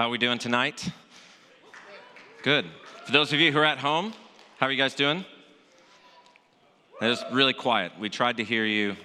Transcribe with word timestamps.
How 0.00 0.06
are 0.06 0.10
we 0.10 0.16
doing 0.16 0.38
tonight? 0.38 0.90
Good. 2.42 2.64
For 3.04 3.12
those 3.12 3.34
of 3.34 3.38
you 3.38 3.52
who 3.52 3.58
are 3.58 3.66
at 3.66 3.76
home, 3.76 4.14
how 4.56 4.64
are 4.64 4.72
you 4.72 4.78
guys 4.78 4.94
doing? 4.94 5.26
It 7.02 7.06
was 7.06 7.22
really 7.30 7.52
quiet. 7.52 7.92
We 8.00 8.08
tried 8.08 8.38
to 8.38 8.44
hear 8.44 8.64
you. 8.64 8.96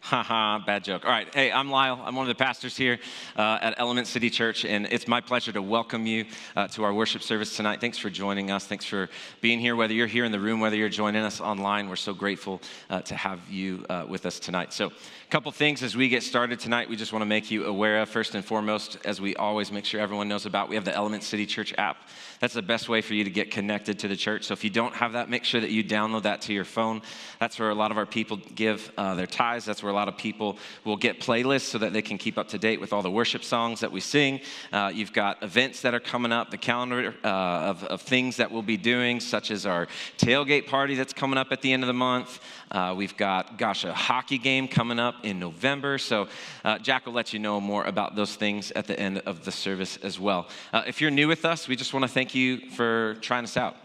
Haha, 0.00 0.58
bad 0.64 0.82
joke. 0.82 1.04
All 1.04 1.10
right. 1.10 1.32
Hey, 1.32 1.52
I'm 1.52 1.70
Lyle. 1.70 2.00
I'm 2.02 2.16
one 2.16 2.24
of 2.24 2.34
the 2.36 2.42
pastors 2.42 2.74
here 2.74 2.98
uh, 3.36 3.58
at 3.60 3.74
Elements 3.76 4.08
City 4.08 4.30
Church, 4.30 4.64
and 4.64 4.86
it's 4.90 5.06
my 5.06 5.20
pleasure 5.20 5.52
to 5.52 5.60
welcome 5.60 6.06
you 6.06 6.24
uh, 6.56 6.66
to 6.68 6.84
our 6.84 6.94
worship 6.94 7.22
service 7.22 7.54
tonight. 7.54 7.82
Thanks 7.82 7.98
for 7.98 8.08
joining 8.08 8.50
us. 8.50 8.66
Thanks 8.66 8.86
for 8.86 9.10
being 9.42 9.60
here, 9.60 9.76
whether 9.76 9.92
you're 9.92 10.06
here 10.06 10.24
in 10.24 10.32
the 10.32 10.40
room, 10.40 10.58
whether 10.58 10.74
you're 10.74 10.88
joining 10.88 11.22
us 11.22 11.38
online. 11.38 11.86
We're 11.90 11.96
so 11.96 12.14
grateful 12.14 12.62
uh, 12.88 13.02
to 13.02 13.14
have 13.14 13.40
you 13.50 13.84
uh, 13.90 14.06
with 14.08 14.24
us 14.24 14.40
tonight. 14.40 14.72
So, 14.72 14.86
a 14.86 15.30
couple 15.30 15.52
things 15.52 15.82
as 15.84 15.94
we 15.94 16.08
get 16.08 16.24
started 16.24 16.58
tonight, 16.58 16.88
we 16.88 16.96
just 16.96 17.12
want 17.12 17.22
to 17.22 17.26
make 17.26 17.50
you 17.50 17.66
aware 17.66 18.00
of, 18.00 18.08
first 18.08 18.34
and 18.34 18.44
foremost, 18.44 18.96
as 19.04 19.20
we 19.20 19.36
always 19.36 19.70
make 19.70 19.84
sure 19.84 20.00
everyone 20.00 20.26
knows 20.28 20.46
about, 20.46 20.68
we 20.68 20.74
have 20.74 20.84
the 20.84 20.94
Elements 20.94 21.26
City 21.26 21.46
Church 21.46 21.72
app. 21.78 21.98
That's 22.40 22.54
the 22.54 22.62
best 22.62 22.88
way 22.88 23.02
for 23.02 23.12
you 23.12 23.22
to 23.22 23.30
get 23.30 23.50
connected 23.50 23.98
to 24.00 24.08
the 24.08 24.16
church. 24.16 24.44
So, 24.44 24.54
if 24.54 24.64
you 24.64 24.70
don't 24.70 24.94
have 24.94 25.12
that, 25.12 25.28
make 25.28 25.44
sure 25.44 25.60
that 25.60 25.70
you 25.70 25.84
download 25.84 26.22
that 26.22 26.40
to 26.42 26.54
your 26.54 26.64
phone. 26.64 27.02
That's 27.38 27.58
where 27.58 27.68
a 27.68 27.74
lot 27.74 27.90
of 27.90 27.98
our 27.98 28.06
people 28.06 28.38
give 28.54 28.90
uh, 28.96 29.14
their 29.14 29.26
tithes. 29.26 29.66
That's 29.66 29.82
where 29.82 29.89
a 29.90 29.92
lot 29.92 30.08
of 30.08 30.16
people 30.16 30.56
will 30.84 30.96
get 30.96 31.20
playlists 31.20 31.62
so 31.62 31.78
that 31.78 31.92
they 31.92 32.02
can 32.02 32.18
keep 32.18 32.38
up 32.38 32.48
to 32.48 32.58
date 32.58 32.80
with 32.80 32.92
all 32.92 33.02
the 33.02 33.10
worship 33.10 33.44
songs 33.44 33.80
that 33.80 33.92
we 33.92 34.00
sing. 34.00 34.40
Uh, 34.72 34.90
you've 34.92 35.12
got 35.12 35.42
events 35.42 35.82
that 35.82 35.94
are 35.94 36.00
coming 36.00 36.32
up, 36.32 36.50
the 36.50 36.56
calendar 36.56 37.14
uh, 37.24 37.28
of, 37.28 37.84
of, 37.84 38.00
things 38.00 38.36
that 38.36 38.50
we'll 38.50 38.62
be 38.62 38.76
doing, 38.76 39.20
such 39.20 39.50
as 39.50 39.66
our 39.66 39.86
tailgate 40.16 40.66
party 40.66 40.94
that's 40.94 41.12
coming 41.12 41.38
up 41.38 41.52
at 41.52 41.60
the 41.60 41.72
end 41.72 41.82
of 41.82 41.86
the 41.86 41.92
month. 41.92 42.40
Uh, 42.70 42.94
we've 42.96 43.16
got, 43.16 43.58
gosh, 43.58 43.84
a 43.84 43.92
hockey 43.92 44.38
game 44.38 44.66
coming 44.66 44.98
up 44.98 45.16
in 45.24 45.38
November. 45.38 45.98
So 45.98 46.28
uh, 46.64 46.78
Jack 46.78 47.06
will 47.06 47.12
let 47.12 47.32
you 47.32 47.38
know 47.38 47.60
more 47.60 47.84
about 47.84 48.16
those 48.16 48.34
things 48.34 48.70
at 48.72 48.86
the 48.86 48.98
end 48.98 49.18
of 49.26 49.44
the 49.44 49.52
service 49.52 49.98
as 49.98 50.18
well. 50.18 50.48
Uh, 50.72 50.82
if 50.86 51.00
you're 51.00 51.10
new 51.10 51.28
with 51.28 51.44
us, 51.44 51.68
we 51.68 51.76
just 51.76 51.92
want 51.92 52.04
to 52.04 52.08
thank 52.08 52.34
you 52.34 52.70
for 52.70 53.14
trying 53.20 53.44
us 53.44 53.56
out 53.56 53.76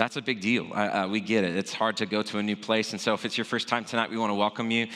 that's 0.00 0.16
a 0.16 0.22
big 0.22 0.40
deal. 0.40 0.66
Uh, 0.72 1.06
we 1.10 1.20
get 1.20 1.44
it. 1.44 1.54
It's 1.56 1.74
hard 1.74 1.98
to 1.98 2.06
go 2.06 2.22
to 2.22 2.38
a 2.38 2.42
new 2.42 2.56
place. 2.56 2.92
And 2.92 3.00
so, 3.00 3.12
if 3.12 3.26
it's 3.26 3.36
your 3.36 3.44
first 3.44 3.68
time 3.68 3.84
tonight, 3.84 4.10
we 4.10 4.16
want 4.16 4.30
to 4.30 4.34
welcome 4.34 4.70
you. 4.70 4.86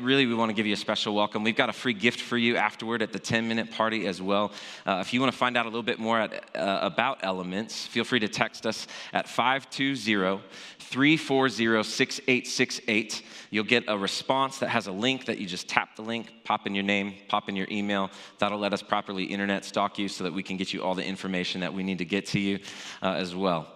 really, 0.00 0.26
we 0.26 0.34
want 0.34 0.50
to 0.50 0.54
give 0.54 0.64
you 0.64 0.74
a 0.74 0.76
special 0.76 1.12
welcome. 1.12 1.42
We've 1.42 1.56
got 1.56 1.70
a 1.70 1.72
free 1.72 1.92
gift 1.92 2.20
for 2.20 2.38
you 2.38 2.56
afterward 2.56 3.02
at 3.02 3.12
the 3.12 3.18
10 3.18 3.48
minute 3.48 3.72
party 3.72 4.06
as 4.06 4.22
well. 4.22 4.52
Uh, 4.86 5.02
if 5.04 5.12
you 5.12 5.20
want 5.20 5.32
to 5.32 5.36
find 5.36 5.56
out 5.56 5.66
a 5.66 5.68
little 5.68 5.82
bit 5.82 5.98
more 5.98 6.20
at, 6.20 6.56
uh, 6.56 6.78
about 6.82 7.18
elements, 7.24 7.84
feel 7.84 8.04
free 8.04 8.20
to 8.20 8.28
text 8.28 8.64
us 8.64 8.86
at 9.12 9.28
520 9.28 10.40
340 10.78 11.82
6868. 11.82 13.22
You'll 13.50 13.64
get 13.64 13.84
a 13.88 13.98
response 13.98 14.58
that 14.58 14.68
has 14.68 14.86
a 14.86 14.92
link 14.92 15.24
that 15.24 15.38
you 15.38 15.46
just 15.46 15.68
tap 15.68 15.96
the 15.96 16.02
link, 16.02 16.32
pop 16.44 16.68
in 16.68 16.76
your 16.76 16.84
name, 16.84 17.14
pop 17.26 17.48
in 17.48 17.56
your 17.56 17.66
email. 17.72 18.08
That'll 18.38 18.60
let 18.60 18.72
us 18.72 18.82
properly 18.82 19.24
internet 19.24 19.64
stalk 19.64 19.98
you 19.98 20.06
so 20.06 20.22
that 20.22 20.32
we 20.32 20.44
can 20.44 20.56
get 20.56 20.72
you 20.72 20.84
all 20.84 20.94
the 20.94 21.04
information 21.04 21.62
that 21.62 21.74
we 21.74 21.82
need 21.82 21.98
to 21.98 22.04
get 22.04 22.26
to 22.26 22.38
you 22.38 22.60
uh, 23.02 23.14
as 23.14 23.34
well. 23.34 23.73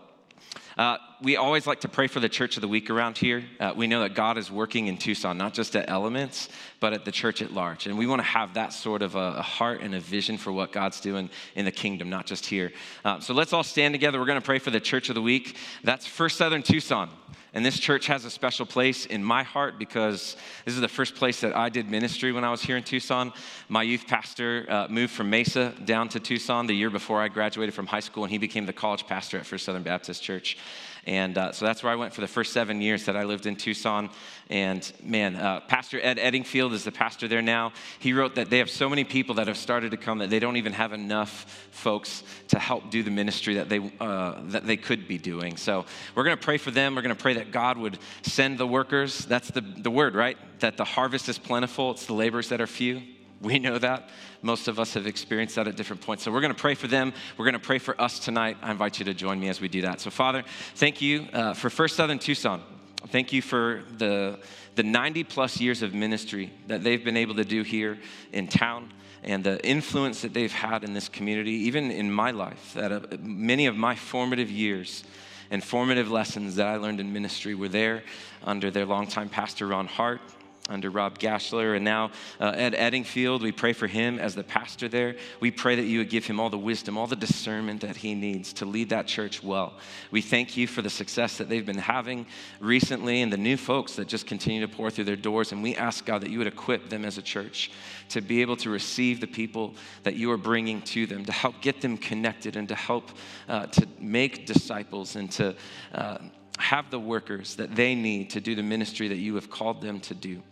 Uh, 0.79 0.97
we 1.21 1.37
always 1.37 1.67
like 1.67 1.81
to 1.81 1.89
pray 1.89 2.07
for 2.07 2.21
the 2.21 2.29
church 2.29 2.57
of 2.57 2.61
the 2.61 2.69
week 2.69 2.89
around 2.89 3.19
here. 3.19 3.43
Uh, 3.59 3.73
we 3.75 3.89
know 3.89 4.03
that 4.03 4.15
God 4.15 4.39
is 4.39 4.49
working 4.49 4.87
in 4.87 4.97
Tucson, 4.97 5.37
not 5.37 5.53
just 5.53 5.75
at 5.75 5.91
Elements, 5.91 6.49
but 6.79 6.93
at 6.93 7.05
the 7.05 7.11
church 7.11 7.43
at 7.43 7.53
large. 7.53 7.89
And 7.89 7.99
we 7.99 8.07
want 8.07 8.21
to 8.21 8.27
have 8.29 8.55
that 8.55 8.73
sort 8.73 9.03
of 9.03 9.17
a, 9.17 9.35
a, 9.39 9.43
heart 9.43 9.81
and 9.81 9.93
a 9.93 9.99
vision 9.99 10.39
for 10.39 10.53
what 10.53 10.71
God's 10.71 11.01
doing 11.01 11.31
in 11.57 11.65
the 11.65 11.73
kingdom, 11.73 12.09
not 12.09 12.27
just 12.27 12.47
here. 12.47 12.71
Uh, 13.05 13.19
so 13.19 13.35
let's 13.35 13.53
all 13.53 13.65
stand 13.65 13.93
together. 13.93 14.21
We're 14.21 14.27
going 14.27 14.41
to 14.41 14.45
pray 14.45 14.61
for 14.61 14.71
the 14.71 14.79
church 14.79 15.09
of 15.09 15.17
the 15.17 15.23
week. 15.23 15.57
That's 15.83 16.07
First 16.07 16.39
Southern 16.39 16.63
Tucson. 16.63 17.11
And 17.55 17.65
this 17.65 17.79
church 17.79 18.07
has 18.07 18.25
a 18.25 18.31
special 18.31 18.67
place 18.67 19.07
in 19.07 19.25
my 19.25 19.43
heart 19.43 19.79
because 19.79 20.37
this 20.65 20.75
is 20.75 20.81
the 20.81 20.89
first 20.89 21.15
place 21.15 21.41
that 21.41 21.57
I 21.57 21.71
did 21.71 21.91
ministry 21.91 22.31
when 22.31 22.45
I 22.45 22.51
was 22.51 22.61
here 22.63 22.77
in 22.77 22.83
Tucson. 22.83 23.33
My 23.69 23.83
youth 23.83 24.07
pastor 24.07 24.67
uh, 24.69 24.87
moved 24.91 25.13
from 25.13 25.31
Mesa 25.31 25.73
down 25.85 26.09
to 26.11 26.21
Tucson 26.21 26.67
the 26.67 26.75
year 26.75 26.91
before 26.91 27.23
I 27.23 27.29
graduated 27.29 27.75
from 27.75 27.87
high 27.87 28.01
school, 28.01 28.25
and 28.25 28.31
he 28.31 28.39
became 28.39 28.67
the 28.67 28.73
college 28.73 29.07
pastor 29.07 29.39
at 29.39 29.47
First 29.47 29.65
Southern 29.65 29.83
Baptist 29.83 30.23
Church. 30.23 30.59
And 31.07 31.37
uh, 31.39 31.53
so 31.53 31.65
that's 31.65 31.83
where 31.83 31.93
I 31.93 31.97
went 31.97 32.13
for 32.13 32.21
the 32.21 32.29
first 32.29 32.53
seven 32.53 32.81
years 32.81 33.05
that 33.07 33.17
I 33.17 33.25
lived 33.25 33.47
in 33.47 33.57
Tucson. 33.57 34.11
And 34.51 34.91
man, 35.03 35.37
uh, 35.37 35.61
Pastor 35.61 36.01
Ed 36.03 36.19
Eddingfield 36.19 36.73
is 36.73 36.85
the 36.85 36.93
pastor 36.93 37.29
there 37.29 37.43
now. 37.43 37.73
He 37.99 38.13
wrote 38.13 38.35
that 38.37 38.51
they 38.51 38.59
have 38.59 38.71
so 38.71 38.89
many 38.89 39.05
people 39.05 39.37
that 39.37 39.47
have 39.47 39.57
started 39.57 39.91
to 39.91 39.97
come 39.97 40.19
that 40.19 40.31
they 40.31 40.39
don't 40.39 40.57
even 40.57 40.73
have 40.73 40.93
enough 40.93 41.69
folks 41.71 42.23
to 42.49 42.59
help 42.59 42.91
do 42.91 43.03
the 43.03 43.11
ministry 43.11 43.55
that 43.55 43.69
they, 43.69 43.93
uh, 44.01 44.41
that 44.45 44.67
they 44.67 44.77
could 44.77 45.07
be 45.07 45.19
doing. 45.19 45.57
So 45.57 45.85
we're 46.15 46.25
going 46.25 46.37
to 46.37 46.43
pray 46.43 46.59
for 46.59 46.71
them. 46.71 46.95
We're 46.95 47.03
going 47.03 47.15
to 47.15 47.23
pray 47.23 47.35
that 47.35 47.53
God 47.53 47.79
would 47.79 47.99
send 48.23 48.59
the 48.59 48.67
workers. 48.67 49.25
That's 49.27 49.51
the, 49.51 49.61
the 49.61 49.91
word, 49.91 50.15
right? 50.15 50.39
That 50.61 50.77
the 50.77 50.85
harvest 50.85 51.29
is 51.29 51.39
plentiful, 51.39 51.93
it's 51.93 52.07
the 52.07 52.15
laborers 52.15 52.49
that 52.49 52.61
are 52.61 52.67
few. 52.67 53.03
We 53.41 53.59
know 53.59 53.79
that. 53.79 54.09
Most 54.43 54.67
of 54.67 54.81
us 54.81 54.95
have 54.95 55.07
experienced 55.07 55.55
that 55.57 55.69
at 55.69 55.77
different 55.77 56.03
points. 56.03 56.25
So 56.25 56.33
we're 56.33 56.41
going 56.41 56.55
to 56.55 56.61
pray 56.61 56.75
for 56.75 56.89
them. 56.89 57.13
We're 57.37 57.45
going 57.45 57.53
to 57.55 57.61
pray 57.61 57.79
for 57.79 58.01
us 58.01 58.19
tonight. 58.19 58.57
I 58.63 58.71
invite 58.71 58.99
you 58.99 59.05
to 59.05 59.15
join 59.15 59.39
me 59.39 59.49
as 59.49 59.61
we 59.61 59.69
do 59.69 59.83
that. 59.83 60.01
So, 60.01 60.11
Father, 60.11 60.45
thank 60.75 61.01
you 61.01 61.29
uh, 61.33 61.55
for 61.55 61.71
First 61.71 61.97
Southern 61.97 62.19
Tucson. 62.19 62.63
Thank 63.09 63.33
you 63.33 63.41
for 63.41 63.83
the, 63.97 64.41
the 64.75 64.83
90 64.83 65.23
plus 65.25 65.61
years 65.61 65.83
of 65.83 65.95
ministry 65.95 66.53
that 66.67 66.83
they've 66.83 67.05
been 67.05 67.17
able 67.17 67.37
to 67.37 67.45
do 67.45 67.63
here 67.63 67.99
in 68.33 68.49
town 68.49 68.93
and 69.23 69.45
the 69.45 69.65
influence 69.65 70.23
that 70.23 70.35
they've 70.35 70.53
had 70.53 70.83
in 70.83 70.95
this 70.95 71.09
community, 71.09 71.53
even 71.53 71.91
in 71.91 72.11
my 72.11 72.33
life, 72.33 72.73
that 72.75 72.91
uh, 72.91 73.01
many 73.21 73.67
of 73.67 73.77
my 73.77 73.95
formative 73.95 74.51
years 74.51 75.05
and 75.51 75.63
formative 75.63 76.11
lessons 76.11 76.57
that 76.57 76.67
I 76.67 76.77
learned 76.77 77.01
in 77.01 77.13
ministry 77.13 77.55
were 77.55 77.69
there 77.69 78.03
under 78.43 78.71
their 78.71 78.85
longtime 78.85 79.29
pastor, 79.29 79.69
Ron 79.69 79.87
Hart 79.87 80.21
under 80.69 80.91
Rob 80.91 81.19
Gashler 81.19 81.77
and 81.77 81.85
now 81.85 82.11
uh, 82.41 82.53
Ed 82.55 82.75
Eddingfield. 82.75 83.41
We 83.41 83.53
pray 83.53 83.73
for 83.73 83.87
him 83.87 84.19
as 84.19 84.35
the 84.35 84.45
pastor 84.45 84.89
there. 84.89 85.17
We 85.41 85.51
pray 85.51 85.77
that 85.77 85.85
you 85.85 85.99
would 85.99 86.11
give 86.11 86.27
him 86.27 86.39
all 86.39 86.51
the 86.51 86.59
wisdom, 86.59 86.99
all 86.99 87.07
the 87.07 87.17
discernment 87.17 87.81
that 87.81 87.97
he 87.97 88.15
needs 88.15 88.53
to 88.55 88.65
lead 88.65 88.91
that 88.91 89.07
church 89.07 89.43
well. 89.43 89.75
We 90.11 90.21
thank 90.21 90.57
you 90.57 90.67
for 90.67 90.83
the 90.83 90.91
success 90.91 91.39
that 91.39 91.49
they've 91.49 91.65
been 91.65 91.79
having 91.79 92.27
recently 92.61 93.23
and 93.23 93.33
the 93.33 93.39
new 93.39 93.57
folks 93.57 93.97
that 93.97 94.09
just 94.09 94.27
continue 94.27 94.61
to 94.61 94.69
pour 94.69 94.91
through 94.91 95.05
their 95.05 95.17
doors. 95.17 95.53
And 95.53 95.63
we 95.63 95.75
ask, 95.77 96.05
God, 96.05 96.23
that 96.23 96.31
you 96.31 96.39
would 96.39 96.47
equip 96.47 96.91
them 96.91 97.05
as 97.05 97.19
a 97.19 97.23
church 97.23 97.71
to 98.11 98.21
be 98.21 98.43
able 98.43 98.57
to 98.57 98.71
receive 98.71 99.21
the 99.21 99.27
people 99.27 99.75
that 100.03 100.17
you 100.17 100.31
are 100.31 100.37
bringing 100.37 100.83
to 100.83 101.07
them, 101.07 101.25
to 101.25 101.33
help 101.33 101.61
get 101.61 101.81
them 101.81 101.97
connected 101.97 102.57
and 102.57 102.69
to 102.69 102.75
help 102.75 103.11
uh, 103.49 103.67
to 103.67 103.87
make 103.99 104.47
disciples 104.47 105.17
and 105.17 105.31
to 105.33 105.55
uh, 105.95 106.19
have 106.59 106.91
the 106.91 106.99
workers 106.99 107.55
that 107.57 107.75
they 107.75 107.95
need 107.95 108.31
to 108.31 108.41
do 108.41 108.55
the 108.55 108.63
ministry 108.63 109.09
that 109.09 109.17
you 109.17 109.35
have 109.37 109.49
called 109.51 109.81
them 109.81 110.01
to 110.01 110.15
do. 110.15 110.43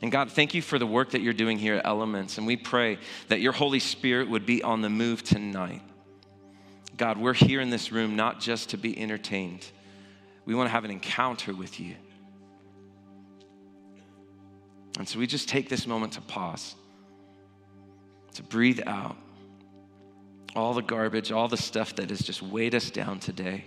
And 0.00 0.12
God, 0.12 0.30
thank 0.30 0.54
you 0.54 0.62
for 0.62 0.78
the 0.78 0.86
work 0.86 1.10
that 1.10 1.22
you're 1.22 1.32
doing 1.32 1.58
here 1.58 1.74
at 1.74 1.86
Elements. 1.86 2.38
And 2.38 2.46
we 2.46 2.56
pray 2.56 2.98
that 3.28 3.40
your 3.40 3.52
Holy 3.52 3.80
Spirit 3.80 4.28
would 4.28 4.46
be 4.46 4.62
on 4.62 4.80
the 4.80 4.90
move 4.90 5.24
tonight. 5.24 5.82
God, 6.96 7.18
we're 7.18 7.34
here 7.34 7.60
in 7.60 7.70
this 7.70 7.90
room 7.90 8.16
not 8.16 8.40
just 8.40 8.70
to 8.70 8.76
be 8.76 8.98
entertained, 8.98 9.66
we 10.44 10.54
want 10.54 10.68
to 10.68 10.72
have 10.72 10.84
an 10.84 10.90
encounter 10.90 11.54
with 11.54 11.78
you. 11.78 11.94
And 14.98 15.08
so 15.08 15.18
we 15.18 15.26
just 15.26 15.48
take 15.48 15.68
this 15.68 15.86
moment 15.86 16.14
to 16.14 16.20
pause, 16.22 16.74
to 18.34 18.42
breathe 18.42 18.80
out 18.86 19.16
all 20.56 20.74
the 20.74 20.82
garbage, 20.82 21.30
all 21.30 21.46
the 21.46 21.56
stuff 21.56 21.94
that 21.96 22.10
has 22.10 22.20
just 22.20 22.42
weighed 22.42 22.74
us 22.74 22.90
down 22.90 23.20
today, 23.20 23.64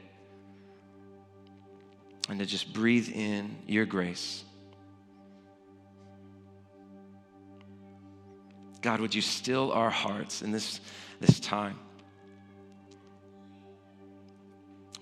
and 2.27 2.39
to 2.39 2.45
just 2.45 2.73
breathe 2.73 3.09
in 3.13 3.55
your 3.67 3.85
grace 3.85 4.43
God, 8.81 8.99
would 8.99 9.13
you 9.13 9.21
still 9.21 9.71
our 9.71 9.89
hearts 9.89 10.41
in 10.41 10.51
this, 10.51 10.81
this 11.19 11.39
time? 11.39 11.77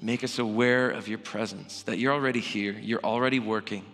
Make 0.01 0.23
us 0.23 0.39
aware 0.39 0.89
of 0.91 1.07
your 1.07 1.17
presence, 1.17 1.83
that 1.83 1.97
you're 1.97 2.13
already 2.13 2.39
here, 2.39 2.73
you're 2.73 3.03
already 3.03 3.39
working. 3.39 3.85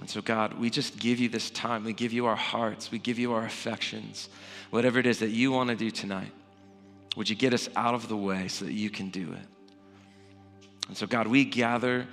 And 0.00 0.10
so, 0.10 0.20
God, 0.20 0.58
we 0.58 0.70
just 0.70 0.98
give 0.98 1.18
you 1.18 1.28
this 1.28 1.50
time. 1.50 1.84
We 1.84 1.92
give 1.92 2.12
you 2.12 2.26
our 2.26 2.36
hearts. 2.36 2.90
We 2.90 2.98
give 2.98 3.18
you 3.18 3.32
our 3.32 3.44
affections. 3.44 4.28
Whatever 4.70 4.98
it 4.98 5.06
is 5.06 5.20
that 5.20 5.30
you 5.30 5.50
want 5.50 5.70
to 5.70 5.76
do 5.76 5.90
tonight, 5.90 6.32
would 7.16 7.28
you 7.28 7.36
get 7.36 7.54
us 7.54 7.68
out 7.76 7.94
of 7.94 8.08
the 8.08 8.16
way 8.16 8.48
so 8.48 8.64
that 8.64 8.72
you 8.72 8.90
can 8.90 9.08
do 9.10 9.32
it? 9.32 9.46
And 10.88 10.96
so, 10.96 11.06
God, 11.06 11.26
we 11.26 11.44
gather 11.44 12.06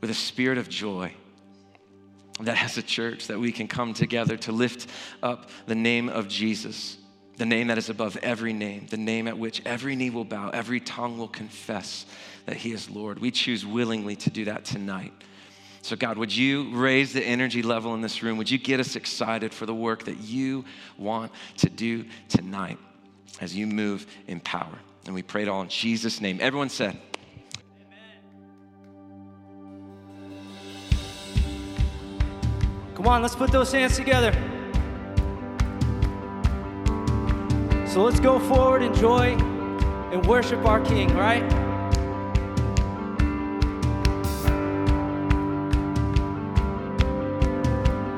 with 0.00 0.10
a 0.10 0.14
spirit 0.14 0.58
of 0.58 0.68
joy 0.68 1.14
that 2.40 2.62
as 2.62 2.76
a 2.78 2.82
church 2.82 3.28
that 3.28 3.38
we 3.38 3.52
can 3.52 3.68
come 3.68 3.94
together 3.94 4.36
to 4.38 4.52
lift 4.52 4.88
up 5.22 5.50
the 5.66 5.74
name 5.74 6.08
of 6.08 6.28
Jesus, 6.28 6.96
the 7.36 7.46
name 7.46 7.68
that 7.68 7.78
is 7.78 7.88
above 7.88 8.16
every 8.18 8.52
name, 8.52 8.86
the 8.90 8.96
name 8.96 9.28
at 9.28 9.38
which 9.38 9.62
every 9.64 9.96
knee 9.96 10.10
will 10.10 10.24
bow, 10.24 10.50
every 10.50 10.80
tongue 10.80 11.18
will 11.18 11.28
confess 11.28 12.06
that 12.46 12.56
he 12.56 12.72
is 12.72 12.90
Lord. 12.90 13.18
We 13.18 13.30
choose 13.30 13.64
willingly 13.64 14.16
to 14.16 14.30
do 14.30 14.46
that 14.46 14.64
tonight. 14.64 15.12
So, 15.82 15.96
God, 15.96 16.16
would 16.16 16.34
you 16.34 16.70
raise 16.74 17.12
the 17.12 17.22
energy 17.22 17.62
level 17.62 17.94
in 17.94 18.00
this 18.00 18.22
room? 18.22 18.38
Would 18.38 18.50
you 18.50 18.58
get 18.58 18.80
us 18.80 18.96
excited 18.96 19.52
for 19.52 19.66
the 19.66 19.74
work 19.74 20.04
that 20.04 20.18
you 20.18 20.64
want 20.96 21.30
to 21.58 21.68
do 21.68 22.06
tonight 22.28 22.78
as 23.40 23.54
you 23.54 23.66
move 23.66 24.06
in 24.26 24.40
power? 24.40 24.78
And 25.04 25.14
we 25.14 25.22
pray 25.22 25.42
it 25.42 25.48
all 25.48 25.60
in 25.60 25.68
Jesus' 25.68 26.22
name. 26.22 26.38
Everyone 26.40 26.70
said, 26.70 26.98
Come 33.04 33.12
on, 33.12 33.20
let's 33.20 33.36
put 33.36 33.52
those 33.52 33.70
hands 33.70 33.96
together. 33.96 34.32
So 37.86 38.02
let's 38.02 38.18
go 38.18 38.38
forward, 38.38 38.80
enjoy, 38.80 39.36
and 40.10 40.24
worship 40.24 40.64
our 40.64 40.80
King, 40.80 41.14
right? 41.14 41.42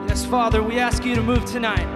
Yes, 0.06 0.24
Father, 0.24 0.62
we 0.62 0.78
ask 0.78 1.04
you 1.04 1.16
to 1.16 1.20
move 1.20 1.44
tonight. 1.46 1.88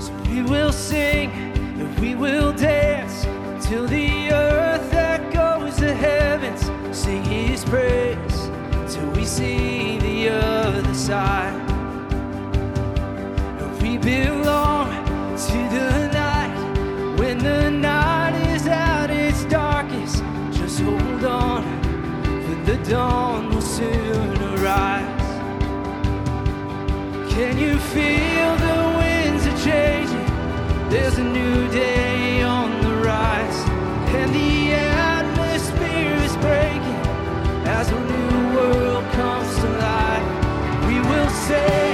So 0.00 0.12
we 0.28 0.42
will 0.42 0.72
sing 0.72 1.30
and 1.30 1.96
we 2.00 2.16
will 2.16 2.52
dance 2.52 3.22
till 3.64 3.86
the 3.86 4.32
earth. 4.32 4.47
Sing 6.98 7.22
his 7.22 7.64
praise 7.64 8.50
till 8.92 9.08
we 9.12 9.24
see 9.24 9.98
the 9.98 10.30
other 10.30 10.94
side. 10.94 11.54
We 13.80 13.98
belong 13.98 14.90
to 15.46 15.58
the 15.76 16.10
night 16.12 17.18
when 17.18 17.38
the 17.38 17.70
night 17.70 18.34
is 18.52 18.66
at 18.66 19.10
its 19.10 19.44
darkest. 19.44 20.24
Just 20.50 20.80
hold 20.80 21.24
on, 21.24 21.62
for 22.44 22.56
the 22.70 22.76
dawn 22.90 23.48
will 23.54 23.62
soon 23.62 24.36
arise. 24.54 25.28
Can 27.32 27.56
you 27.58 27.78
feel 27.78 28.50
the 28.66 28.78
winds 28.98 29.46
are 29.46 29.58
changing? 29.64 30.26
There's 30.90 31.16
a 31.18 31.24
new 31.24 31.68
day 31.70 32.07
We 41.48 41.87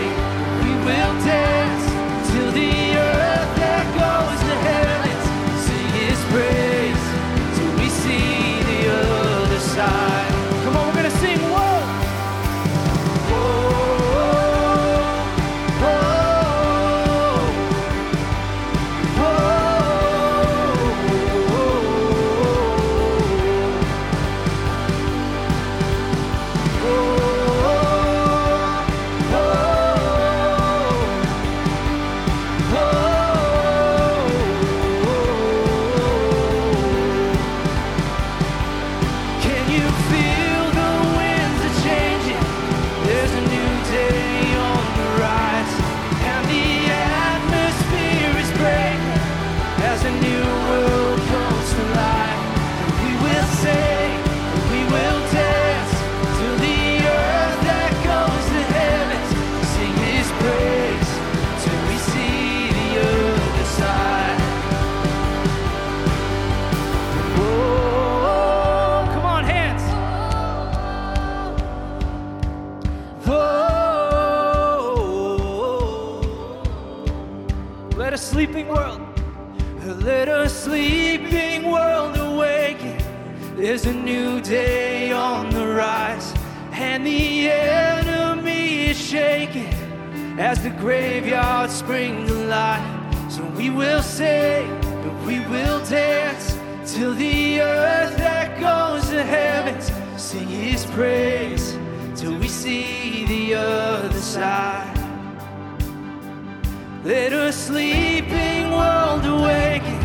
as 90.38 90.62
the 90.62 90.70
graveyard 90.70 91.70
springs 91.70 92.28
to 92.28 92.34
life. 92.46 93.30
So 93.30 93.44
we 93.56 93.70
will 93.70 94.02
sing, 94.02 94.68
and 94.84 95.26
we 95.26 95.40
will 95.40 95.84
dance 95.84 96.58
till 96.86 97.14
the 97.14 97.60
earth 97.60 98.18
echoes 98.18 99.10
the 99.10 99.22
heavens. 99.22 99.92
Sing 100.20 100.48
His 100.48 100.84
praise 100.86 101.78
till 102.16 102.36
we 102.38 102.48
see 102.48 103.24
the 103.26 103.54
other 103.54 104.20
side. 104.20 104.90
Let 107.04 107.32
a 107.32 107.52
sleeping 107.52 108.70
world 108.70 109.24
awaken. 109.24 110.00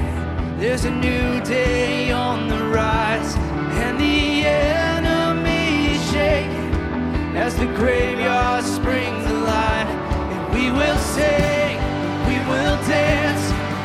There's 0.60 0.86
a 0.86 0.92
new 0.92 1.40
day 1.42 2.12
on 2.12 2.50
the 2.50 2.66
rise, 2.66 3.36
and 3.84 3.98
the 4.00 4.46
enemy 4.46 5.96
is 5.96 6.12
shaking 6.12 7.38
as 7.38 7.56
the 7.56 7.68
graveyard 7.68 8.66
springs 8.66 9.29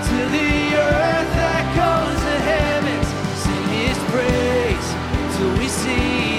till 0.06 0.28
the 0.28 0.76
earth 0.76 1.30
that 1.36 1.52
echoes 1.62 2.20
the 2.28 2.38
heavens. 2.50 3.08
Sing 3.42 3.66
his 3.80 3.98
praise 4.12 4.88
until 5.18 5.50
we 5.58 5.68
see 5.68 6.33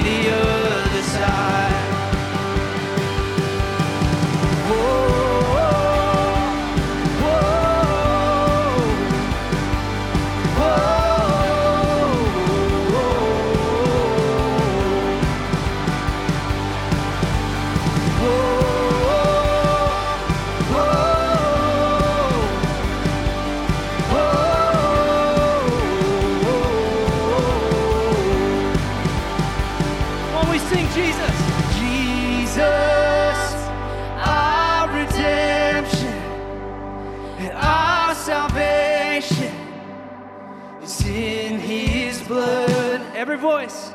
Every 43.15 43.37
voice, 43.37 43.93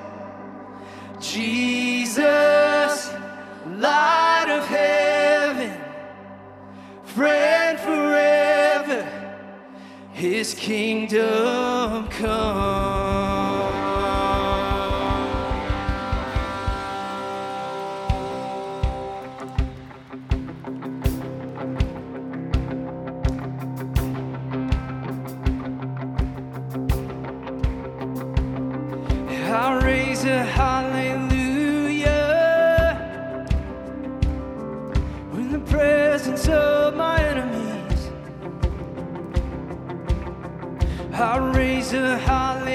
Jesus, 1.21 3.13
light 3.67 4.47
of 4.49 4.67
heaven, 4.67 5.79
friend 7.05 7.79
forever, 7.79 9.07
His 10.13 10.55
kingdom 10.55 12.09
come. 12.09 12.70
I'll 41.93 42.61
raise 42.65 42.70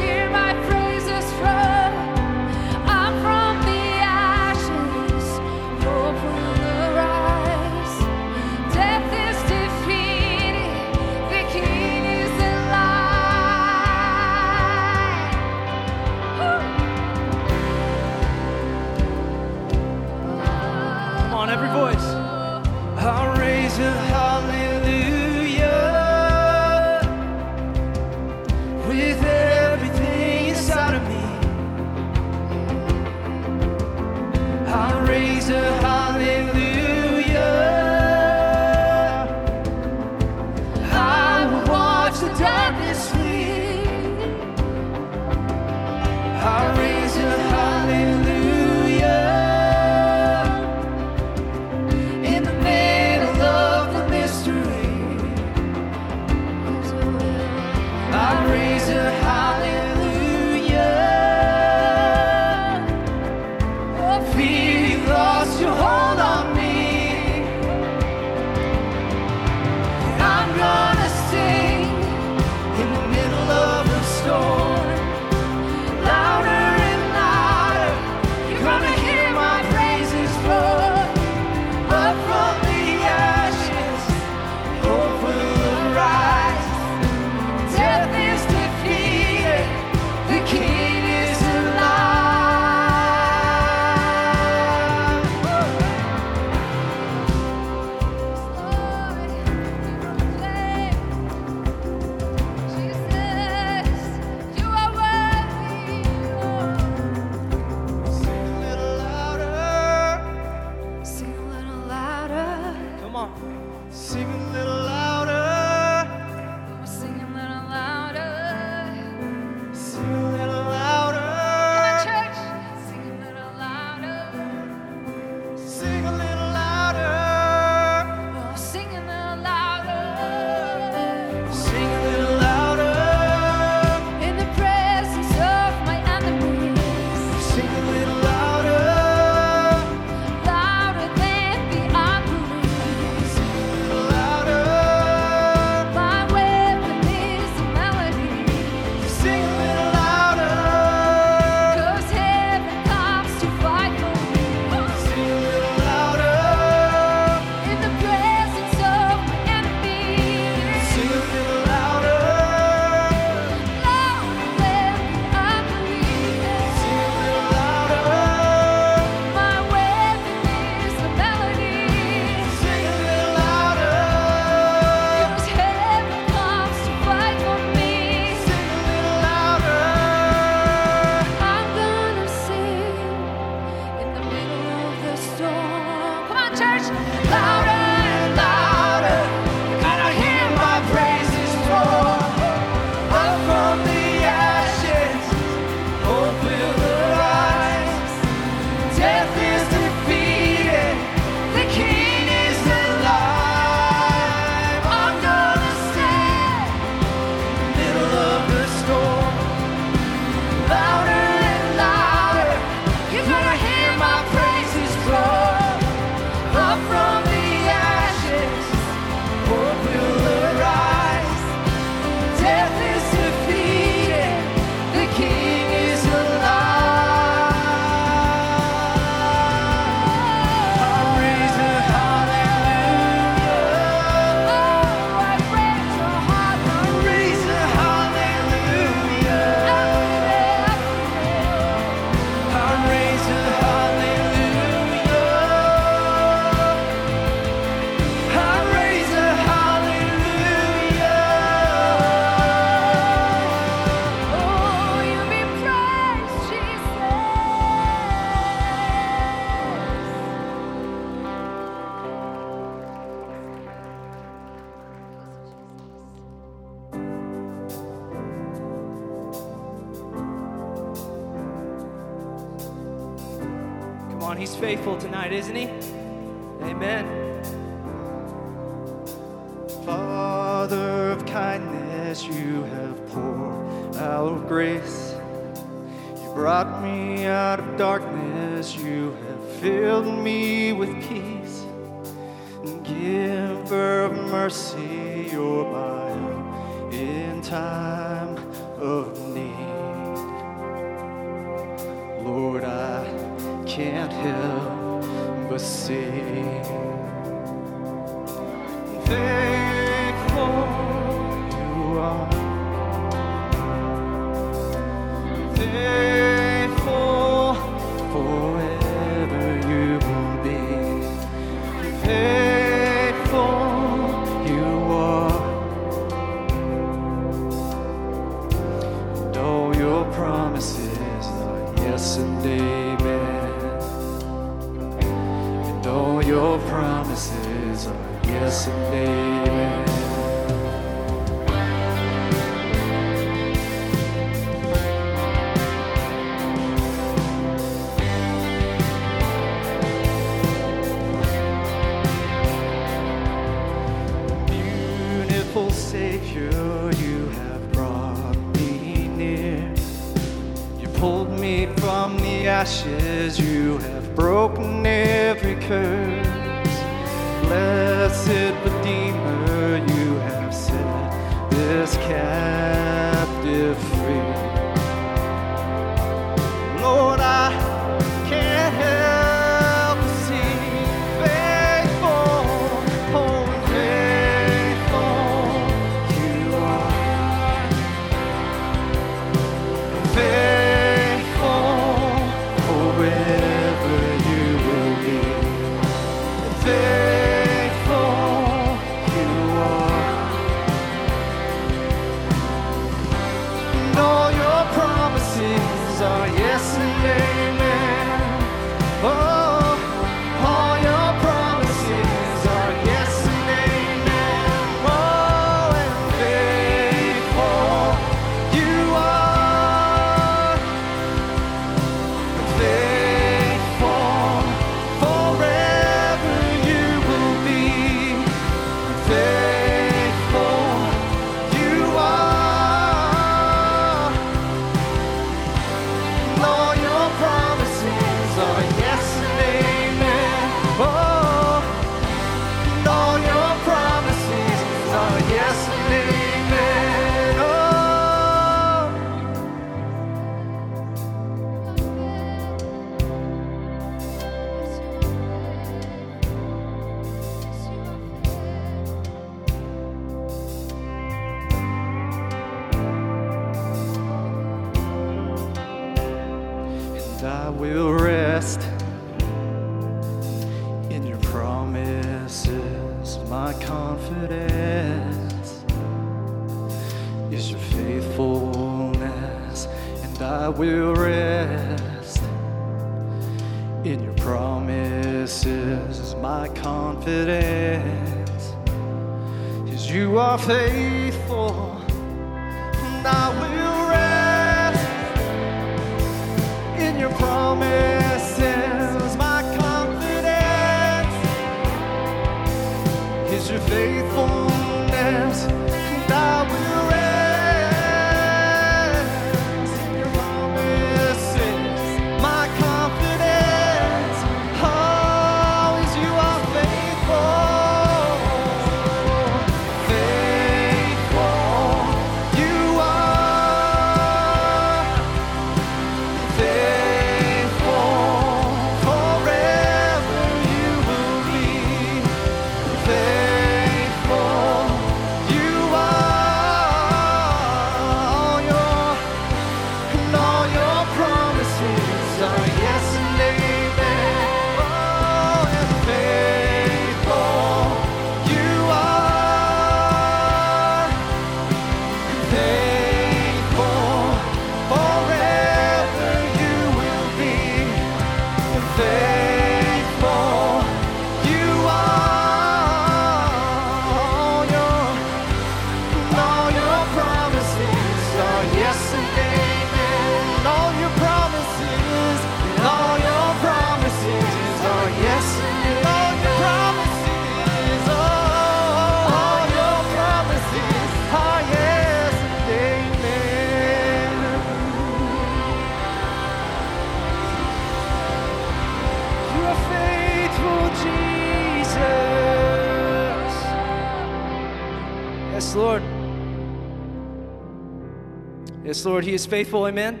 Lord, 598.86 599.04
He 599.04 599.14
is 599.14 599.26
faithful. 599.26 599.66
Amen. 599.66 600.00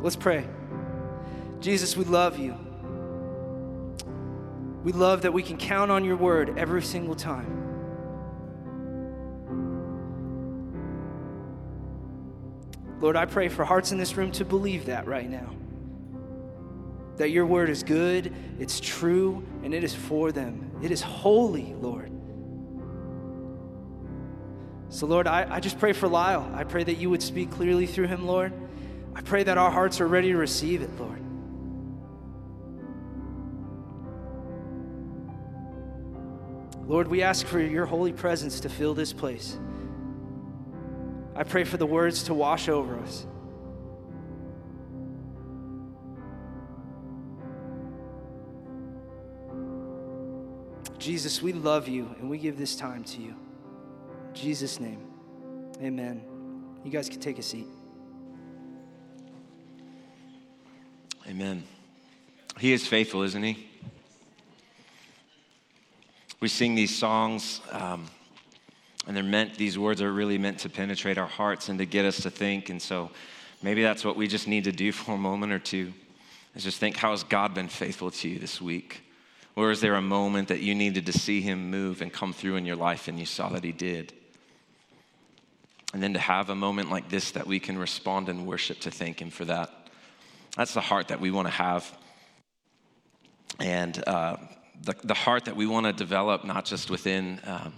Let's 0.00 0.16
pray. 0.16 0.46
Jesus, 1.60 1.96
we 1.96 2.04
love 2.04 2.38
you. 2.38 2.56
We 4.84 4.92
love 4.92 5.22
that 5.22 5.32
we 5.32 5.42
can 5.42 5.56
count 5.56 5.90
on 5.90 6.04
your 6.04 6.16
word 6.16 6.58
every 6.58 6.82
single 6.82 7.16
time. 7.16 7.56
Lord, 13.00 13.16
I 13.16 13.26
pray 13.26 13.48
for 13.48 13.64
hearts 13.64 13.92
in 13.92 13.98
this 13.98 14.16
room 14.16 14.32
to 14.32 14.44
believe 14.44 14.86
that 14.86 15.06
right 15.06 15.28
now. 15.28 15.54
That 17.16 17.30
your 17.30 17.46
word 17.46 17.68
is 17.68 17.82
good, 17.82 18.32
it's 18.58 18.80
true, 18.80 19.44
and 19.62 19.74
it 19.74 19.84
is 19.84 19.94
for 19.94 20.32
them. 20.32 20.70
It 20.82 20.90
is 20.90 21.02
holy, 21.02 21.74
Lord. 21.74 22.15
So, 24.96 25.04
Lord, 25.06 25.26
I, 25.26 25.46
I 25.50 25.60
just 25.60 25.78
pray 25.78 25.92
for 25.92 26.08
Lyle. 26.08 26.50
I 26.54 26.64
pray 26.64 26.82
that 26.82 26.94
you 26.94 27.10
would 27.10 27.22
speak 27.22 27.50
clearly 27.50 27.84
through 27.86 28.06
him, 28.06 28.26
Lord. 28.26 28.50
I 29.14 29.20
pray 29.20 29.42
that 29.42 29.58
our 29.58 29.70
hearts 29.70 30.00
are 30.00 30.08
ready 30.08 30.32
to 30.32 30.38
receive 30.38 30.80
it, 30.80 30.88
Lord. 30.98 31.20
Lord, 36.88 37.08
we 37.08 37.20
ask 37.22 37.44
for 37.44 37.60
your 37.60 37.84
holy 37.84 38.14
presence 38.14 38.60
to 38.60 38.70
fill 38.70 38.94
this 38.94 39.12
place. 39.12 39.58
I 41.34 41.42
pray 41.42 41.64
for 41.64 41.76
the 41.76 41.84
words 41.84 42.22
to 42.22 42.32
wash 42.32 42.70
over 42.70 42.98
us. 42.98 43.26
Jesus, 50.96 51.42
we 51.42 51.52
love 51.52 51.86
you 51.86 52.14
and 52.18 52.30
we 52.30 52.38
give 52.38 52.56
this 52.56 52.76
time 52.76 53.04
to 53.04 53.20
you. 53.20 53.34
Jesus' 54.36 54.78
name, 54.78 55.00
amen. 55.82 56.22
You 56.84 56.90
guys 56.90 57.08
can 57.08 57.20
take 57.20 57.38
a 57.38 57.42
seat. 57.42 57.66
Amen. 61.26 61.64
He 62.58 62.74
is 62.74 62.86
faithful, 62.86 63.22
isn't 63.22 63.42
he? 63.42 63.66
We 66.38 66.48
sing 66.48 66.74
these 66.74 66.96
songs, 66.96 67.62
um, 67.72 68.06
and 69.06 69.16
they're 69.16 69.24
meant, 69.24 69.56
these 69.56 69.78
words 69.78 70.02
are 70.02 70.12
really 70.12 70.36
meant 70.36 70.58
to 70.60 70.68
penetrate 70.68 71.16
our 71.16 71.26
hearts 71.26 71.70
and 71.70 71.78
to 71.78 71.86
get 71.86 72.04
us 72.04 72.22
to 72.22 72.30
think. 72.30 72.68
And 72.68 72.80
so 72.80 73.10
maybe 73.62 73.82
that's 73.82 74.04
what 74.04 74.16
we 74.16 74.28
just 74.28 74.46
need 74.46 74.64
to 74.64 74.72
do 74.72 74.92
for 74.92 75.14
a 75.14 75.18
moment 75.18 75.52
or 75.52 75.58
two 75.58 75.94
is 76.54 76.62
just 76.62 76.78
think, 76.78 76.96
how 76.96 77.12
has 77.12 77.24
God 77.24 77.54
been 77.54 77.68
faithful 77.68 78.10
to 78.10 78.28
you 78.28 78.38
this 78.38 78.60
week? 78.60 79.02
Or 79.56 79.70
is 79.70 79.80
there 79.80 79.94
a 79.94 80.02
moment 80.02 80.48
that 80.48 80.60
you 80.60 80.74
needed 80.74 81.06
to 81.06 81.12
see 81.12 81.40
him 81.40 81.70
move 81.70 82.02
and 82.02 82.12
come 82.12 82.34
through 82.34 82.56
in 82.56 82.66
your 82.66 82.76
life 82.76 83.08
and 83.08 83.18
you 83.18 83.24
saw 83.24 83.48
that 83.48 83.64
he 83.64 83.72
did? 83.72 84.12
And 85.96 86.02
then 86.02 86.12
to 86.12 86.20
have 86.20 86.50
a 86.50 86.54
moment 86.54 86.90
like 86.90 87.08
this 87.08 87.30
that 87.30 87.46
we 87.46 87.58
can 87.58 87.78
respond 87.78 88.28
in 88.28 88.44
worship 88.44 88.80
to 88.80 88.90
thank 88.90 89.18
him 89.18 89.30
for 89.30 89.46
that. 89.46 89.70
That's 90.54 90.74
the 90.74 90.82
heart 90.82 91.08
that 91.08 91.22
we 91.22 91.30
want 91.30 91.48
to 91.48 91.54
have. 91.54 91.90
And 93.60 94.06
uh, 94.06 94.36
the, 94.82 94.94
the 95.04 95.14
heart 95.14 95.46
that 95.46 95.56
we 95.56 95.66
want 95.66 95.86
to 95.86 95.94
develop, 95.94 96.44
not 96.44 96.66
just 96.66 96.90
within 96.90 97.40
um, 97.46 97.72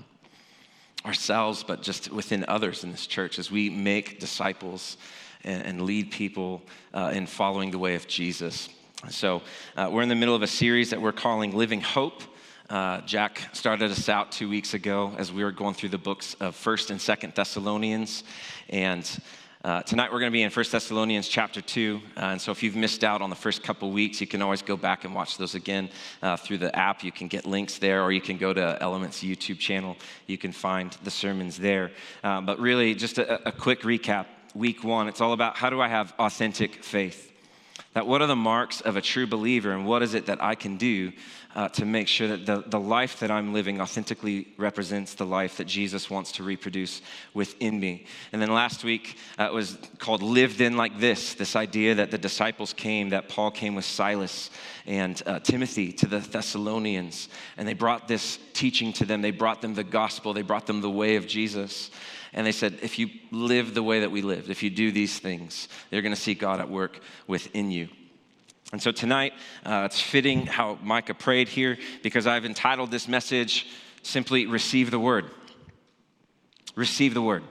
ourselves, 1.06 1.62
but 1.62 1.80
just 1.80 2.10
within 2.10 2.44
others 2.48 2.82
in 2.82 2.90
this 2.90 3.06
church 3.06 3.38
as 3.38 3.52
we 3.52 3.70
make 3.70 4.18
disciples 4.18 4.96
and, 5.44 5.64
and 5.64 5.82
lead 5.82 6.10
people 6.10 6.62
uh, 6.92 7.12
in 7.14 7.24
following 7.24 7.70
the 7.70 7.78
way 7.78 7.94
of 7.94 8.08
Jesus. 8.08 8.68
So, 9.10 9.42
uh, 9.76 9.90
we're 9.92 10.02
in 10.02 10.08
the 10.08 10.16
middle 10.16 10.34
of 10.34 10.42
a 10.42 10.48
series 10.48 10.90
that 10.90 11.00
we're 11.00 11.12
calling 11.12 11.56
Living 11.56 11.82
Hope. 11.82 12.24
Uh, 12.68 13.00
Jack 13.02 13.48
started 13.54 13.90
us 13.90 14.10
out 14.10 14.30
two 14.30 14.46
weeks 14.46 14.74
ago 14.74 15.14
as 15.16 15.32
we 15.32 15.42
were 15.42 15.52
going 15.52 15.72
through 15.72 15.88
the 15.88 15.96
books 15.96 16.34
of 16.34 16.54
1st 16.54 16.90
and 16.90 17.00
2nd 17.00 17.34
Thessalonians. 17.34 18.24
And 18.68 19.08
uh, 19.64 19.80
tonight 19.84 20.12
we're 20.12 20.20
going 20.20 20.30
to 20.30 20.36
be 20.36 20.42
in 20.42 20.50
First 20.50 20.72
Thessalonians 20.72 21.28
chapter 21.28 21.62
2. 21.62 21.98
Uh, 22.14 22.20
and 22.20 22.40
so 22.40 22.52
if 22.52 22.62
you've 22.62 22.76
missed 22.76 23.04
out 23.04 23.22
on 23.22 23.30
the 23.30 23.36
first 23.36 23.62
couple 23.62 23.90
weeks, 23.90 24.20
you 24.20 24.26
can 24.26 24.42
always 24.42 24.60
go 24.60 24.76
back 24.76 25.06
and 25.06 25.14
watch 25.14 25.38
those 25.38 25.54
again 25.54 25.88
uh, 26.20 26.36
through 26.36 26.58
the 26.58 26.76
app. 26.78 27.02
You 27.02 27.10
can 27.10 27.26
get 27.26 27.46
links 27.46 27.78
there, 27.78 28.02
or 28.02 28.12
you 28.12 28.20
can 28.20 28.36
go 28.36 28.52
to 28.52 28.76
Elements 28.82 29.24
YouTube 29.24 29.58
channel. 29.58 29.96
You 30.26 30.36
can 30.36 30.52
find 30.52 30.92
the 31.04 31.10
sermons 31.10 31.56
there. 31.56 31.90
Uh, 32.22 32.42
but 32.42 32.60
really, 32.60 32.94
just 32.94 33.16
a, 33.16 33.48
a 33.48 33.52
quick 33.52 33.80
recap. 33.80 34.26
Week 34.54 34.84
one, 34.84 35.08
it's 35.08 35.22
all 35.22 35.32
about 35.32 35.56
how 35.56 35.70
do 35.70 35.80
I 35.80 35.88
have 35.88 36.12
authentic 36.18 36.84
faith? 36.84 37.32
That 37.94 38.06
what 38.06 38.20
are 38.20 38.26
the 38.26 38.36
marks 38.36 38.80
of 38.82 38.96
a 38.96 39.00
true 39.00 39.26
believer, 39.26 39.72
and 39.72 39.86
what 39.86 40.02
is 40.02 40.14
it 40.14 40.26
that 40.26 40.42
I 40.42 40.54
can 40.54 40.76
do 40.76 41.12
uh, 41.54 41.68
to 41.70 41.84
make 41.84 42.08
sure 42.08 42.28
that 42.28 42.46
the, 42.46 42.62
the 42.68 42.78
life 42.78 43.20
that 43.20 43.30
I'm 43.30 43.52
living 43.52 43.80
authentically 43.80 44.48
represents 44.56 45.14
the 45.14 45.26
life 45.26 45.56
that 45.56 45.66
Jesus 45.66 46.10
wants 46.10 46.32
to 46.32 46.42
reproduce 46.42 47.02
within 47.34 47.80
me? 47.80 48.06
And 48.32 48.40
then 48.40 48.52
last 48.52 48.84
week 48.84 49.16
uh, 49.38 49.44
it 49.44 49.52
was 49.52 49.78
called 49.98 50.22
Lived 50.22 50.60
In 50.60 50.76
Like 50.76 50.98
This 50.98 51.34
this 51.34 51.56
idea 51.56 51.94
that 51.94 52.10
the 52.10 52.18
disciples 52.18 52.72
came, 52.72 53.10
that 53.10 53.28
Paul 53.28 53.50
came 53.50 53.74
with 53.74 53.84
Silas 53.84 54.50
and 54.86 55.22
uh, 55.26 55.38
Timothy 55.40 55.92
to 55.92 56.06
the 56.06 56.20
Thessalonians, 56.20 57.28
and 57.56 57.66
they 57.66 57.74
brought 57.74 58.08
this 58.08 58.38
teaching 58.52 58.92
to 58.94 59.04
them. 59.04 59.22
They 59.22 59.30
brought 59.30 59.62
them 59.62 59.74
the 59.74 59.84
gospel, 59.84 60.32
they 60.32 60.42
brought 60.42 60.66
them 60.66 60.80
the 60.80 60.90
way 60.90 61.16
of 61.16 61.26
Jesus. 61.26 61.90
And 62.34 62.46
they 62.46 62.52
said, 62.52 62.78
if 62.82 62.98
you 62.98 63.08
live 63.30 63.72
the 63.72 63.82
way 63.82 64.00
that 64.00 64.10
we 64.10 64.20
lived, 64.20 64.50
if 64.50 64.62
you 64.62 64.68
do 64.68 64.92
these 64.92 65.18
things, 65.18 65.66
you're 65.90 66.02
going 66.02 66.14
to 66.14 66.20
see 66.20 66.34
God 66.34 66.60
at 66.60 66.68
work 66.68 67.00
within 67.26 67.70
you. 67.70 67.88
And 68.70 68.82
so 68.82 68.92
tonight, 68.92 69.32
uh, 69.64 69.84
it's 69.86 70.00
fitting 70.00 70.44
how 70.44 70.78
Micah 70.82 71.14
prayed 71.14 71.48
here 71.48 71.78
because 72.02 72.26
I've 72.26 72.44
entitled 72.44 72.90
this 72.90 73.08
message 73.08 73.66
simply 74.02 74.46
Receive 74.46 74.90
the 74.90 74.98
Word. 74.98 75.24
Receive 76.74 77.14
the 77.14 77.22
Word. 77.22 77.44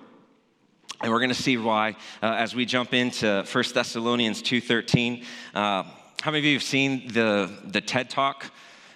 And 1.01 1.11
we're 1.11 1.19
going 1.19 1.29
to 1.29 1.35
see 1.35 1.57
why 1.57 1.95
uh, 2.21 2.33
as 2.33 2.53
we 2.53 2.65
jump 2.65 2.93
into 2.93 3.43
1 3.51 3.63
Thessalonians 3.73 4.43
2.13. 4.43 5.23
Uh, 5.55 5.83
how 6.21 6.31
many 6.31 6.39
of 6.39 6.45
you 6.45 6.53
have 6.53 6.63
seen 6.63 7.07
the, 7.11 7.51
the 7.65 7.81
TED 7.81 8.11
Talk 8.11 8.51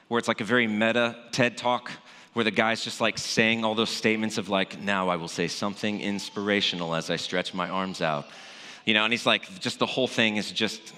where 0.08 0.20
it's 0.20 0.28
like 0.28 0.42
a 0.42 0.46
very 0.46 0.68
meta 0.68 1.16
TED 1.32 1.58
Talk? 1.58 1.92
where 2.34 2.46
the 2.46 2.52
guy's 2.52 2.82
just 2.82 3.02
like 3.02 3.18
saying 3.18 3.66
all 3.66 3.76
those 3.76 3.90
statements 3.90 4.38
of 4.38 4.48
like, 4.48 4.80
now 4.80 5.10
I 5.10 5.18
will 5.18 5.28
say 5.28 5.50
something 5.50 6.00
inspirational 6.00 6.96
as 6.96 7.10
I 7.10 7.18
stretch 7.18 7.54
my 7.54 7.70
arms 7.70 8.02
out. 8.02 8.26
You 8.86 8.94
know, 8.94 9.04
and 9.04 9.12
he's 9.12 9.26
like, 9.26 9.60
just 9.60 9.80
the 9.80 9.86
whole 9.86 10.08
thing 10.08 10.38
is 10.38 10.50
just, 10.52 10.94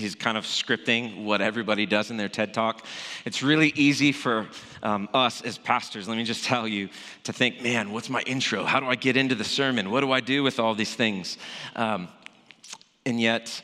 he's 0.00 0.14
kind 0.14 0.36
of 0.36 0.44
scripting 0.44 1.24
what 1.24 1.40
everybody 1.40 1.86
does 1.86 2.10
in 2.10 2.16
their 2.16 2.28
TED 2.28 2.52
talk. 2.54 2.84
It's 3.24 3.42
really 3.42 3.72
easy 3.76 4.12
for 4.12 4.48
um, 4.82 5.08
us 5.14 5.42
as 5.42 5.58
pastors, 5.58 6.08
let 6.08 6.16
me 6.16 6.24
just 6.24 6.44
tell 6.44 6.66
you, 6.66 6.88
to 7.24 7.32
think, 7.32 7.62
man, 7.62 7.92
what's 7.92 8.10
my 8.10 8.22
intro? 8.22 8.64
How 8.64 8.80
do 8.80 8.86
I 8.86 8.96
get 8.96 9.16
into 9.16 9.34
the 9.34 9.44
sermon? 9.44 9.90
What 9.90 10.00
do 10.00 10.10
I 10.10 10.20
do 10.20 10.42
with 10.42 10.58
all 10.58 10.74
these 10.74 10.94
things? 10.94 11.38
Um, 11.76 12.08
and 13.06 13.20
yet, 13.20 13.62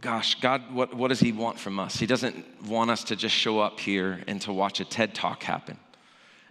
gosh, 0.00 0.40
God, 0.40 0.72
what, 0.72 0.94
what 0.94 1.08
does 1.08 1.20
He 1.20 1.32
want 1.32 1.58
from 1.58 1.78
us? 1.78 1.96
He 1.96 2.06
doesn't 2.06 2.64
want 2.64 2.90
us 2.90 3.04
to 3.04 3.16
just 3.16 3.34
show 3.34 3.60
up 3.60 3.80
here 3.80 4.22
and 4.26 4.40
to 4.42 4.52
watch 4.52 4.80
a 4.80 4.84
TED 4.84 5.14
talk 5.14 5.42
happen. 5.42 5.78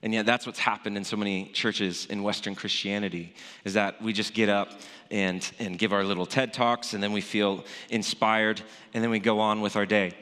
And 0.03 0.13
yet 0.13 0.25
that's 0.25 0.45
what's 0.45 0.60
happened 0.60 0.95
in 0.95 1.03
so 1.03 1.17
many 1.17 1.45
churches 1.53 2.05
in 2.05 2.21
Western 2.23 2.55
Christianity 2.55 3.33
is 3.65 3.73
that 3.73 4.01
we 4.01 4.13
just 4.13 4.33
get 4.33 4.49
up 4.49 4.71
and, 5.10 5.49
and 5.60 5.77
give 5.77 5.91
our 5.93 6.03
little 6.03 6.25
TED 6.25 6.53
Talks 6.53 6.93
and 6.93 7.01
then 7.01 7.13
we 7.13 7.21
feel 7.21 7.65
inspired 7.89 8.62
and 8.93 9.03
then 9.03 9.10
we 9.10 9.19
go 9.19 9.39
on 9.39 9.62
with 9.62 9.75
our 9.75 9.86
day. 9.86 10.13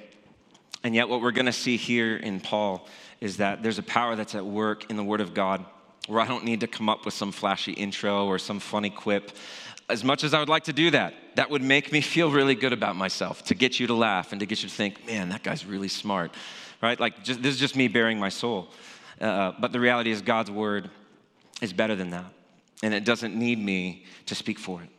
And 0.84 0.96
yet 0.96 1.10
what 1.10 1.22
we're 1.22 1.32
going 1.32 1.48
to 1.48 1.52
see 1.52 1.78
here 1.78 2.16
in 2.16 2.40
Paul 2.40 2.88
is 3.20 3.38
that 3.38 3.64
there's 3.64 3.80
a 3.80 3.84
power 3.84 4.16
that's 4.16 4.36
at 4.36 4.46
work 4.46 4.90
in 4.90 4.98
the 4.98 5.04
Word 5.04 5.22
of 5.22 5.34
God 5.34 5.66
where 6.08 6.22
I 6.22 6.28
don't 6.28 6.44
need 6.44 6.60
to 6.60 6.68
come 6.68 6.90
up 6.90 7.06
with 7.06 7.14
some 7.14 7.32
flashy 7.32 7.72
intro 7.74 8.26
or 8.26 8.38
some 8.38 8.60
funny 8.60 8.92
quip. 8.92 9.32
As 9.90 10.04
much 10.04 10.24
as 10.24 10.34
I 10.34 10.40
would 10.40 10.50
like 10.50 10.66
to 10.66 10.74
do 10.74 10.92
that, 10.92 11.14
that 11.36 11.50
would 11.50 11.64
make 11.64 11.92
me 11.92 12.02
feel 12.02 12.30
really 12.30 12.56
good 12.56 12.74
about 12.74 12.96
myself 12.96 13.44
to 13.46 13.56
get 13.56 13.80
you 13.80 13.88
to 13.88 13.94
laugh 13.94 14.32
and 14.32 14.40
to 14.40 14.46
get 14.46 14.64
you 14.64 14.70
to 14.70 14.76
think, 14.76 15.06
man, 15.06 15.30
that 15.30 15.44
guy's 15.44 15.66
really 15.66 15.88
smart, 15.88 16.34
right? 16.82 17.00
Like, 17.00 17.24
just, 17.24 17.42
this 17.42 17.54
is 17.54 17.60
just 17.60 17.76
me 17.76 17.88
bearing 17.88 18.20
my 18.20 18.30
soul. 18.30 18.70
Uh, 19.20 19.54
but 19.60 19.72
the 19.72 19.80
reality 19.80 20.12
is, 20.12 20.22
God's 20.22 20.52
word 20.52 20.90
is 21.62 21.74
better 21.74 21.96
than 21.96 22.10
that. 22.12 22.26
And 22.84 22.94
it 22.94 23.06
doesn't 23.06 23.36
need 23.36 23.60
me 23.60 24.06
to 24.26 24.36
speak 24.36 24.60
for 24.60 24.82
it. 24.82 24.90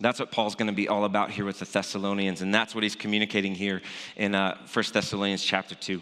That's 0.00 0.20
what 0.20 0.30
Paul's 0.30 0.54
going 0.54 0.68
to 0.68 0.74
be 0.74 0.88
all 0.88 1.04
about 1.04 1.30
here 1.30 1.44
with 1.44 1.58
the 1.58 1.64
Thessalonians. 1.64 2.42
And 2.42 2.54
that's 2.54 2.74
what 2.74 2.84
he's 2.84 2.94
communicating 2.94 3.54
here 3.54 3.82
in 4.16 4.34
uh, 4.34 4.56
1 4.72 4.84
Thessalonians 4.92 5.42
chapter 5.42 5.74
2. 5.74 6.00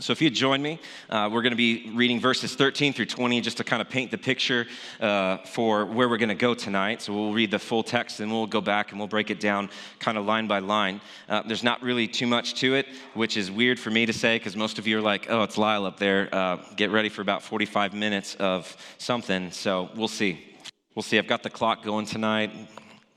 So, 0.00 0.12
if 0.12 0.22
you 0.22 0.30
join 0.30 0.62
me, 0.62 0.80
uh, 1.10 1.28
we're 1.30 1.42
going 1.42 1.52
to 1.52 1.56
be 1.56 1.92
reading 1.94 2.18
verses 2.18 2.54
13 2.54 2.94
through 2.94 3.06
20 3.06 3.42
just 3.42 3.58
to 3.58 3.64
kind 3.64 3.82
of 3.82 3.90
paint 3.90 4.10
the 4.10 4.16
picture 4.16 4.66
uh, 5.00 5.36
for 5.38 5.84
where 5.84 6.08
we're 6.08 6.16
going 6.16 6.30
to 6.30 6.34
go 6.34 6.54
tonight. 6.54 7.02
So, 7.02 7.12
we'll 7.12 7.34
read 7.34 7.50
the 7.50 7.58
full 7.58 7.82
text 7.82 8.18
and 8.20 8.32
we'll 8.32 8.46
go 8.46 8.62
back 8.62 8.90
and 8.90 8.98
we'll 8.98 9.06
break 9.06 9.30
it 9.30 9.38
down 9.38 9.68
kind 9.98 10.16
of 10.16 10.24
line 10.24 10.46
by 10.46 10.60
line. 10.60 11.02
Uh, 11.28 11.42
there's 11.42 11.62
not 11.62 11.82
really 11.82 12.08
too 12.08 12.26
much 12.26 12.54
to 12.54 12.74
it, 12.74 12.86
which 13.12 13.36
is 13.36 13.50
weird 13.50 13.78
for 13.78 13.90
me 13.90 14.06
to 14.06 14.14
say 14.14 14.36
because 14.36 14.56
most 14.56 14.78
of 14.78 14.86
you 14.86 14.96
are 14.96 15.02
like, 15.02 15.26
oh, 15.28 15.42
it's 15.42 15.58
Lyle 15.58 15.84
up 15.84 15.98
there. 15.98 16.30
Uh, 16.32 16.56
get 16.76 16.90
ready 16.90 17.10
for 17.10 17.20
about 17.20 17.42
45 17.42 17.92
minutes 17.92 18.34
of 18.36 18.74
something. 18.96 19.50
So, 19.50 19.90
we'll 19.94 20.08
see. 20.08 20.42
We'll 20.94 21.02
see. 21.02 21.18
I've 21.18 21.28
got 21.28 21.42
the 21.42 21.50
clock 21.50 21.84
going 21.84 22.06
tonight. 22.06 22.50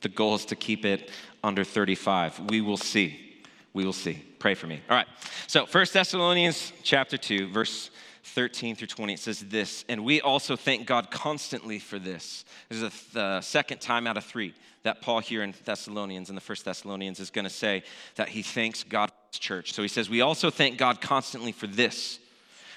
The 0.01 0.09
goal 0.09 0.35
is 0.35 0.43
to 0.47 0.57
keep 0.57 0.83
it 0.83 1.09
under 1.41 1.63
35. 1.63 2.49
We 2.49 2.59
will 2.59 2.77
see. 2.77 3.43
We 3.73 3.85
will 3.85 3.93
see. 3.93 4.21
Pray 4.45 4.53
for 4.53 4.67
me. 4.67 4.79
All 4.91 4.95
right. 4.95 5.07
So, 5.47 5.65
1 5.65 5.85
Thessalonians 5.91 6.71
chapter 6.83 7.17
2, 7.17 7.47
verse 7.47 7.89
13 8.25 8.75
through 8.75 8.85
20, 8.85 9.13
it 9.13 9.19
says 9.19 9.39
this, 9.39 9.83
and 9.89 10.05
we 10.05 10.21
also 10.21 10.55
thank 10.55 10.85
God 10.85 11.09
constantly 11.09 11.79
for 11.79 11.97
this. 11.97 12.45
This 12.69 12.75
is 12.75 12.81
the 12.83 12.89
th- 12.91 13.11
the 13.13 13.41
second 13.41 13.81
time 13.81 14.05
out 14.05 14.17
of 14.17 14.23
three 14.23 14.53
that 14.83 15.01
Paul 15.01 15.17
here 15.17 15.41
in 15.41 15.55
Thessalonians, 15.63 16.29
in 16.29 16.35
the 16.35 16.41
first 16.41 16.63
Thessalonians, 16.63 17.19
is 17.19 17.31
going 17.31 17.45
to 17.45 17.49
say 17.49 17.81
that 18.17 18.29
he 18.29 18.43
thanks 18.43 18.83
God 18.83 19.09
for 19.09 19.15
his 19.31 19.39
church. 19.39 19.73
So 19.73 19.81
he 19.81 19.87
says, 19.87 20.11
We 20.11 20.21
also 20.21 20.51
thank 20.51 20.77
God 20.77 21.01
constantly 21.01 21.51
for 21.51 21.65
this, 21.65 22.19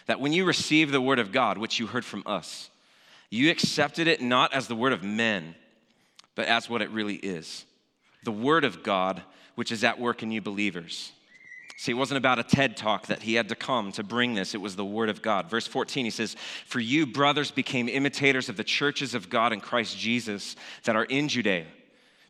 that 0.06 0.20
when 0.20 0.32
you 0.32 0.46
received 0.46 0.90
the 0.90 1.02
word 1.02 1.18
of 1.18 1.32
God, 1.32 1.58
which 1.58 1.78
you 1.78 1.86
heard 1.86 2.06
from 2.06 2.22
us, 2.24 2.70
you 3.28 3.50
accepted 3.50 4.06
it 4.06 4.22
not 4.22 4.54
as 4.54 4.68
the 4.68 4.74
word 4.74 4.94
of 4.94 5.02
men, 5.02 5.54
but 6.34 6.46
as 6.46 6.70
what 6.70 6.80
it 6.80 6.88
really 6.92 7.16
is 7.16 7.66
the 8.22 8.32
word 8.32 8.64
of 8.64 8.82
God, 8.82 9.22
which 9.54 9.70
is 9.70 9.84
at 9.84 10.00
work 10.00 10.22
in 10.22 10.32
you 10.32 10.40
believers. 10.40 11.12
See, 11.80 11.92
it 11.92 11.94
wasn't 11.94 12.18
about 12.18 12.40
a 12.40 12.42
TED 12.42 12.76
talk 12.76 13.06
that 13.06 13.22
he 13.22 13.34
had 13.34 13.50
to 13.50 13.54
come 13.54 13.92
to 13.92 14.02
bring 14.02 14.34
this. 14.34 14.52
It 14.52 14.60
was 14.60 14.74
the 14.74 14.84
Word 14.84 15.08
of 15.08 15.22
God. 15.22 15.48
Verse 15.48 15.68
14, 15.68 16.04
he 16.04 16.10
says, 16.10 16.34
For 16.66 16.80
you, 16.80 17.06
brothers, 17.06 17.52
became 17.52 17.88
imitators 17.88 18.48
of 18.48 18.56
the 18.56 18.64
churches 18.64 19.14
of 19.14 19.30
God 19.30 19.52
in 19.52 19.60
Christ 19.60 19.96
Jesus 19.96 20.56
that 20.82 20.96
are 20.96 21.04
in 21.04 21.28
Judea. 21.28 21.66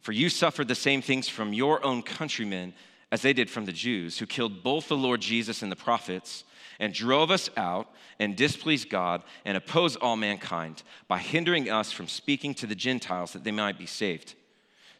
For 0.02 0.12
you 0.12 0.28
suffered 0.28 0.68
the 0.68 0.74
same 0.74 1.00
things 1.00 1.30
from 1.30 1.54
your 1.54 1.82
own 1.82 2.02
countrymen 2.02 2.74
as 3.10 3.22
they 3.22 3.32
did 3.32 3.48
from 3.48 3.64
the 3.64 3.72
Jews, 3.72 4.18
who 4.18 4.26
killed 4.26 4.62
both 4.62 4.88
the 4.88 4.98
Lord 4.98 5.22
Jesus 5.22 5.62
and 5.62 5.72
the 5.72 5.76
prophets, 5.76 6.44
and 6.78 6.92
drove 6.92 7.30
us 7.30 7.48
out 7.56 7.88
and 8.18 8.36
displeased 8.36 8.90
God 8.90 9.22
and 9.46 9.56
opposed 9.56 9.96
all 10.02 10.16
mankind 10.16 10.82
by 11.08 11.20
hindering 11.20 11.70
us 11.70 11.90
from 11.90 12.06
speaking 12.06 12.52
to 12.56 12.66
the 12.66 12.74
Gentiles 12.74 13.32
that 13.32 13.44
they 13.44 13.50
might 13.50 13.78
be 13.78 13.86
saved, 13.86 14.34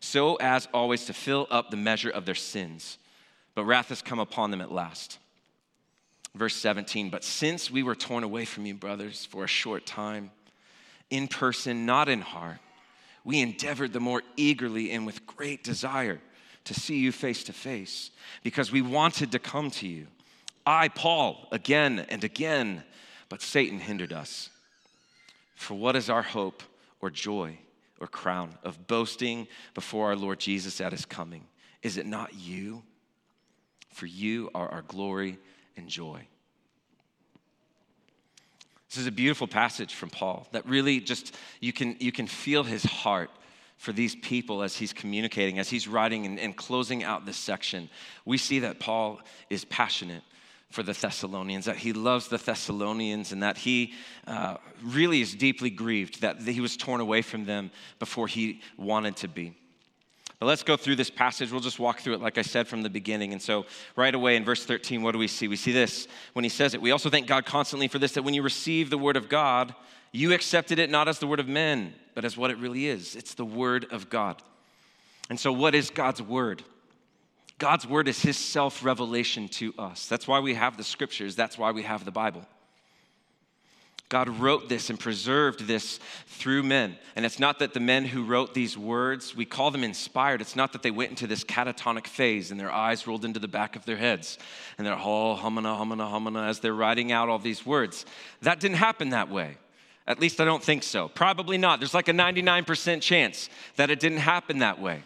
so 0.01 0.37
as 0.37 0.69
always 0.73 1.05
to 1.05 1.13
fill 1.13 1.47
up 1.51 1.71
the 1.71 1.77
measure 1.77 2.09
of 2.09 2.25
their 2.25 2.35
sins 2.35 2.97
but 3.59 3.65
wrath 3.65 3.89
has 3.89 4.03
come 4.03 4.21
upon 4.21 4.53
them 4.53 4.61
at 4.61 4.71
last. 4.71 5.19
Verse 6.33 6.55
17, 6.55 7.11
but 7.11 7.25
since 7.25 7.73
we 7.73 7.83
were 7.83 7.97
torn 7.97 8.23
away 8.23 8.45
from 8.45 8.67
you, 8.67 8.75
brothers, 8.75 9.25
for 9.25 9.43
a 9.43 9.49
short 9.49 9.85
time, 9.85 10.31
in 11.11 11.27
person, 11.27 11.85
not 11.85 12.09
in 12.09 12.21
heart, 12.21 12.59
we 13.25 13.41
endeavored 13.41 13.93
the 13.93 13.99
more 13.99 14.23
eagerly 14.37 14.93
and 14.93 15.05
with 15.05 15.27
great 15.27 15.65
desire 15.65 16.21
to 16.67 16.73
see 16.73 16.99
you 16.99 17.11
face 17.11 17.43
to 17.43 17.53
face, 17.53 18.13
because 18.45 18.71
we 18.71 18.81
wanted 18.81 19.33
to 19.33 19.41
come 19.41 19.73
to 19.73 19.89
you. 19.89 20.07
I, 20.65 20.87
Paul, 20.87 21.49
again 21.51 22.07
and 22.11 22.23
again, 22.23 22.85
but 23.29 23.43
Satan 23.43 23.81
hindered 23.81 24.13
us. 24.13 24.51
For 25.57 25.75
what 25.75 25.97
is 25.97 26.09
our 26.09 26.23
hope 26.23 26.63
or 27.01 27.11
joy 27.11 27.59
or 27.99 28.07
crown 28.07 28.55
of 28.63 28.87
boasting 28.87 29.49
before 29.75 30.07
our 30.07 30.17
Lord 30.17 30.39
Jesus 30.39 30.81
at 30.81 30.93
his 30.93 31.05
coming? 31.05 31.43
Is 31.83 31.97
it 31.97 32.07
not 32.07 32.35
you? 32.35 32.85
For 33.99 34.07
you 34.07 34.49
are 34.55 34.69
our 34.69 34.83
glory 34.83 35.41
and 35.77 35.89
joy. 35.89 36.25
This 38.89 38.99
is 38.99 39.09
a 39.09 39.11
beautiful 39.11 39.49
passage 39.49 39.93
from 39.93 40.09
Paul 40.09 40.47
that 40.53 40.65
really 40.69 41.01
just, 41.01 41.35
you 41.61 41.73
can, 41.73 41.97
you 41.99 42.13
can 42.13 42.29
feel 42.29 42.63
his 42.63 42.85
heart 42.85 43.29
for 43.77 43.91
these 43.91 44.15
people 44.15 44.63
as 44.63 44.77
he's 44.77 44.93
communicating, 44.93 45.59
as 45.59 45.69
he's 45.69 45.89
writing 45.89 46.27
and, 46.27 46.39
and 46.39 46.57
closing 46.57 47.03
out 47.03 47.27
this 47.27 47.37
section. 47.37 47.91
We 48.25 48.39
see 48.39 48.61
that 48.61 48.79
Paul 48.79 49.21
is 49.51 49.65
passionate 49.65 50.23
for 50.71 50.85
the 50.85 50.93
Thessalonians, 50.93 51.65
that 51.65 51.79
he 51.79 51.93
loves 51.93 52.29
the 52.29 52.39
Thessalonians, 52.39 53.33
and 53.33 53.43
that 53.43 53.59
he 53.59 53.95
uh, 54.29 54.59
really 54.81 55.23
is 55.23 55.35
deeply 55.35 55.71
grieved 55.71 56.21
that 56.21 56.41
he 56.43 56.61
was 56.61 56.77
torn 56.77 57.01
away 57.01 57.23
from 57.23 57.47
them 57.47 57.73
before 57.99 58.29
he 58.29 58.61
wanted 58.77 59.17
to 59.17 59.27
be. 59.27 59.57
But 60.39 60.47
let's 60.47 60.63
go 60.63 60.77
through 60.77 60.97
this 60.97 61.11
passage. 61.11 61.51
We'll 61.51 61.61
just 61.61 61.81
walk 61.81 62.01
through 62.01 62.15
it, 62.15 62.21
like 62.21 62.39
I 62.39 62.43
said 62.43 62.69
from 62.69 62.83
the 62.83 62.91
beginning. 62.91 63.33
And 63.33 63.43
so, 63.43 63.67
right 63.97 64.15
away 64.15 64.37
in 64.37 64.45
verse 64.45 64.65
13, 64.65 65.03
what 65.03 65.13
do 65.13 65.19
we 65.19 65.27
see? 65.27 65.49
We 65.49 65.57
see 65.57 65.73
this 65.73 66.07
when 66.33 66.45
he 66.45 66.49
says 66.49 66.75
it. 66.75 66.81
We 66.81 66.93
also 66.93 67.11
thank 67.11 67.27
God 67.27 67.45
constantly 67.45 67.89
for 67.89 67.99
this 67.99 68.13
that 68.13 68.23
when 68.23 68.35
you 68.35 68.43
receive 68.43 68.89
the 68.89 68.99
word 68.99 69.17
of 69.17 69.29
God, 69.29 69.75
you 70.13 70.33
accepted 70.33 70.79
it 70.79 70.91
not 70.91 71.09
as 71.09 71.19
the 71.19 71.27
word 71.27 71.41
of 71.41 71.49
men, 71.49 71.93
but 72.15 72.25
as 72.25 72.37
what 72.37 72.51
it 72.51 72.59
really 72.59 72.87
is 72.87 73.17
it's 73.17 73.35
the 73.35 73.45
word 73.45 73.87
of 73.91 74.09
God. 74.09 74.41
And 75.29 75.41
so, 75.41 75.53
what 75.53 75.75
is 75.75 75.91
God's 75.91 76.23
word? 76.23 76.63
God's 77.59 77.89
word 77.89 78.07
is 78.07 78.23
his 78.23 78.37
self 78.37 78.85
revelation 78.85 79.49
to 79.49 79.75
us. 79.77 80.07
That's 80.07 80.29
why 80.29 80.39
we 80.39 80.55
have 80.55 80.77
the 80.77 80.85
scriptures, 80.85 81.35
that's 81.35 81.59
why 81.59 81.73
we 81.73 81.83
have 81.83 82.05
the 82.05 82.13
Bible. 82.13 82.47
God 84.09 84.29
wrote 84.41 84.71
this 84.71 84.89
and 84.89 84.99
preserved 84.99 85.67
this 85.67 86.01
through 86.27 86.63
men. 86.63 86.97
And 87.15 87.27
it's 87.27 87.39
not 87.39 87.59
that 87.59 87.75
the 87.75 87.81
men 87.81 88.07
who 88.07 88.25
wrote 88.25 88.55
these 88.55 88.79
words, 88.79 89.37
we 89.37 89.45
call 89.45 89.71
them 89.71 89.85
inspired. 89.85 90.41
It's 90.41 90.57
not 90.57 90.73
that 90.73 90.83
they 90.83 90.91
went 90.91 91.11
into 91.11 91.27
this 91.27 91.45
catatonic 91.45 92.07
phase 92.07 92.51
and 92.51 92.59
their 92.59 92.73
eyes 92.73 93.07
rolled 93.07 93.27
into 93.27 93.39
the 93.39 93.49
back 93.49 93.77
of 93.77 93.85
their 93.85 93.99
heads 93.99 94.39
and 94.79 94.87
they're 94.87 94.97
all 94.97 95.37
humana, 95.37 95.77
humana, 95.77 96.09
humana 96.09 96.45
as 96.45 96.61
they're 96.61 96.73
writing 96.73 97.13
out 97.13 97.29
all 97.29 97.39
these 97.39 97.67
words. 97.67 98.07
That 98.41 98.61
didn't 98.61 98.79
happen 98.79 99.11
that 99.11 99.29
way. 99.29 99.59
At 100.07 100.21
least 100.21 100.41
I 100.41 100.47
don't 100.47 100.63
think 100.63 100.85
so. 100.85 101.09
Probably 101.09 101.59
not. 101.59 101.81
There's 101.81 101.93
like 101.93 102.09
a 102.09 102.13
99% 102.13 103.03
chance 103.03 103.51
that 103.77 103.91
it 103.91 104.01
didn't 104.01 104.19
happen 104.19 104.61
that 104.61 104.81
way. 104.81 105.03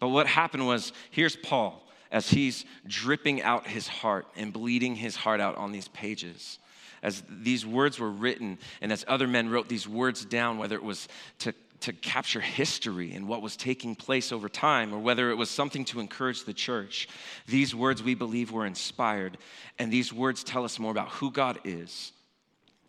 But 0.00 0.08
what 0.08 0.26
happened 0.26 0.66
was 0.66 0.92
here's 1.12 1.36
Paul 1.36 1.84
as 2.10 2.30
he's 2.30 2.64
dripping 2.88 3.42
out 3.42 3.68
his 3.68 3.86
heart 3.86 4.26
and 4.34 4.52
bleeding 4.52 4.96
his 4.96 5.14
heart 5.14 5.40
out 5.40 5.56
on 5.56 5.70
these 5.70 5.86
pages 5.88 6.58
as 7.02 7.22
these 7.28 7.64
words 7.64 7.98
were 7.98 8.10
written 8.10 8.58
and 8.80 8.92
as 8.92 9.04
other 9.08 9.26
men 9.26 9.48
wrote 9.48 9.68
these 9.68 9.88
words 9.88 10.24
down, 10.24 10.58
whether 10.58 10.74
it 10.76 10.82
was 10.82 11.08
to, 11.40 11.54
to 11.80 11.92
capture 11.92 12.40
history 12.40 13.12
and 13.12 13.28
what 13.28 13.42
was 13.42 13.56
taking 13.56 13.94
place 13.94 14.32
over 14.32 14.48
time, 14.48 14.92
or 14.92 14.98
whether 14.98 15.30
it 15.30 15.36
was 15.36 15.50
something 15.50 15.84
to 15.86 16.00
encourage 16.00 16.44
the 16.44 16.54
church, 16.54 17.08
these 17.46 17.74
words 17.74 18.02
we 18.02 18.14
believe 18.14 18.50
were 18.50 18.66
inspired. 18.66 19.38
And 19.78 19.92
these 19.92 20.12
words 20.12 20.42
tell 20.42 20.64
us 20.64 20.78
more 20.78 20.90
about 20.90 21.08
who 21.10 21.30
God 21.30 21.58
is 21.64 22.12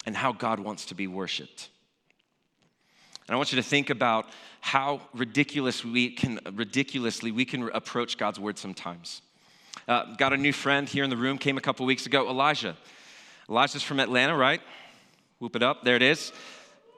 and 0.06 0.16
how 0.16 0.32
God 0.32 0.60
wants 0.60 0.86
to 0.86 0.96
be 0.96 1.08
worshiped. 1.08 1.70
And 3.28 3.36
I 3.36 3.38
want 3.38 3.52
you 3.52 3.58
to 3.58 3.64
think 3.64 3.92
about 3.92 4.26
how 4.60 5.02
ridiculous 5.14 5.86
we 5.86 6.10
can, 6.10 6.40
ridiculously 6.54 7.32
we 7.32 7.46
can 7.46 7.70
approach 7.70 8.18
God's 8.18 8.40
word 8.40 8.58
sometimes. 8.58 9.22
Uh, 9.88 10.16
got 10.16 10.34
a 10.34 10.38
new 10.38 10.52
friend 10.52 10.90
here 10.90 11.04
in 11.04 11.12
the 11.12 11.18
room, 11.18 11.38
came 11.38 11.58
a 11.58 11.62
couple 11.62 11.86
weeks 11.86 12.08
ago, 12.08 12.28
Elijah. 12.28 12.76
Elijah's 13.50 13.82
from 13.82 14.00
Atlanta, 14.00 14.36
right? 14.36 14.62
Whoop 15.40 15.56
it 15.56 15.64
up. 15.64 15.84
There 15.84 15.96
it 15.96 16.04
is. 16.04 16.32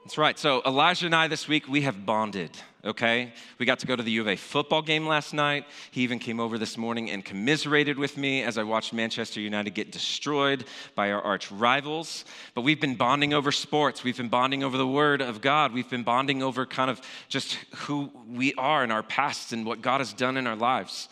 That's 0.04 0.18
right. 0.18 0.38
So, 0.38 0.62
Elijah 0.66 1.06
and 1.06 1.14
I 1.14 1.28
this 1.28 1.48
week, 1.48 1.68
we 1.68 1.82
have 1.82 2.04
bonded, 2.04 2.50
okay? 2.84 3.32
We 3.58 3.66
got 3.66 3.78
to 3.78 3.86
go 3.86 3.94
to 3.94 4.02
the 4.02 4.10
U 4.10 4.20
of 4.20 4.28
A 4.28 4.36
football 4.36 4.82
game 4.82 5.06
last 5.06 5.32
night. 5.32 5.64
He 5.92 6.02
even 6.02 6.18
came 6.18 6.40
over 6.40 6.58
this 6.58 6.76
morning 6.76 7.08
and 7.10 7.24
commiserated 7.24 7.96
with 7.96 8.18
me 8.18 8.42
as 8.42 8.58
I 8.58 8.64
watched 8.64 8.92
Manchester 8.92 9.40
United 9.40 9.70
get 9.70 9.92
destroyed 9.92 10.64
by 10.96 11.12
our 11.12 11.22
arch 11.22 11.50
rivals. 11.52 12.24
But 12.54 12.62
we've 12.62 12.80
been 12.80 12.96
bonding 12.96 13.32
over 13.32 13.52
sports. 13.52 14.02
We've 14.02 14.16
been 14.16 14.28
bonding 14.28 14.64
over 14.64 14.76
the 14.76 14.86
Word 14.86 15.22
of 15.22 15.40
God. 15.40 15.72
We've 15.72 15.88
been 15.88 16.02
bonding 16.02 16.42
over 16.42 16.66
kind 16.66 16.90
of 16.90 17.00
just 17.28 17.54
who 17.76 18.10
we 18.28 18.52
are 18.54 18.82
in 18.82 18.90
our 18.90 19.04
past 19.04 19.52
and 19.52 19.64
what 19.64 19.80
God 19.80 20.00
has 20.00 20.12
done 20.12 20.36
in 20.36 20.46
our 20.48 20.56
lives. 20.56 21.08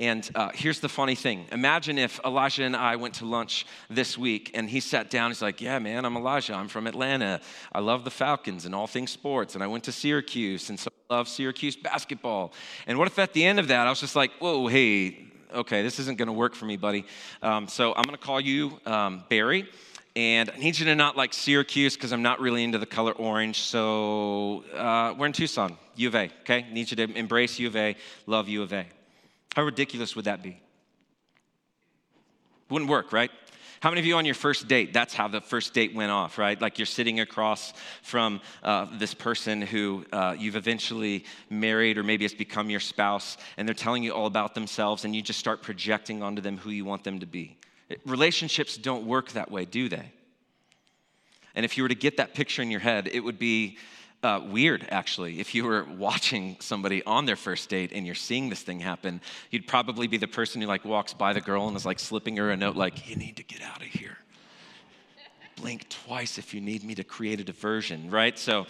And 0.00 0.26
uh, 0.34 0.48
here's 0.54 0.80
the 0.80 0.88
funny 0.88 1.14
thing 1.14 1.46
imagine 1.52 1.98
if 1.98 2.18
Elijah 2.24 2.64
and 2.64 2.74
I 2.74 2.96
went 2.96 3.16
to 3.16 3.26
lunch 3.26 3.66
this 3.90 4.16
week 4.16 4.50
and 4.54 4.68
he 4.68 4.80
sat 4.80 5.10
down. 5.10 5.30
He's 5.30 5.42
like, 5.42 5.60
Yeah, 5.60 5.78
man, 5.78 6.06
I'm 6.06 6.16
Elijah. 6.16 6.54
I'm 6.54 6.68
from 6.68 6.86
Atlanta. 6.86 7.42
I 7.70 7.80
love 7.80 8.04
the 8.04 8.10
Falcons 8.10 8.64
and 8.64 8.74
all 8.74 8.86
things 8.86 9.10
sports. 9.10 9.54
And 9.54 9.62
I 9.62 9.66
went 9.66 9.84
to 9.84 9.92
Syracuse 9.92 10.70
and 10.70 10.80
so 10.80 10.90
I 11.10 11.14
love 11.14 11.28
Syracuse 11.28 11.76
basketball. 11.76 12.54
And 12.86 12.98
what 12.98 13.08
if 13.08 13.18
at 13.18 13.34
the 13.34 13.44
end 13.44 13.60
of 13.60 13.68
that, 13.68 13.86
I 13.86 13.90
was 13.90 14.00
just 14.00 14.16
like, 14.16 14.32
Whoa, 14.38 14.68
hey, 14.68 15.26
okay, 15.52 15.82
this 15.82 15.98
isn't 15.98 16.16
going 16.16 16.28
to 16.28 16.32
work 16.32 16.54
for 16.54 16.64
me, 16.64 16.78
buddy. 16.78 17.04
Um, 17.42 17.68
so 17.68 17.92
I'm 17.94 18.04
going 18.04 18.16
to 18.16 18.24
call 18.24 18.40
you 18.40 18.80
um, 18.86 19.24
Barry. 19.28 19.68
And 20.16 20.48
I 20.48 20.56
need 20.56 20.78
you 20.78 20.86
to 20.86 20.94
not 20.94 21.16
like 21.18 21.34
Syracuse 21.34 21.94
because 21.94 22.12
I'm 22.12 22.22
not 22.22 22.40
really 22.40 22.64
into 22.64 22.78
the 22.78 22.86
color 22.86 23.12
orange. 23.12 23.60
So 23.60 24.64
uh, 24.74 25.14
we're 25.16 25.26
in 25.26 25.32
Tucson, 25.32 25.76
U 25.96 26.08
of 26.08 26.14
A, 26.14 26.30
okay? 26.40 26.66
Need 26.72 26.90
you 26.90 26.96
to 26.96 27.14
embrace 27.14 27.58
U 27.58 27.68
of 27.68 27.76
A, 27.76 27.94
love 28.26 28.48
U 28.48 28.62
of 28.62 28.72
A. 28.72 28.86
How 29.54 29.62
ridiculous 29.62 30.14
would 30.16 30.26
that 30.26 30.42
be? 30.42 30.60
Wouldn't 32.68 32.90
work, 32.90 33.12
right? 33.12 33.30
How 33.80 33.88
many 33.88 34.00
of 34.00 34.06
you 34.06 34.16
on 34.16 34.26
your 34.26 34.34
first 34.34 34.68
date, 34.68 34.92
that's 34.92 35.14
how 35.14 35.26
the 35.26 35.40
first 35.40 35.72
date 35.72 35.94
went 35.94 36.12
off, 36.12 36.36
right? 36.36 36.60
Like 36.60 36.78
you're 36.78 36.84
sitting 36.84 37.20
across 37.20 37.72
from 38.02 38.42
uh, 38.62 38.86
this 38.98 39.14
person 39.14 39.62
who 39.62 40.04
uh, 40.12 40.36
you've 40.38 40.54
eventually 40.54 41.24
married, 41.48 41.96
or 41.96 42.02
maybe 42.02 42.26
it's 42.26 42.34
become 42.34 42.68
your 42.68 42.80
spouse, 42.80 43.38
and 43.56 43.66
they're 43.66 43.74
telling 43.74 44.02
you 44.02 44.12
all 44.12 44.26
about 44.26 44.54
themselves, 44.54 45.06
and 45.06 45.16
you 45.16 45.22
just 45.22 45.38
start 45.38 45.62
projecting 45.62 46.22
onto 46.22 46.42
them 46.42 46.58
who 46.58 46.68
you 46.68 46.84
want 46.84 47.04
them 47.04 47.20
to 47.20 47.26
be. 47.26 47.56
Relationships 48.04 48.76
don't 48.76 49.06
work 49.06 49.32
that 49.32 49.50
way, 49.50 49.64
do 49.64 49.88
they? 49.88 50.12
And 51.54 51.64
if 51.64 51.76
you 51.76 51.82
were 51.82 51.88
to 51.88 51.94
get 51.94 52.18
that 52.18 52.34
picture 52.34 52.60
in 52.60 52.70
your 52.70 52.80
head, 52.80 53.08
it 53.10 53.20
would 53.20 53.38
be 53.38 53.78
uh, 54.22 54.40
weird, 54.50 54.86
actually. 54.90 55.40
If 55.40 55.54
you 55.54 55.64
were 55.64 55.84
watching 55.84 56.56
somebody 56.60 57.02
on 57.04 57.24
their 57.24 57.36
first 57.36 57.68
date 57.68 57.92
and 57.92 58.04
you're 58.04 58.14
seeing 58.14 58.50
this 58.50 58.62
thing 58.62 58.80
happen, 58.80 59.20
you'd 59.50 59.66
probably 59.66 60.06
be 60.06 60.18
the 60.18 60.28
person 60.28 60.60
who 60.60 60.66
like 60.66 60.84
walks 60.84 61.14
by 61.14 61.32
the 61.32 61.40
girl 61.40 61.68
and 61.68 61.76
is 61.76 61.86
like 61.86 61.98
slipping 61.98 62.36
her 62.36 62.50
a 62.50 62.56
note, 62.56 62.76
like, 62.76 63.08
"You 63.08 63.16
need 63.16 63.36
to 63.36 63.42
get 63.42 63.62
out 63.62 63.80
of 63.80 63.88
here." 63.88 64.18
Blink 65.56 65.88
twice 65.88 66.38
if 66.38 66.54
you 66.54 66.60
need 66.60 66.84
me 66.84 66.94
to 66.94 67.04
create 67.04 67.40
a 67.40 67.44
diversion, 67.44 68.10
right? 68.10 68.38
So, 68.38 68.66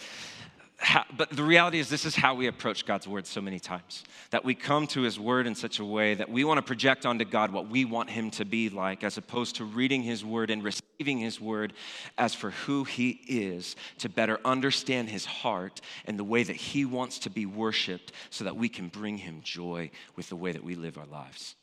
how, 0.82 1.04
but 1.14 1.28
the 1.28 1.42
reality 1.42 1.78
is, 1.78 1.90
this 1.90 2.06
is 2.06 2.16
how 2.16 2.34
we 2.34 2.46
approach 2.46 2.86
God's 2.86 3.06
word 3.06 3.26
so 3.26 3.42
many 3.42 3.60
times. 3.60 4.02
That 4.30 4.46
we 4.46 4.54
come 4.54 4.86
to 4.88 5.02
his 5.02 5.20
word 5.20 5.46
in 5.46 5.54
such 5.54 5.78
a 5.78 5.84
way 5.84 6.14
that 6.14 6.30
we 6.30 6.42
want 6.42 6.56
to 6.56 6.62
project 6.62 7.04
onto 7.04 7.26
God 7.26 7.52
what 7.52 7.68
we 7.68 7.84
want 7.84 8.08
him 8.08 8.30
to 8.32 8.46
be 8.46 8.70
like, 8.70 9.04
as 9.04 9.18
opposed 9.18 9.56
to 9.56 9.64
reading 9.64 10.02
his 10.02 10.24
word 10.24 10.50
and 10.50 10.64
receiving 10.64 11.18
his 11.18 11.38
word 11.38 11.74
as 12.16 12.34
for 12.34 12.50
who 12.50 12.84
he 12.84 13.20
is, 13.28 13.76
to 13.98 14.08
better 14.08 14.40
understand 14.42 15.10
his 15.10 15.26
heart 15.26 15.82
and 16.06 16.18
the 16.18 16.24
way 16.24 16.42
that 16.42 16.56
he 16.56 16.86
wants 16.86 17.18
to 17.20 17.30
be 17.30 17.44
worshiped 17.44 18.12
so 18.30 18.44
that 18.44 18.56
we 18.56 18.68
can 18.68 18.88
bring 18.88 19.18
him 19.18 19.42
joy 19.42 19.90
with 20.16 20.30
the 20.30 20.36
way 20.36 20.50
that 20.50 20.64
we 20.64 20.74
live 20.74 20.96
our 20.96 21.06
lives. 21.06 21.56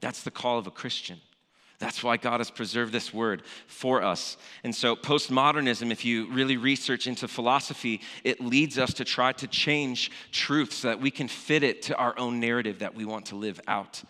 That's 0.00 0.22
the 0.22 0.30
call 0.30 0.58
of 0.58 0.68
a 0.68 0.70
Christian. 0.70 1.18
That's 1.78 2.02
why 2.02 2.16
God 2.16 2.40
has 2.40 2.50
preserved 2.50 2.92
this 2.92 3.12
word 3.12 3.42
for 3.66 4.02
us. 4.02 4.36
And 4.62 4.74
so, 4.74 4.94
postmodernism, 4.94 5.90
if 5.90 6.04
you 6.04 6.30
really 6.30 6.56
research 6.56 7.06
into 7.06 7.26
philosophy, 7.26 8.00
it 8.22 8.40
leads 8.40 8.78
us 8.78 8.94
to 8.94 9.04
try 9.04 9.32
to 9.32 9.46
change 9.46 10.10
truth 10.30 10.72
so 10.72 10.88
that 10.88 11.00
we 11.00 11.10
can 11.10 11.28
fit 11.28 11.62
it 11.62 11.82
to 11.82 11.96
our 11.96 12.16
own 12.18 12.38
narrative 12.40 12.78
that 12.78 12.94
we 12.94 13.04
want 13.04 13.26
to 13.26 13.36
live 13.36 13.60
out. 13.66 14.02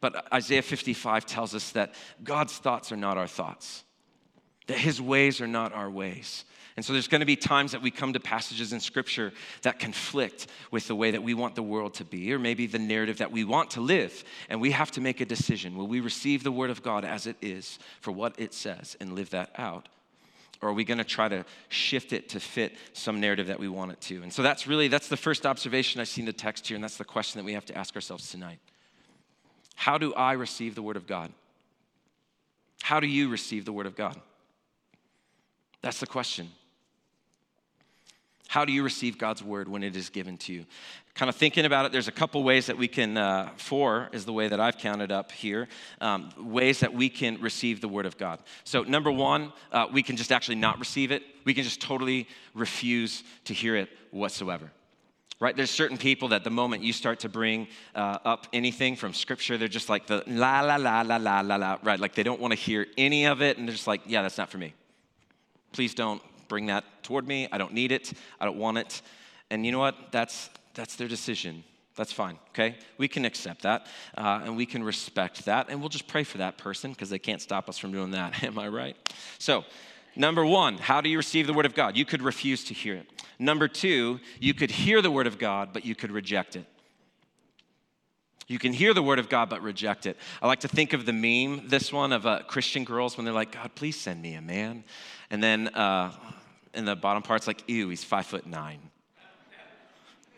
But 0.00 0.32
Isaiah 0.32 0.62
55 0.62 1.24
tells 1.26 1.54
us 1.54 1.70
that 1.72 1.94
God's 2.22 2.58
thoughts 2.58 2.92
are 2.92 2.96
not 2.96 3.16
our 3.16 3.26
thoughts, 3.26 3.82
that 4.66 4.78
his 4.78 5.00
ways 5.00 5.40
are 5.40 5.46
not 5.46 5.72
our 5.72 5.90
ways. 5.90 6.44
And 6.76 6.84
so 6.84 6.92
there's 6.92 7.08
going 7.08 7.20
to 7.20 7.26
be 7.26 7.36
times 7.36 7.72
that 7.72 7.80
we 7.80 7.90
come 7.90 8.12
to 8.12 8.20
passages 8.20 8.74
in 8.74 8.80
Scripture 8.80 9.32
that 9.62 9.78
conflict 9.78 10.46
with 10.70 10.86
the 10.88 10.94
way 10.94 11.10
that 11.10 11.22
we 11.22 11.32
want 11.32 11.54
the 11.54 11.62
world 11.62 11.94
to 11.94 12.04
be, 12.04 12.32
or 12.34 12.38
maybe 12.38 12.66
the 12.66 12.78
narrative 12.78 13.18
that 13.18 13.32
we 13.32 13.44
want 13.44 13.70
to 13.72 13.80
live. 13.80 14.24
And 14.50 14.60
we 14.60 14.72
have 14.72 14.90
to 14.92 15.00
make 15.00 15.22
a 15.22 15.24
decision. 15.24 15.74
Will 15.74 15.86
we 15.86 16.00
receive 16.00 16.44
the 16.44 16.52
Word 16.52 16.68
of 16.68 16.82
God 16.82 17.06
as 17.06 17.26
it 17.26 17.36
is 17.40 17.78
for 18.00 18.12
what 18.12 18.38
it 18.38 18.52
says 18.52 18.94
and 19.00 19.14
live 19.14 19.30
that 19.30 19.50
out? 19.56 19.88
Or 20.60 20.68
are 20.70 20.74
we 20.74 20.84
going 20.84 20.98
to 20.98 21.04
try 21.04 21.28
to 21.28 21.46
shift 21.70 22.12
it 22.12 22.28
to 22.30 22.40
fit 22.40 22.74
some 22.92 23.20
narrative 23.20 23.46
that 23.46 23.58
we 23.58 23.68
want 23.68 23.92
it 23.92 24.00
to? 24.02 24.22
And 24.22 24.32
so 24.32 24.42
that's 24.42 24.66
really 24.66 24.88
that's 24.88 25.08
the 25.08 25.16
first 25.16 25.46
observation 25.46 26.00
I 26.00 26.04
see 26.04 26.20
in 26.22 26.26
the 26.26 26.32
text 26.32 26.66
here, 26.66 26.74
and 26.74 26.84
that's 26.84 26.96
the 26.98 27.04
question 27.04 27.38
that 27.38 27.44
we 27.44 27.54
have 27.54 27.66
to 27.66 27.76
ask 27.76 27.94
ourselves 27.94 28.30
tonight. 28.30 28.58
How 29.76 29.96
do 29.96 30.12
I 30.14 30.32
receive 30.32 30.74
the 30.74 30.82
Word 30.82 30.96
of 30.96 31.06
God? 31.06 31.32
How 32.82 33.00
do 33.00 33.06
you 33.06 33.28
receive 33.28 33.64
the 33.64 33.72
Word 33.72 33.86
of 33.86 33.96
God? 33.96 34.20
That's 35.82 36.00
the 36.00 36.06
question. 36.06 36.50
How 38.48 38.64
do 38.64 38.72
you 38.72 38.82
receive 38.82 39.18
God's 39.18 39.42
word 39.42 39.68
when 39.68 39.82
it 39.82 39.96
is 39.96 40.08
given 40.08 40.36
to 40.38 40.52
you? 40.52 40.66
Kind 41.14 41.28
of 41.28 41.36
thinking 41.36 41.64
about 41.64 41.86
it, 41.86 41.92
there's 41.92 42.08
a 42.08 42.12
couple 42.12 42.42
ways 42.44 42.66
that 42.66 42.76
we 42.76 42.88
can, 42.88 43.16
uh, 43.16 43.50
four 43.56 44.08
is 44.12 44.24
the 44.24 44.32
way 44.32 44.48
that 44.48 44.60
I've 44.60 44.78
counted 44.78 45.10
up 45.10 45.32
here, 45.32 45.66
um, 46.00 46.30
ways 46.38 46.80
that 46.80 46.92
we 46.92 47.08
can 47.08 47.40
receive 47.40 47.80
the 47.80 47.88
word 47.88 48.06
of 48.06 48.18
God. 48.18 48.40
So, 48.64 48.82
number 48.82 49.10
one, 49.10 49.52
uh, 49.72 49.86
we 49.90 50.02
can 50.02 50.16
just 50.16 50.30
actually 50.30 50.56
not 50.56 50.78
receive 50.78 51.10
it. 51.10 51.22
We 51.44 51.54
can 51.54 51.64
just 51.64 51.80
totally 51.80 52.28
refuse 52.54 53.24
to 53.44 53.54
hear 53.54 53.76
it 53.76 53.88
whatsoever 54.10 54.70
right 55.38 55.56
there's 55.56 55.70
certain 55.70 55.98
people 55.98 56.28
that 56.28 56.44
the 56.44 56.50
moment 56.50 56.82
you 56.82 56.92
start 56.92 57.20
to 57.20 57.28
bring 57.28 57.68
uh, 57.94 58.18
up 58.24 58.46
anything 58.52 58.96
from 58.96 59.12
scripture 59.12 59.58
they're 59.58 59.68
just 59.68 59.88
like 59.88 60.06
the 60.06 60.22
la 60.26 60.60
la 60.60 60.76
la 60.76 61.02
la 61.02 61.16
la 61.16 61.40
la 61.40 61.56
la 61.56 61.78
right 61.82 62.00
like 62.00 62.14
they 62.14 62.22
don't 62.22 62.40
want 62.40 62.52
to 62.52 62.58
hear 62.58 62.86
any 62.96 63.26
of 63.26 63.42
it 63.42 63.58
and 63.58 63.68
they're 63.68 63.74
just 63.74 63.86
like 63.86 64.00
yeah 64.06 64.22
that's 64.22 64.38
not 64.38 64.48
for 64.48 64.58
me 64.58 64.72
please 65.72 65.94
don't 65.94 66.22
bring 66.48 66.66
that 66.66 66.84
toward 67.02 67.26
me. 67.26 67.48
I 67.50 67.58
don't 67.58 67.72
need 67.72 67.92
it. 67.92 68.12
I 68.40 68.44
don't 68.44 68.58
want 68.58 68.78
it. 68.78 69.02
And 69.50 69.64
you 69.64 69.72
know 69.72 69.78
what? 69.78 70.12
That's, 70.12 70.50
that's 70.74 70.96
their 70.96 71.08
decision. 71.08 71.64
That's 71.96 72.12
fine, 72.12 72.38
okay? 72.50 72.76
We 72.98 73.08
can 73.08 73.24
accept 73.24 73.62
that 73.62 73.86
uh, 74.16 74.42
and 74.44 74.56
we 74.56 74.66
can 74.66 74.84
respect 74.84 75.46
that, 75.46 75.68
and 75.70 75.80
we'll 75.80 75.88
just 75.88 76.06
pray 76.06 76.24
for 76.24 76.38
that 76.38 76.58
person 76.58 76.92
because 76.92 77.08
they 77.08 77.18
can't 77.18 77.40
stop 77.40 77.68
us 77.68 77.78
from 77.78 77.90
doing 77.90 78.10
that. 78.10 78.42
Am 78.44 78.58
I 78.58 78.68
right? 78.68 78.96
So, 79.38 79.64
number 80.14 80.44
one, 80.44 80.76
how 80.76 81.00
do 81.00 81.08
you 81.08 81.16
receive 81.16 81.46
the 81.46 81.54
Word 81.54 81.66
of 81.66 81.74
God? 81.74 81.96
You 81.96 82.04
could 82.04 82.20
refuse 82.20 82.64
to 82.64 82.74
hear 82.74 82.96
it. 82.96 83.06
Number 83.38 83.66
two, 83.66 84.20
you 84.38 84.52
could 84.52 84.70
hear 84.70 85.00
the 85.00 85.10
Word 85.10 85.26
of 85.26 85.38
God, 85.38 85.70
but 85.72 85.86
you 85.86 85.94
could 85.94 86.10
reject 86.10 86.54
it. 86.54 86.66
You 88.46 88.58
can 88.58 88.72
hear 88.72 88.94
the 88.94 89.02
word 89.02 89.18
of 89.18 89.28
God 89.28 89.50
but 89.50 89.62
reject 89.62 90.06
it. 90.06 90.16
I 90.40 90.46
like 90.46 90.60
to 90.60 90.68
think 90.68 90.92
of 90.92 91.04
the 91.04 91.12
meme, 91.12 91.68
this 91.68 91.92
one 91.92 92.12
of 92.12 92.26
uh, 92.26 92.42
Christian 92.46 92.84
girls 92.84 93.16
when 93.16 93.24
they're 93.24 93.34
like, 93.34 93.52
God, 93.52 93.74
please 93.74 93.98
send 93.98 94.22
me 94.22 94.34
a 94.34 94.40
man. 94.40 94.84
And 95.30 95.42
then 95.42 95.68
uh, 95.68 96.12
in 96.72 96.84
the 96.84 96.94
bottom 96.94 97.22
part's 97.22 97.48
like, 97.48 97.68
ew, 97.68 97.88
he's 97.88 98.04
five 98.04 98.26
foot 98.26 98.46
nine. 98.46 98.78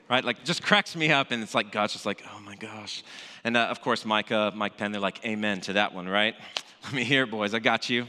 Right? 0.09 0.25
Like, 0.25 0.43
just 0.43 0.63
cracks 0.63 0.97
me 0.97 1.13
up. 1.13 1.33
And 1.33 1.43
it's 1.43 1.55
like, 1.55 1.71
God's 1.71 1.93
just 1.93 2.07
like, 2.07 2.23
oh 2.35 2.41
my 2.41 2.57
gosh. 2.57 3.05
And 3.45 3.59
uh, 3.59 3.67
of 3.67 3.83
course, 3.83 4.07
Micah, 4.07 4.53
Mike 4.55 4.79
Penn, 4.79 4.91
they're 4.91 5.03
like, 5.03 5.23
amen 5.27 5.61
to 5.63 5.75
that 5.75 5.95
one, 5.95 6.09
right? 6.09 6.35
Let 6.85 6.95
me 6.95 7.05
hear 7.05 7.25
it, 7.25 7.31
boys. 7.31 7.53
I 7.53 7.59
got 7.59 7.91
you. 7.91 8.07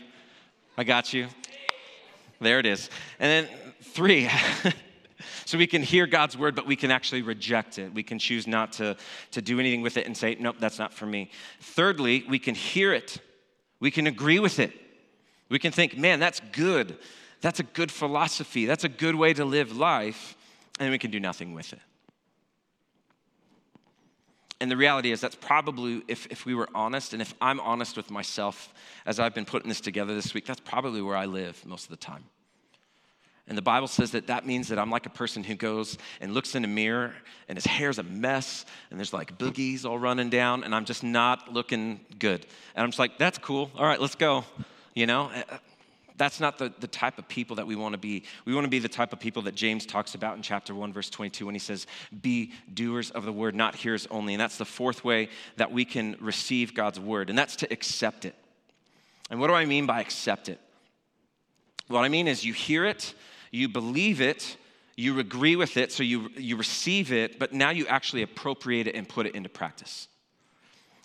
I 0.78 0.86
got 0.86 1.14
you. 1.14 1.28
There 2.40 2.60
it 2.60 2.66
is. 2.66 2.90
And 3.20 3.48
then 3.48 3.74
three. 3.82 4.30
so 5.50 5.58
we 5.58 5.66
can 5.66 5.82
hear 5.82 6.06
God's 6.06 6.38
word, 6.38 6.54
but 6.54 6.68
we 6.68 6.76
can 6.76 6.92
actually 6.92 7.24
reject 7.24 7.80
it. 7.80 7.92
We 7.92 8.04
can 8.04 8.20
choose 8.20 8.46
not 8.46 8.74
to, 8.74 8.96
to 9.32 9.42
do 9.42 9.60
anything 9.60 9.82
with 9.82 9.98
it 9.98 10.06
and 10.06 10.16
say, 10.16 10.38
nope, 10.40 10.58
that's 10.60 10.78
not 10.78 10.94
for 10.94 11.08
me. 11.08 11.32
Thirdly, 11.60 12.24
we 12.30 12.38
can 12.38 12.54
hear 12.54 12.94
it. 12.94 13.18
We 13.80 13.90
can 13.90 14.06
agree 14.06 14.38
with 14.38 14.60
it. 14.60 14.72
We 15.50 15.58
can 15.58 15.72
think, 15.72 15.98
man, 15.98 16.20
that's 16.20 16.40
good. 16.52 17.00
That's 17.42 17.60
a 17.60 17.64
good 17.64 17.92
philosophy. 17.92 18.68
That's 18.68 18.84
a 18.84 18.90
good 18.90 19.16
way 19.16 19.34
to 19.34 19.44
live 19.44 19.76
life. 19.76 20.38
And 20.80 20.92
we 20.92 21.00
can 21.00 21.10
do 21.10 21.20
nothing 21.20 21.56
with 21.56 21.74
it. 21.74 21.80
And 24.62 24.70
the 24.70 24.78
reality 24.78 25.12
is, 25.12 25.20
that's 25.20 25.34
probably, 25.34 26.04
if, 26.08 26.28
if 26.28 26.46
we 26.46 26.54
were 26.54 26.70
honest, 26.76 27.14
and 27.14 27.24
if 27.24 27.34
I'm 27.42 27.60
honest 27.62 27.98
with 27.98 28.12
myself 28.12 28.72
as 29.08 29.20
I've 29.20 29.34
been 29.34 29.46
putting 29.46 29.70
this 29.70 29.82
together 29.82 30.14
this 30.14 30.32
week, 30.36 30.46
that's 30.46 30.60
probably 30.60 31.02
where 31.02 31.18
I 31.18 31.26
live 31.26 31.66
most 31.66 31.86
of 31.86 31.90
the 31.90 31.98
time. 31.98 32.26
And 33.50 33.58
the 33.58 33.64
Bible 33.64 33.88
says 33.88 34.12
that 34.12 34.28
that 34.28 34.46
means 34.46 34.68
that 34.68 34.78
I'm 34.78 34.92
like 34.92 35.08
a 35.08 35.10
person 35.10 35.44
who 35.44 35.56
goes 35.56 35.98
and 36.22 36.36
looks 36.36 36.54
in 36.54 36.64
a 36.64 36.68
mirror 36.68 37.16
and 37.48 37.58
his 37.58 37.66
hair's 37.66 37.98
a 37.98 38.04
mess 38.04 38.64
and 38.92 39.00
there's 39.00 39.12
like 39.12 39.40
boogies 39.40 39.86
all 39.86 39.98
running 39.98 40.30
down 40.30 40.64
and 40.64 40.74
I'm 40.74 40.86
just 40.86 41.04
not 41.04 41.52
looking 41.52 42.00
good. 42.20 42.46
And 42.76 42.84
I'm 42.84 42.90
just 42.90 43.00
like, 43.00 43.18
that's 43.18 43.40
cool. 43.40 43.72
All 43.76 43.86
right, 43.86 44.00
let's 44.00 44.14
go. 44.14 44.46
You 44.94 45.08
know, 45.08 45.32
uh, 45.34 45.42
uh, 45.50 45.58
that's 46.16 46.40
not 46.40 46.60
the, 46.60 46.72
the 46.80 46.88
type 46.88 47.18
of 47.18 47.28
people 47.28 47.56
that 47.56 47.66
we 47.66 47.76
want 47.76 47.94
to 47.94 47.98
be. 47.98 48.24
We 48.46 48.54
want 48.54 48.66
to 48.66 48.70
be 48.70 48.78
the 48.78 48.88
type 48.90 49.14
of 49.14 49.20
people 49.20 49.42
that 49.44 49.56
James 49.56 49.86
talks 49.86 50.14
about 50.14 50.36
in 50.36 50.44
chapter 50.44 50.76
1, 50.76 50.94
verse 50.94 51.10
22, 51.10 51.48
when 51.48 51.56
he 51.56 51.60
says, 51.60 51.88
Be 52.22 52.52
doers 52.72 53.10
of 53.10 53.24
the 53.24 53.32
word, 53.32 53.56
not 53.56 53.74
hearers 53.74 54.06
only. 54.12 54.34
And 54.34 54.42
that's 54.42 54.58
the 54.58 54.66
fourth 54.66 55.04
way 55.04 55.30
that 55.56 55.72
we 55.72 55.86
can 55.86 56.18
receive 56.20 56.76
God's 56.76 57.00
word, 57.00 57.30
and 57.30 57.40
that's 57.40 57.56
to 57.58 57.72
accept 57.72 58.26
it. 58.26 58.36
And 59.30 59.40
what 59.40 59.48
do 59.48 59.54
I 59.54 59.66
mean 59.66 59.86
by 59.86 60.02
accept 60.02 60.50
it? 60.50 60.60
What 61.88 62.02
I 62.02 62.10
mean 62.10 62.28
is 62.28 62.44
you 62.44 62.54
hear 62.54 62.86
it, 62.86 63.14
you 63.52 63.70
believe 63.70 64.22
it, 64.22 64.58
you 64.96 65.20
agree 65.20 65.56
with 65.56 65.78
it, 65.78 65.92
so 65.92 66.04
you, 66.04 66.30
you 66.36 66.58
receive 66.58 67.12
it, 67.12 67.40
but 67.40 67.54
now 67.54 67.70
you 67.70 67.88
actually 67.88 68.22
appropriate 68.22 68.88
it 68.88 68.96
and 68.96 69.08
put 69.08 69.26
it 69.26 69.36
into 69.36 69.50
practice. 69.50 70.08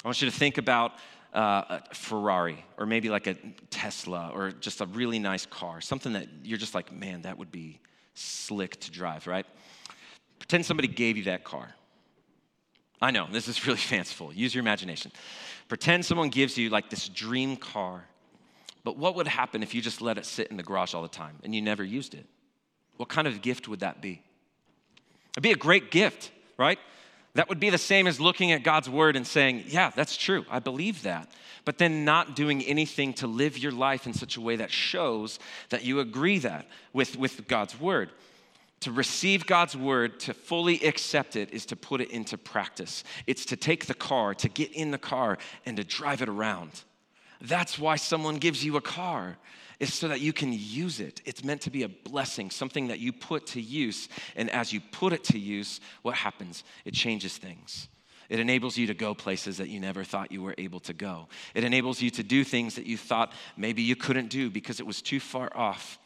I 0.04 0.09
want 0.09 0.20
you 0.20 0.28
to 0.28 0.37
think 0.37 0.59
about 0.59 0.92
uh, 1.35 1.80
a 1.90 1.94
Ferrari 1.94 2.64
or 2.76 2.87
maybe 2.87 3.09
like 3.09 3.26
a 3.26 3.35
Tesla 3.70 4.30
or 4.35 4.52
just 4.52 4.80
a 4.80 4.87
really 4.87 5.18
nice 5.18 5.46
car, 5.46 5.80
something 5.80 6.12
that 6.12 6.28
you're 6.42 6.59
just 6.59 6.74
like, 6.74 6.92
man, 6.92 7.22
that 7.22 7.38
would 7.38 7.50
be 7.50 7.80
slick 8.14 8.78
to 8.80 8.90
drive, 8.90 9.26
right? 9.26 9.46
Pretend 10.38 10.66
somebody 10.66 10.88
gave 10.88 11.16
you 11.16 11.24
that 11.24 11.44
car. 11.44 11.74
I 13.00 13.11
know, 13.11 13.26
this 13.30 13.48
is 13.48 13.66
really 13.66 13.78
fanciful. 13.94 14.33
Use 14.33 14.54
your 14.54 14.62
imagination. 14.62 15.12
Pretend 15.68 16.04
someone 16.04 16.28
gives 16.28 16.57
you 16.57 16.70
like 16.70 16.90
this 16.90 17.09
dream 17.09 17.57
car, 17.57 18.04
but 18.84 18.98
what 18.98 19.16
would 19.16 19.26
happen 19.26 19.62
if 19.62 19.74
you 19.74 19.80
just 19.80 20.00
let 20.00 20.18
it 20.18 20.26
sit 20.26 20.48
in 20.48 20.56
the 20.56 20.62
garage 20.62 20.94
all 20.94 21.02
the 21.02 21.08
time 21.08 21.36
and 21.42 21.54
you 21.54 21.62
never 21.62 21.82
used 21.82 22.14
it? 22.14 22.26
What 22.98 23.08
kind 23.08 23.26
of 23.26 23.42
gift 23.42 23.66
would 23.66 23.80
that 23.80 24.00
be? 24.00 24.22
It'd 25.32 25.42
be 25.42 25.52
a 25.52 25.56
great 25.56 25.90
gift, 25.90 26.30
right? 26.58 26.78
That 27.35 27.48
would 27.48 27.58
be 27.58 27.70
the 27.70 27.78
same 27.78 28.06
as 28.06 28.20
looking 28.20 28.52
at 28.52 28.62
God's 28.62 28.88
word 28.88 29.16
and 29.16 29.26
saying, 29.26 29.64
Yeah, 29.66 29.90
that's 29.94 30.16
true. 30.16 30.44
I 30.48 30.60
believe 30.60 31.02
that. 31.02 31.28
But 31.64 31.78
then 31.78 32.04
not 32.04 32.37
doing 32.37 32.62
anything 32.62 33.14
to 33.14 33.26
live 33.26 33.58
your 33.58 33.72
life 33.72 34.06
in 34.06 34.12
such 34.12 34.37
a 34.37 34.40
way 34.40 34.56
that 34.56 34.70
shows 34.70 35.38
that 35.70 35.82
you 35.82 35.98
agree 35.98 36.38
that 36.40 36.68
with, 36.92 37.16
with 37.16 37.48
God's 37.48 37.80
word. 37.80 38.10
To 38.80 38.92
receive 38.92 39.46
God's 39.46 39.74
word, 39.74 40.20
to 40.20 40.35
fully 40.35 40.85
accept 40.85 41.37
it, 41.37 41.52
is 41.52 41.64
to 41.66 41.76
put 41.76 42.02
it 42.02 42.10
into 42.10 42.37
practice. 42.37 43.02
It's 43.26 43.46
to 43.46 43.56
take 43.56 43.87
the 43.87 43.94
car, 43.94 44.35
to 44.35 44.48
get 44.48 44.72
in 44.72 44.90
the 44.90 44.98
car, 44.98 45.38
and 45.64 45.78
to 45.78 45.85
drive 45.85 46.20
it 46.20 46.28
around. 46.28 46.85
That's 47.44 47.78
why 47.78 47.96
someone 47.96 48.36
gives 48.36 48.64
you 48.64 48.76
a 48.76 48.80
car 48.80 49.36
is 49.78 49.92
so 49.92 50.08
that 50.08 50.20
you 50.20 50.32
can 50.32 50.52
use 50.52 51.00
it. 51.00 51.20
It's 51.24 51.44
meant 51.44 51.60
to 51.62 51.70
be 51.70 51.82
a 51.82 51.88
blessing, 51.88 52.50
something 52.50 52.88
that 52.88 53.00
you 53.00 53.12
put 53.12 53.46
to 53.48 53.60
use. 53.60 54.08
And 54.34 54.48
as 54.50 54.72
you 54.72 54.80
put 54.80 55.12
it 55.12 55.24
to 55.24 55.38
use, 55.38 55.80
what 56.02 56.14
happens? 56.14 56.64
It 56.84 56.94
changes 56.94 57.36
things. 57.36 57.88
It 58.30 58.40
enables 58.40 58.78
you 58.78 58.86
to 58.86 58.94
go 58.94 59.14
places 59.14 59.58
that 59.58 59.68
you 59.68 59.78
never 59.78 60.04
thought 60.04 60.32
you 60.32 60.42
were 60.42 60.54
able 60.56 60.80
to 60.80 60.94
go. 60.94 61.28
It 61.54 61.64
enables 61.64 62.00
you 62.00 62.10
to 62.10 62.22
do 62.22 62.44
things 62.44 62.76
that 62.76 62.86
you 62.86 62.96
thought 62.96 63.32
maybe 63.56 63.82
you 63.82 63.96
couldn't 63.96 64.28
do 64.28 64.48
because 64.48 64.80
it 64.80 64.86
was 64.86 65.02
too 65.02 65.20
far 65.20 65.54
off. 65.54 65.98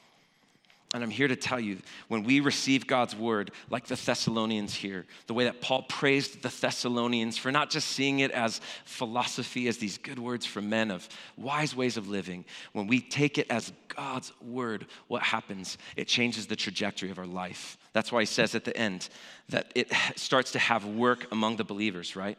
And 0.95 1.05
I'm 1.05 1.11
here 1.11 1.29
to 1.29 1.37
tell 1.37 1.61
you 1.61 1.77
when 2.09 2.25
we 2.25 2.41
receive 2.41 2.87
God's 2.87 3.15
word, 3.15 3.51
like 3.69 3.87
the 3.87 3.95
Thessalonians 3.95 4.75
here, 4.75 5.05
the 5.27 5.35
way 5.35 5.45
that 5.45 5.61
Paul 5.61 5.83
praised 5.83 6.41
the 6.41 6.49
Thessalonians 6.49 7.37
for 7.37 7.53
not 7.53 7.69
just 7.69 7.89
seeing 7.89 8.21
it 8.21 8.31
as 8.31 8.63
philosophy, 8.87 9.69
as 9.69 9.77
these 9.77 9.99
good 9.99 10.19
words 10.19 10.47
from 10.47 10.71
men 10.71 10.91
of 10.91 11.07
wise 11.37 11.77
ways 11.77 11.99
of 11.99 12.09
living, 12.09 12.47
when 12.73 12.87
we 12.87 13.01
take 13.01 13.37
it 13.37 13.47
as 13.51 13.71
God's 13.95 14.33
word, 14.41 14.87
what 15.09 15.23
happens? 15.23 15.77
It 15.95 16.09
changes 16.09 16.47
the 16.47 16.57
trajectory 16.57 17.11
of 17.11 17.19
our 17.19 17.27
life. 17.27 17.77
That's 17.93 18.11
why 18.11 18.21
he 18.21 18.27
says 18.27 18.55
at 18.55 18.65
the 18.65 18.75
end 18.75 19.11
that 19.51 19.71
it 19.75 19.93
starts 20.17 20.53
to 20.53 20.59
have 20.59 20.87
work 20.87 21.27
among 21.31 21.57
the 21.57 21.65
believers, 21.65 22.17
right? 22.17 22.39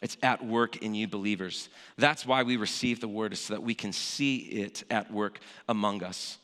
It's 0.00 0.16
at 0.22 0.42
work 0.42 0.78
in 0.78 0.94
you 0.94 1.08
believers. 1.08 1.68
That's 1.98 2.24
why 2.24 2.42
we 2.42 2.56
receive 2.56 3.00
the 3.00 3.08
word, 3.08 3.34
is 3.34 3.40
so 3.40 3.52
that 3.52 3.62
we 3.62 3.74
can 3.74 3.92
see 3.92 4.36
it 4.36 4.82
at 4.88 5.12
work 5.12 5.40
among 5.68 6.02
us. 6.02 6.38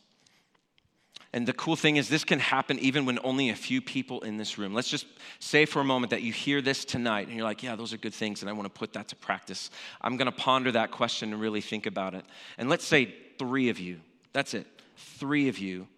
And 1.33 1.47
the 1.47 1.53
cool 1.53 1.77
thing 1.77 1.97
is, 1.97 2.09
this 2.09 2.24
can 2.24 2.39
happen 2.39 2.79
even 2.79 3.05
when 3.05 3.18
only 3.22 3.51
a 3.51 3.55
few 3.55 3.83
people 3.83 4.20
in 4.20 4.39
this 4.39 4.57
room. 4.59 4.72
Let's 4.72 4.89
just 4.89 5.07
say 5.39 5.66
for 5.66 5.81
a 5.81 5.85
moment 5.85 6.11
that 6.11 6.22
you 6.22 6.33
hear 6.33 6.62
this 6.62 6.85
tonight 6.85 7.27
and 7.27 7.37
you're 7.37 7.45
like, 7.45 7.62
yeah, 7.62 7.77
those 7.77 7.93
are 7.93 7.99
good 7.99 8.14
things, 8.14 8.43
and 8.43 8.49
I 8.49 8.53
want 8.53 8.72
to 8.72 8.79
put 8.79 8.93
that 8.95 9.09
to 9.09 9.16
practice. 9.16 9.70
I'm 10.01 10.16
going 10.16 10.31
to 10.31 10.37
ponder 10.37 10.72
that 10.72 10.93
question 10.93 11.33
and 11.33 11.41
really 11.41 11.61
think 11.61 11.87
about 11.87 12.14
it. 12.14 12.24
And 12.59 12.68
let's 12.68 12.85
say 12.85 13.14
three 13.39 13.68
of 13.68 13.79
you, 13.79 14.01
that's 14.33 14.55
it, 14.55 14.66
three 14.97 15.49
of 15.49 15.59
you, 15.59 15.89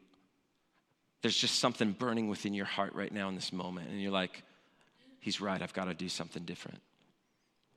there's 1.23 1.37
just 1.37 1.59
something 1.59 1.93
burning 1.93 2.29
within 2.29 2.55
your 2.55 2.67
heart 2.67 2.95
right 2.95 3.13
now 3.13 3.29
in 3.29 3.35
this 3.35 3.53
moment. 3.53 3.91
And 3.91 4.01
you're 4.01 4.13
like, 4.13 4.43
he's 5.21 5.41
right, 5.41 5.61
I've 5.61 5.75
got 5.75 5.85
to 5.87 5.95
do 5.95 6.09
something 6.09 6.45
different. 6.45 6.81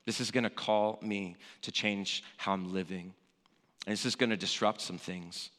This 0.05 0.19
is 0.19 0.31
going 0.31 0.45
to 0.45 0.49
call 0.49 0.99
me 1.01 1.35
to 1.63 1.71
change 1.71 2.23
how 2.37 2.53
I'm 2.53 2.73
living. 2.73 3.13
And 3.85 3.93
this 3.93 4.05
is 4.05 4.15
going 4.15 4.29
to 4.29 4.37
disrupt 4.37 4.81
some 4.81 4.97
things. 4.97 5.49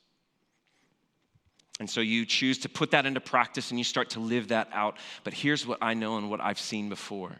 And 1.80 1.88
so 1.88 2.00
you 2.00 2.26
choose 2.26 2.58
to 2.58 2.68
put 2.68 2.90
that 2.92 3.06
into 3.06 3.20
practice 3.20 3.70
and 3.70 3.78
you 3.78 3.84
start 3.84 4.10
to 4.10 4.20
live 4.20 4.48
that 4.48 4.68
out. 4.72 4.98
But 5.24 5.34
here's 5.34 5.66
what 5.66 5.78
I 5.80 5.94
know 5.94 6.16
and 6.16 6.30
what 6.30 6.40
I've 6.40 6.60
seen 6.60 6.88
before. 6.88 7.32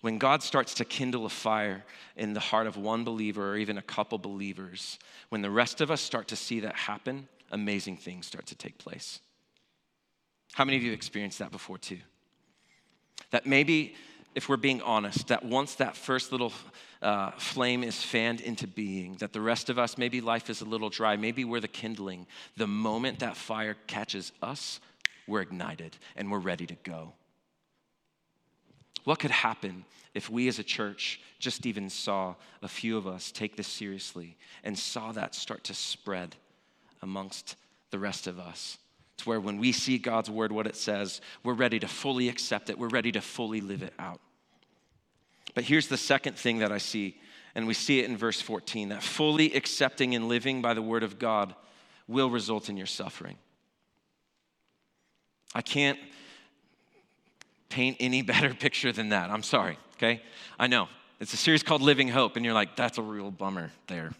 When 0.00 0.18
God 0.18 0.42
starts 0.42 0.74
to 0.74 0.84
kindle 0.84 1.26
a 1.26 1.28
fire 1.28 1.84
in 2.16 2.32
the 2.32 2.40
heart 2.40 2.66
of 2.66 2.76
one 2.76 3.04
believer 3.04 3.52
or 3.52 3.56
even 3.56 3.78
a 3.78 3.82
couple 3.82 4.18
believers, 4.18 4.98
when 5.28 5.42
the 5.42 5.50
rest 5.50 5.80
of 5.80 5.90
us 5.90 6.00
start 6.00 6.28
to 6.28 6.36
see 6.36 6.60
that 6.60 6.74
happen, 6.74 7.28
amazing 7.52 7.98
things 7.98 8.26
start 8.26 8.46
to 8.46 8.56
take 8.56 8.78
place. 8.78 9.20
How 10.54 10.64
many 10.64 10.76
of 10.76 10.82
you 10.82 10.92
experienced 10.92 11.38
that 11.38 11.52
before, 11.52 11.78
too? 11.78 11.98
That 13.30 13.46
maybe 13.46 13.94
if 14.34 14.48
we're 14.48 14.56
being 14.56 14.80
honest, 14.82 15.28
that 15.28 15.44
once 15.44 15.74
that 15.76 15.96
first 15.96 16.32
little 16.32 16.52
uh, 17.02 17.32
flame 17.32 17.84
is 17.84 18.02
fanned 18.02 18.40
into 18.40 18.66
being, 18.66 19.14
that 19.16 19.32
the 19.32 19.40
rest 19.40 19.68
of 19.68 19.78
us, 19.78 19.98
maybe 19.98 20.20
life 20.20 20.48
is 20.48 20.60
a 20.60 20.64
little 20.64 20.88
dry, 20.88 21.16
maybe 21.16 21.44
we're 21.44 21.60
the 21.60 21.68
kindling. 21.68 22.26
The 22.56 22.66
moment 22.66 23.18
that 23.18 23.36
fire 23.36 23.76
catches 23.86 24.32
us, 24.42 24.80
we're 25.26 25.42
ignited 25.42 25.96
and 26.16 26.30
we're 26.30 26.38
ready 26.38 26.66
to 26.66 26.76
go. 26.82 27.12
What 29.04 29.18
could 29.18 29.30
happen 29.30 29.84
if 30.14 30.30
we 30.30 30.48
as 30.48 30.58
a 30.58 30.64
church 30.64 31.20
just 31.38 31.66
even 31.66 31.90
saw 31.90 32.34
a 32.62 32.68
few 32.68 32.96
of 32.96 33.06
us 33.06 33.32
take 33.32 33.56
this 33.56 33.66
seriously 33.66 34.36
and 34.62 34.78
saw 34.78 35.12
that 35.12 35.34
start 35.34 35.64
to 35.64 35.74
spread 35.74 36.36
amongst 37.02 37.56
the 37.90 37.98
rest 37.98 38.26
of 38.26 38.38
us? 38.38 38.78
To 39.18 39.28
where 39.28 39.40
when 39.40 39.58
we 39.58 39.72
see 39.72 39.98
God's 39.98 40.30
word, 40.30 40.52
what 40.52 40.66
it 40.66 40.76
says, 40.76 41.20
we're 41.44 41.54
ready 41.54 41.78
to 41.78 41.88
fully 41.88 42.28
accept 42.28 42.70
it, 42.70 42.78
we're 42.78 42.88
ready 42.88 43.12
to 43.12 43.20
fully 43.20 43.60
live 43.60 43.82
it 43.82 43.92
out. 43.98 44.20
But 45.54 45.64
here's 45.64 45.88
the 45.88 45.96
second 45.96 46.36
thing 46.36 46.58
that 46.58 46.72
I 46.72 46.78
see, 46.78 47.20
and 47.54 47.66
we 47.66 47.74
see 47.74 48.00
it 48.00 48.06
in 48.06 48.16
verse 48.16 48.40
14 48.40 48.88
that 48.90 49.02
fully 49.02 49.54
accepting 49.54 50.14
and 50.14 50.28
living 50.28 50.62
by 50.62 50.74
the 50.74 50.82
word 50.82 51.02
of 51.02 51.18
God 51.18 51.54
will 52.08 52.30
result 52.30 52.68
in 52.68 52.76
your 52.76 52.86
suffering. 52.86 53.36
I 55.54 55.62
can't 55.62 55.98
paint 57.68 57.96
any 58.00 58.22
better 58.32 58.54
picture 58.54 58.92
than 58.92 59.10
that. 59.10 59.30
I'm 59.30 59.42
sorry, 59.42 59.78
okay? 59.96 60.22
I 60.58 60.66
know. 60.66 60.88
It's 61.20 61.34
a 61.34 61.36
series 61.36 61.62
called 61.62 61.82
Living 61.82 62.08
Hope, 62.08 62.36
and 62.36 62.44
you're 62.44 62.54
like, 62.54 62.74
that's 62.74 62.98
a 62.98 63.02
real 63.02 63.30
bummer 63.30 63.70
there. 63.86 64.12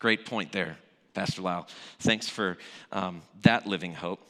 Great 0.00 0.26
point 0.26 0.50
there. 0.50 0.76
Pastor 1.14 1.42
Lau. 1.42 1.66
Thanks 1.98 2.28
for 2.28 2.58
um, 2.92 3.22
that 3.42 3.66
living 3.66 3.94
hope. 3.94 4.20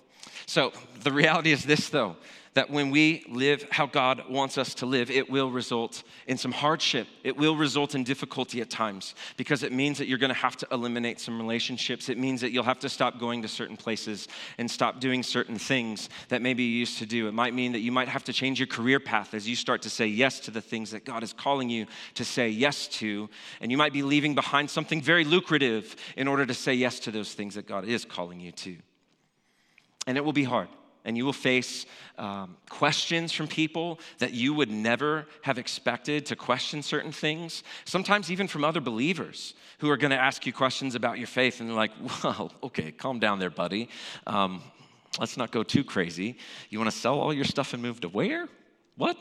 So, 0.47 0.72
the 1.03 1.12
reality 1.12 1.53
is 1.53 1.64
this, 1.64 1.89
though 1.89 2.16
that 2.55 2.69
when 2.69 2.91
we 2.91 3.25
live 3.29 3.65
how 3.71 3.87
God 3.87 4.25
wants 4.29 4.59
us 4.59 4.75
to 4.75 4.87
live, 4.87 5.09
it 5.09 5.31
will 5.31 5.51
result 5.51 6.03
in 6.27 6.37
some 6.37 6.51
hardship. 6.51 7.07
It 7.23 7.37
will 7.37 7.55
result 7.55 7.95
in 7.95 8.03
difficulty 8.03 8.61
at 8.61 8.69
times 8.69 9.15
because 9.37 9.63
it 9.63 9.73
means 9.73 9.99
that 9.99 10.09
you're 10.09 10.19
going 10.19 10.35
to 10.35 10.35
have 10.35 10.57
to 10.57 10.69
eliminate 10.73 11.21
some 11.21 11.39
relationships. 11.39 12.09
It 12.09 12.19
means 12.19 12.41
that 12.41 12.51
you'll 12.51 12.65
have 12.65 12.81
to 12.81 12.89
stop 12.89 13.21
going 13.21 13.43
to 13.43 13.49
certain 13.49 13.77
places 13.77 14.27
and 14.59 14.69
stop 14.69 14.99
doing 14.99 15.23
certain 15.23 15.59
things 15.59 16.09
that 16.29 16.43
maybe 16.43 16.65
you 16.65 16.71
used 16.71 16.99
to 16.99 17.07
do. 17.07 17.29
It 17.29 17.35
might 17.35 17.55
mean 17.55 17.71
that 17.73 17.81
you 17.81 17.93
might 17.93 18.09
have 18.09 18.25
to 18.25 18.33
change 18.33 18.59
your 18.59 18.67
career 18.67 18.99
path 18.99 19.33
as 19.33 19.49
you 19.49 19.55
start 19.55 19.83
to 19.83 19.91
say 19.91 20.07
yes 20.07 20.41
to 20.41 20.51
the 20.51 20.61
things 20.61 20.91
that 20.91 21.05
God 21.05 21.23
is 21.23 21.33
calling 21.33 21.71
you 21.71 21.87
to 22.15 22.25
say 22.25 22.49
yes 22.49 22.89
to. 22.89 23.31
And 23.61 23.71
you 23.71 23.79
might 23.79 23.93
be 23.93 24.03
leaving 24.03 24.35
behind 24.35 24.71
something 24.71 25.01
very 25.01 25.25
lucrative 25.25 25.95
in 26.17 26.27
order 26.27 26.45
to 26.45 26.55
say 26.55 26.75
yes 26.75 26.99
to 27.01 27.13
those 27.13 27.33
things 27.33 27.55
that 27.55 27.69
God 27.69 27.85
is 27.85 28.05
calling 28.05 28.41
you 28.41 28.51
to. 28.53 28.77
And 30.09 30.19
it 30.19 30.25
will 30.25 30.33
be 30.33 30.45
hard 30.45 30.69
and 31.05 31.17
you 31.17 31.25
will 31.25 31.33
face 31.33 31.87
um, 32.19 32.57
questions 32.69 33.33
from 33.33 33.49
people 33.49 33.99
that 34.19 34.33
you 34.33 34.53
would 34.53 34.71
never 34.71 35.27
have 35.43 35.59
expected 35.59 36.27
to 36.27 36.37
question 36.37 36.83
certain 36.83 37.13
things. 37.13 37.63
Sometimes, 37.85 38.31
even 38.31 38.47
from 38.47 38.65
other 38.65 38.81
believers 38.81 39.55
who 39.79 39.89
are 39.91 39.97
going 39.97 40.11
to 40.11 40.21
ask 40.21 40.45
you 40.47 40.53
questions 40.53 40.95
about 40.95 41.19
your 41.19 41.27
faith, 41.27 41.61
and 41.61 41.69
they're 41.69 41.77
like, 41.77 41.93
well, 42.25 42.53
okay, 42.63 42.93
calm 42.93 43.19
down 43.19 43.39
there, 43.39 43.51
buddy. 43.51 43.89
Um, 44.27 44.63
let's 45.19 45.37
not 45.37 45.51
go 45.51 45.63
too 45.63 45.85
crazy. 45.85 46.37
You 46.69 46.79
want 46.79 46.91
to 46.91 46.97
sell 46.97 47.19
all 47.19 47.33
your 47.33 47.45
stuff 47.45 47.73
and 47.73 47.83
move 47.83 48.01
to 48.01 48.09
where? 48.09 48.49
What? 48.97 49.17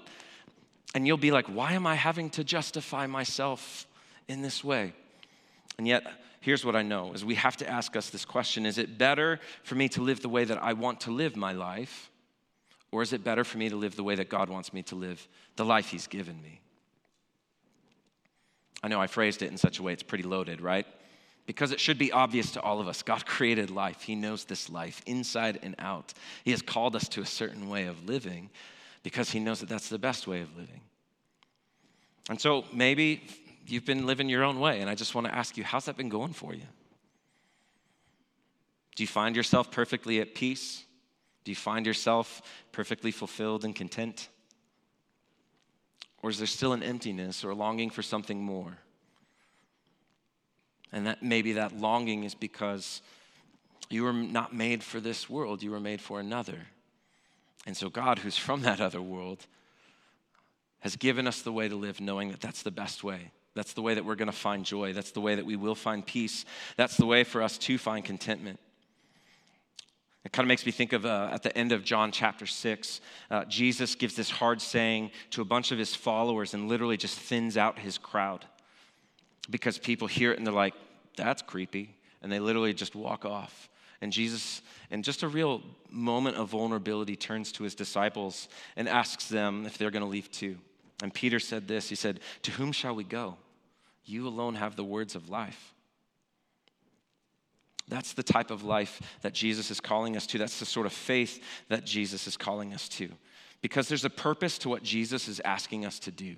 And 0.93 1.07
you'll 1.07 1.17
be 1.17 1.31
like, 1.31 1.45
why 1.47 1.73
am 1.73 1.87
I 1.87 1.95
having 1.95 2.29
to 2.31 2.43
justify 2.43 3.07
myself 3.07 3.87
in 4.27 4.41
this 4.41 4.63
way? 4.63 4.93
And 5.77 5.87
yet, 5.87 6.03
here's 6.39 6.65
what 6.65 6.75
I 6.75 6.81
know 6.81 7.13
is 7.13 7.25
we 7.25 7.35
have 7.35 7.57
to 7.57 7.69
ask 7.69 7.95
us 7.95 8.09
this 8.09 8.25
question 8.25 8.65
is 8.65 8.77
it 8.77 8.97
better 8.97 9.39
for 9.63 9.75
me 9.75 9.89
to 9.89 10.01
live 10.01 10.21
the 10.21 10.29
way 10.29 10.43
that 10.45 10.61
I 10.61 10.73
want 10.73 11.01
to 11.01 11.11
live 11.11 11.35
my 11.35 11.51
life 11.51 12.09
or 12.91 13.01
is 13.01 13.13
it 13.13 13.23
better 13.23 13.43
for 13.43 13.57
me 13.57 13.69
to 13.69 13.75
live 13.75 13.95
the 13.95 14.03
way 14.03 14.15
that 14.15 14.29
God 14.29 14.49
wants 14.49 14.73
me 14.73 14.81
to 14.83 14.95
live 14.95 15.27
the 15.55 15.65
life 15.65 15.89
he's 15.89 16.07
given 16.07 16.41
me? 16.41 16.61
I 18.81 18.87
know 18.87 19.01
I 19.01 19.07
phrased 19.07 19.41
it 19.41 19.51
in 19.51 19.57
such 19.57 19.79
a 19.79 19.83
way 19.83 19.93
it's 19.93 20.03
pretty 20.03 20.23
loaded, 20.23 20.61
right? 20.61 20.87
Because 21.45 21.71
it 21.71 21.79
should 21.79 21.97
be 21.97 22.11
obvious 22.11 22.51
to 22.51 22.61
all 22.61 22.79
of 22.79 22.87
us. 22.87 23.01
God 23.03 23.25
created 23.25 23.69
life. 23.69 24.03
He 24.03 24.15
knows 24.15 24.45
this 24.45 24.69
life 24.69 25.01
inside 25.05 25.59
and 25.61 25.75
out. 25.79 26.13
He 26.45 26.51
has 26.51 26.61
called 26.61 26.95
us 26.95 27.09
to 27.09 27.21
a 27.21 27.25
certain 27.25 27.69
way 27.69 27.85
of 27.85 28.07
living 28.07 28.49
because 29.03 29.31
He 29.31 29.39
knows 29.39 29.59
that 29.59 29.69
that's 29.69 29.89
the 29.89 29.99
best 29.99 30.27
way 30.27 30.41
of 30.41 30.55
living. 30.55 30.81
And 32.29 32.39
so 32.39 32.63
maybe 32.71 33.23
you've 33.71 33.85
been 33.85 34.05
living 34.05 34.29
your 34.29 34.43
own 34.43 34.59
way. 34.59 34.81
And 34.81 34.89
I 34.89 34.95
just 34.95 35.15
want 35.15 35.27
to 35.27 35.35
ask 35.35 35.57
you, 35.57 35.63
how's 35.63 35.85
that 35.85 35.97
been 35.97 36.09
going 36.09 36.33
for 36.33 36.53
you? 36.53 36.67
Do 38.95 39.03
you 39.03 39.07
find 39.07 39.35
yourself 39.35 39.71
perfectly 39.71 40.19
at 40.19 40.35
peace? 40.35 40.83
Do 41.43 41.51
you 41.51 41.55
find 41.55 41.85
yourself 41.85 42.41
perfectly 42.71 43.11
fulfilled 43.11 43.63
and 43.63 43.75
content? 43.75 44.29
Or 46.21 46.29
is 46.29 46.37
there 46.37 46.47
still 46.47 46.73
an 46.73 46.83
emptiness 46.83 47.43
or 47.43 47.51
a 47.51 47.55
longing 47.55 47.89
for 47.89 48.01
something 48.01 48.43
more? 48.43 48.77
And 50.91 51.07
that 51.07 51.23
maybe 51.23 51.53
that 51.53 51.77
longing 51.77 52.23
is 52.23 52.35
because 52.35 53.01
you 53.89 54.03
were 54.03 54.13
not 54.13 54.53
made 54.53 54.83
for 54.83 54.99
this 54.99 55.29
world, 55.29 55.63
you 55.63 55.71
were 55.71 55.79
made 55.79 56.01
for 56.01 56.19
another. 56.19 56.59
And 57.65 57.77
so, 57.77 57.89
God, 57.89 58.19
who's 58.19 58.37
from 58.37 58.61
that 58.61 58.81
other 58.81 59.01
world, 59.01 59.45
has 60.79 60.95
given 60.95 61.27
us 61.27 61.41
the 61.41 61.51
way 61.51 61.67
to 61.67 61.75
live, 61.75 62.01
knowing 62.01 62.31
that 62.31 62.41
that's 62.41 62.63
the 62.63 62.71
best 62.71 63.03
way. 63.03 63.31
That's 63.59 63.73
the 63.73 63.81
way 63.81 63.93
that 63.93 64.05
we're 64.05 64.15
going 64.15 64.31
to 64.31 64.31
find 64.31 64.63
joy. 64.63 64.93
That's 64.93 65.11
the 65.11 65.19
way 65.19 65.35
that 65.35 65.45
we 65.45 65.57
will 65.57 65.75
find 65.75 66.05
peace. 66.05 66.45
That's 66.77 66.95
the 66.95 67.05
way 67.05 67.25
for 67.25 67.41
us 67.41 67.57
to 67.57 67.77
find 67.77 68.05
contentment. 68.05 68.57
It 70.23 70.31
kind 70.31 70.45
of 70.45 70.47
makes 70.47 70.65
me 70.65 70.71
think 70.71 70.93
of 70.93 71.05
uh, 71.05 71.27
at 71.29 71.43
the 71.43 71.53
end 71.57 71.73
of 71.73 71.83
John 71.83 72.13
chapter 72.13 72.45
6, 72.45 73.01
uh, 73.29 73.43
Jesus 73.49 73.95
gives 73.95 74.15
this 74.15 74.29
hard 74.29 74.61
saying 74.61 75.11
to 75.31 75.41
a 75.41 75.43
bunch 75.43 75.73
of 75.73 75.77
his 75.77 75.93
followers 75.93 76.53
and 76.53 76.69
literally 76.69 76.95
just 76.95 77.19
thins 77.19 77.57
out 77.57 77.77
his 77.77 77.97
crowd 77.97 78.45
because 79.49 79.77
people 79.77 80.07
hear 80.07 80.31
it 80.31 80.37
and 80.37 80.47
they're 80.47 80.53
like, 80.53 80.75
that's 81.17 81.41
creepy. 81.41 81.97
And 82.21 82.31
they 82.31 82.39
literally 82.39 82.73
just 82.73 82.95
walk 82.95 83.25
off. 83.25 83.67
And 83.99 84.13
Jesus, 84.13 84.61
in 84.89 85.03
just 85.03 85.21
a 85.21 85.27
real 85.27 85.61
moment 85.89 86.37
of 86.37 86.47
vulnerability, 86.47 87.17
turns 87.17 87.51
to 87.51 87.65
his 87.65 87.75
disciples 87.75 88.47
and 88.77 88.87
asks 88.87 89.27
them 89.27 89.65
if 89.65 89.77
they're 89.77 89.91
going 89.91 90.05
to 90.05 90.09
leave 90.09 90.31
too. 90.31 90.59
And 91.01 91.13
Peter 91.13 91.39
said 91.39 91.67
this 91.67 91.89
He 91.89 91.95
said, 91.95 92.19
To 92.43 92.51
whom 92.51 92.71
shall 92.71 92.95
we 92.95 93.03
go? 93.03 93.37
You 94.05 94.27
alone 94.27 94.55
have 94.55 94.75
the 94.75 94.83
words 94.83 95.15
of 95.15 95.29
life. 95.29 95.73
That's 97.87 98.13
the 98.13 98.23
type 98.23 98.51
of 98.51 98.63
life 98.63 99.01
that 99.21 99.33
Jesus 99.33 99.71
is 99.71 99.81
calling 99.81 100.15
us 100.15 100.27
to. 100.27 100.37
That's 100.37 100.59
the 100.59 100.65
sort 100.65 100.85
of 100.85 100.93
faith 100.93 101.43
that 101.69 101.85
Jesus 101.85 102.27
is 102.27 102.37
calling 102.37 102.73
us 102.73 102.87
to. 102.89 103.09
Because 103.61 103.87
there's 103.87 104.05
a 104.05 104.09
purpose 104.09 104.57
to 104.59 104.69
what 104.69 104.83
Jesus 104.83 105.27
is 105.27 105.41
asking 105.43 105.85
us 105.85 105.99
to 105.99 106.11
do. 106.11 106.35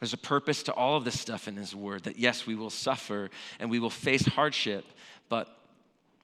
There's 0.00 0.12
a 0.12 0.18
purpose 0.18 0.62
to 0.64 0.72
all 0.72 0.96
of 0.96 1.04
this 1.04 1.18
stuff 1.18 1.48
in 1.48 1.56
His 1.56 1.74
Word 1.74 2.04
that 2.04 2.18
yes, 2.18 2.46
we 2.46 2.54
will 2.54 2.70
suffer 2.70 3.30
and 3.58 3.70
we 3.70 3.78
will 3.78 3.90
face 3.90 4.26
hardship, 4.26 4.84
but 5.28 5.56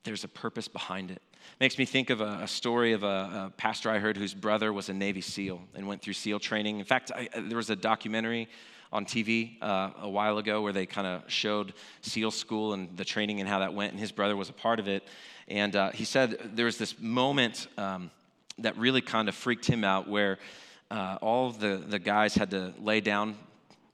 there's 0.04 0.24
a 0.24 0.28
purpose 0.28 0.68
behind 0.68 1.10
it. 1.10 1.22
Makes 1.60 1.78
me 1.78 1.84
think 1.84 2.10
of 2.10 2.20
a, 2.20 2.40
a 2.42 2.48
story 2.48 2.92
of 2.92 3.02
a, 3.02 3.06
a, 3.06 3.52
pastor 3.56 3.90
I 3.90 3.98
heard 3.98 4.16
whose 4.16 4.34
brother 4.34 4.72
was 4.72 4.88
a 4.88 4.94
Navy 4.94 5.20
SEAL 5.20 5.60
and 5.74 5.86
went 5.86 6.02
through 6.02 6.14
SEAL 6.14 6.40
training. 6.40 6.78
In 6.78 6.84
fact, 6.84 7.10
I, 7.14 7.28
there 7.38 7.56
was 7.56 7.70
a 7.70 7.76
documentary 7.76 8.48
on 8.92 9.04
TV 9.04 9.62
uh, 9.62 9.90
a 10.00 10.08
while 10.08 10.38
ago 10.38 10.62
where 10.62 10.72
they 10.72 10.86
kind 10.86 11.06
of 11.06 11.30
showed 11.30 11.74
SEAL 12.02 12.30
school 12.30 12.72
and 12.72 12.96
the 12.96 13.04
training 13.04 13.40
and 13.40 13.48
how 13.48 13.58
that 13.60 13.74
went, 13.74 13.92
and 13.92 14.00
his 14.00 14.12
brother 14.12 14.36
was 14.36 14.48
a 14.48 14.52
part 14.52 14.78
of 14.80 14.88
it. 14.88 15.02
And 15.48 15.74
uh, 15.76 15.90
he 15.90 16.04
said 16.04 16.38
there 16.54 16.66
was 16.66 16.78
this 16.78 16.98
moment 16.98 17.66
um, 17.76 18.10
that 18.58 18.76
really 18.76 19.00
kind 19.00 19.28
of 19.28 19.34
freaked 19.34 19.66
him 19.66 19.84
out 19.84 20.08
where 20.08 20.38
uh, 20.90 21.18
all 21.20 21.50
the, 21.50 21.82
the 21.86 21.98
guys 21.98 22.34
had 22.34 22.50
to 22.50 22.72
lay 22.78 23.00
down 23.00 23.36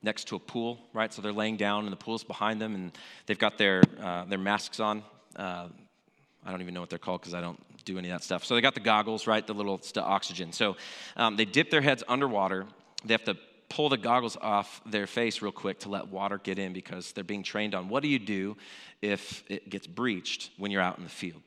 next 0.02 0.28
to 0.28 0.36
a 0.36 0.38
pool, 0.38 0.78
right? 0.92 1.12
So 1.12 1.22
they're 1.22 1.32
laying 1.32 1.56
down 1.56 1.84
and 1.84 1.92
the 1.92 1.96
pool's 1.96 2.24
behind 2.24 2.60
them 2.60 2.74
and 2.74 2.92
they've 3.26 3.38
got 3.38 3.58
their, 3.58 3.82
uh, 4.02 4.24
their 4.24 4.38
masks 4.38 4.80
on. 4.80 5.02
Uh, 5.36 5.68
I 6.44 6.50
don't 6.50 6.62
even 6.62 6.74
know 6.74 6.80
what 6.80 6.90
they're 6.90 6.98
called 6.98 7.20
because 7.20 7.34
I 7.34 7.40
don't 7.40 7.60
do 7.84 7.98
any 7.98 8.08
of 8.08 8.18
that 8.18 8.24
stuff. 8.24 8.44
So 8.44 8.54
they 8.54 8.60
got 8.60 8.74
the 8.74 8.80
goggles, 8.80 9.26
right? 9.26 9.46
The 9.46 9.54
little 9.54 9.80
st- 9.80 10.04
oxygen. 10.04 10.52
So 10.52 10.76
um, 11.16 11.36
they 11.36 11.44
dip 11.44 11.70
their 11.70 11.82
heads 11.82 12.02
underwater. 12.08 12.66
They 13.04 13.14
have 13.14 13.24
to 13.24 13.36
pull 13.70 13.88
the 13.88 13.96
goggles 13.96 14.36
off 14.40 14.82
their 14.84 15.06
face 15.06 15.40
real 15.40 15.52
quick 15.52 15.78
to 15.80 15.88
let 15.88 16.08
water 16.08 16.38
get 16.38 16.58
in 16.58 16.74
because 16.74 17.12
they're 17.12 17.24
being 17.24 17.42
trained 17.42 17.74
on 17.74 17.88
what 17.88 18.02
do 18.02 18.08
you 18.08 18.18
do 18.18 18.56
if 19.00 19.42
it 19.48 19.70
gets 19.70 19.86
breached 19.86 20.50
when 20.58 20.70
you're 20.70 20.82
out 20.82 20.98
in 20.98 21.04
the 21.04 21.10
field. 21.10 21.40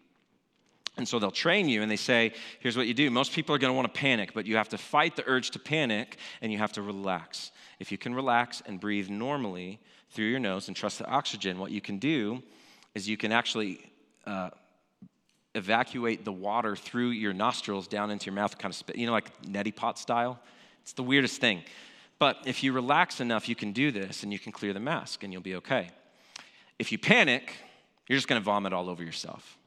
And 0.95 1.07
so 1.07 1.19
they'll 1.19 1.32
train 1.32 1.67
you 1.67 1.82
and 1.82 1.91
they 1.91 1.97
say, 1.97 2.34
here's 2.59 2.78
what 2.78 2.88
you 2.88 2.93
do. 2.93 3.09
Most 3.09 3.34
people 3.34 3.53
are 3.53 3.57
going 3.57 3.71
to 3.71 3.76
want 3.76 3.91
to 3.93 3.99
panic, 3.99 4.34
but 4.34 4.45
you 4.45 4.57
have 4.57 4.69
to 4.69 4.78
fight 4.78 5.15
the 5.15 5.24
urge 5.28 5.51
to 5.51 5.59
panic 5.59 6.17
and 6.41 6.51
you 6.51 6.59
have 6.59 6.71
to 6.74 6.82
relax. 6.82 7.51
If 7.80 7.91
you 7.91 7.97
can 7.97 8.15
relax 8.15 8.61
and 8.65 8.80
breathe 8.80 9.09
normally 9.09 9.80
through 10.11 10.26
your 10.26 10.39
nose 10.39 10.67
and 10.67 10.78
trust 10.78 10.99
the 10.99 11.07
oxygen, 11.07 11.57
what 11.57 11.71
you 11.71 11.82
can 11.82 11.97
do 11.97 12.41
is 12.93 13.09
you 13.09 13.17
can 13.17 13.32
actually 13.32 13.91
uh, 14.26 14.51
evacuate 15.55 16.26
the 16.26 16.32
water 16.32 16.76
through 16.76 17.09
your 17.09 17.34
nostrils 17.34 17.88
down 17.88 18.11
into 18.11 18.28
your 18.28 18.36
mouth, 18.36 18.57
kind 18.57 18.71
of 18.71 18.76
spit, 18.76 18.95
you 18.95 19.07
know, 19.07 19.11
like 19.11 19.41
neti 19.43 19.76
pot 19.76 19.97
style. 19.97 20.39
It's 20.84 20.93
the 20.93 21.03
weirdest 21.03 21.41
thing. 21.41 21.63
But 22.24 22.38
if 22.45 22.63
you 22.63 22.71
relax 22.71 23.19
enough, 23.19 23.49
you 23.49 23.55
can 23.55 23.74
do 23.74 23.91
this 23.91 24.24
and 24.24 24.32
you 24.32 24.39
can 24.39 24.53
clear 24.53 24.71
the 24.71 24.80
mask 24.80 25.24
and 25.24 25.34
you'll 25.34 25.41
be 25.41 25.55
okay. 25.55 25.89
If 26.80 26.89
you 26.93 26.97
panic, 26.97 27.53
you're 28.07 28.15
just 28.15 28.30
going 28.30 28.39
to 28.39 28.45
vomit 28.45 28.71
all 28.71 28.89
over 28.89 29.03
yourself. 29.03 29.57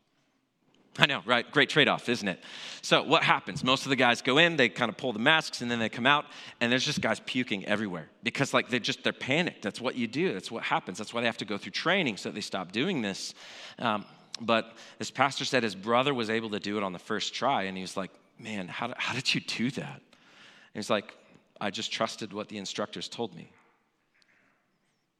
I 0.99 1.05
know, 1.05 1.21
right? 1.27 1.45
Great 1.51 1.69
trade 1.69 1.87
off, 1.87 2.09
isn't 2.09 2.27
it? 2.27 2.43
So, 2.81 3.03
what 3.03 3.23
happens? 3.23 3.63
Most 3.63 3.85
of 3.85 3.91
the 3.91 3.97
guys 3.97 4.23
go 4.23 4.39
in, 4.39 4.57
they 4.57 4.71
kind 4.71 4.89
of 4.89 4.97
pull 4.97 5.13
the 5.13 5.19
masks, 5.19 5.61
and 5.61 5.71
then 5.71 5.79
they 5.79 5.91
come 5.91 6.07
out, 6.07 6.25
and 6.59 6.73
there's 6.73 6.87
just 6.87 7.03
guys 7.03 7.21
puking 7.27 7.67
everywhere 7.67 8.09
because, 8.23 8.55
like, 8.55 8.71
they're 8.71 8.81
just, 8.81 9.05
they're 9.05 9.13
panicked. 9.13 9.61
That's 9.61 9.79
what 9.83 9.95
you 9.95 10.07
do. 10.07 10.33
That's 10.33 10.51
what 10.51 10.63
happens. 10.63 10.97
That's 10.97 11.13
why 11.13 11.21
they 11.21 11.27
have 11.27 11.37
to 11.37 11.45
go 11.45 11.59
through 11.59 11.73
training 11.73 12.17
so 12.17 12.31
they 12.31 12.41
stop 12.41 12.73
doing 12.73 13.03
this. 13.03 13.35
Um, 13.79 14.07
but 14.41 14.73
this 14.99 15.11
pastor 15.11 15.45
said 15.45 15.63
his 15.63 15.75
brother 15.75 16.15
was 16.15 16.31
able 16.31 16.49
to 16.49 16.59
do 16.59 16.79
it 16.79 16.83
on 16.83 16.95
the 16.95 16.99
first 16.99 17.35
try, 17.35 17.65
and 17.65 17.77
he 17.77 17.83
was 17.83 17.99
like, 17.99 18.13
Man, 18.39 18.67
how, 18.67 18.95
how 18.97 19.13
did 19.13 19.35
you 19.35 19.43
do 19.43 19.71
that? 19.73 20.01
And 20.01 20.73
he's 20.73 20.89
like, 20.89 21.15
I 21.61 21.71
just 21.71 21.93
trusted 21.93 22.33
what 22.33 22.49
the 22.49 22.59
instructors 22.59 23.09
told 23.09 23.35
me. 23.35 23.51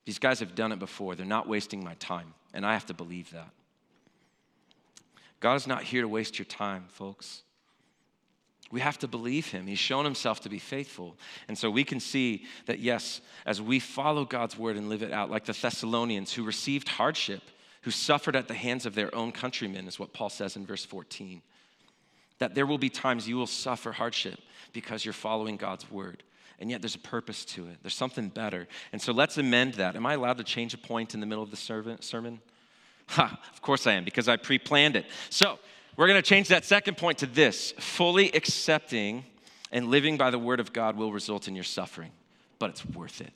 These 0.05 0.19
guys 0.19 0.41
have 0.41 0.55
done 0.55 0.73
it 0.73 0.79
before. 0.79 1.15
They're 1.15 1.27
not 1.27 1.49
wasting 1.49 1.83
my 1.83 1.95
time, 1.95 2.35
and 2.55 2.65
I 2.65 2.75
have 2.75 2.87
to 2.87 2.95
believe 2.95 3.31
that. 3.33 3.51
God 5.41 5.55
is 5.57 5.67
not 5.67 5.83
here 5.83 6.03
to 6.03 6.09
waste 6.09 6.39
your 6.39 6.47
time, 6.47 6.85
folks. 6.89 7.43
We 8.71 8.81
have 8.81 8.99
to 8.99 9.09
believe 9.09 9.49
him. 9.49 9.67
He's 9.67 9.79
shown 9.79 10.05
himself 10.05 10.41
to 10.41 10.49
be 10.49 10.59
faithful. 10.59 11.17
And 11.47 11.57
so 11.57 11.71
we 11.71 11.85
can 11.85 12.01
see 12.01 12.45
that, 12.67 12.81
yes, 12.81 13.21
as 13.45 13.63
we 13.63 13.79
follow 13.79 14.25
God's 14.25 14.59
word 14.59 14.77
and 14.77 14.89
live 14.89 15.03
it 15.03 15.13
out, 15.13 15.31
like 15.31 15.45
the 15.45 15.53
Thessalonians 15.53 16.33
who 16.33 16.43
received 16.43 16.89
hardship, 16.89 17.43
who 17.83 17.91
suffered 17.93 18.35
at 18.35 18.49
the 18.49 18.55
hands 18.55 18.85
of 18.85 18.95
their 18.95 19.15
own 19.15 19.31
countrymen, 19.31 19.87
is 19.87 20.01
what 20.01 20.13
Paul 20.13 20.31
says 20.31 20.57
in 20.57 20.67
verse 20.67 20.85
14. 20.85 21.43
That 22.39 22.55
there 22.55 22.67
will 22.67 22.79
be 22.79 22.91
times 22.91 23.29
you 23.29 23.37
will 23.37 23.47
suffer 23.47 23.93
hardship 23.93 24.39
because 24.73 25.05
you're 25.05 25.15
following 25.15 25.57
God's 25.57 25.91
word. 25.91 26.23
And 26.59 26.71
yet 26.71 26.83
there's 26.83 26.95
a 26.95 27.01
purpose 27.01 27.45
to 27.47 27.67
it, 27.67 27.79
there's 27.83 27.95
something 27.95 28.29
better. 28.29 28.67
And 28.93 29.01
so 29.01 29.13
let's 29.13 29.37
amend 29.39 29.75
that. 29.75 29.97
Am 29.97 30.07
I 30.07 30.15
allowed 30.15 30.39
to 30.39 30.45
change 30.45 30.75
a 30.75 30.79
point 30.79 31.15
in 31.15 31.21
the 31.21 31.27
middle 31.27 31.45
of 31.45 31.51
the 31.51 31.57
sermon? 31.57 32.41
Ha, 33.09 33.39
of 33.53 33.63
course 33.63 33.87
I 33.87 33.93
am, 33.93 34.05
because 34.05 34.29
I 34.29 34.37
pre 34.37 34.59
planned 34.59 34.97
it. 34.97 35.07
So, 35.31 35.59
we're 35.97 36.09
going 36.09 36.21
to 36.21 36.29
change 36.29 36.49
that 36.49 36.65
second 36.65 36.99
point 36.99 37.19
to 37.19 37.27
this 37.27 37.73
fully 37.79 38.31
accepting 38.33 39.25
and 39.73 39.89
living 39.89 40.17
by 40.17 40.31
the 40.31 40.39
word 40.39 40.61
of 40.61 40.73
God 40.73 40.97
will 40.97 41.13
result 41.13 41.49
in 41.49 41.55
your 41.55 41.65
suffering, 41.65 42.11
but 42.59 42.71
it's 42.71 42.85
worth 42.85 43.21
it. 43.21 43.33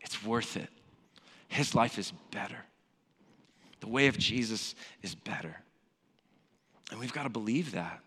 It's 0.00 0.24
worth 0.24 0.56
it. 0.56 0.68
His 1.48 1.74
life 1.74 1.98
is 1.98 2.12
better. 2.30 2.58
The 3.80 3.88
way 3.88 4.06
of 4.06 4.16
Jesus 4.18 4.74
is 5.02 5.14
better. 5.14 5.56
And 6.92 7.00
we've 7.00 7.12
got 7.12 7.22
to 7.22 7.30
believe 7.30 7.72
that. 7.72 8.00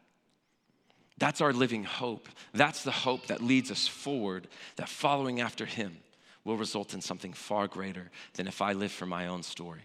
That's 1.17 1.41
our 1.41 1.51
living 1.51 1.83
hope. 1.83 2.29
That's 2.53 2.83
the 2.83 2.91
hope 2.91 3.27
that 3.27 3.41
leads 3.41 3.71
us 3.71 3.87
forward, 3.87 4.47
that 4.75 4.87
following 4.87 5.41
after 5.41 5.65
Him 5.65 5.97
will 6.43 6.55
result 6.55 6.93
in 6.93 7.01
something 7.01 7.33
far 7.33 7.67
greater 7.67 8.11
than 8.35 8.47
if 8.47 8.61
I 8.61 8.73
live 8.73 8.91
for 8.91 9.07
my 9.07 9.25
own 9.25 9.41
story. 9.41 9.81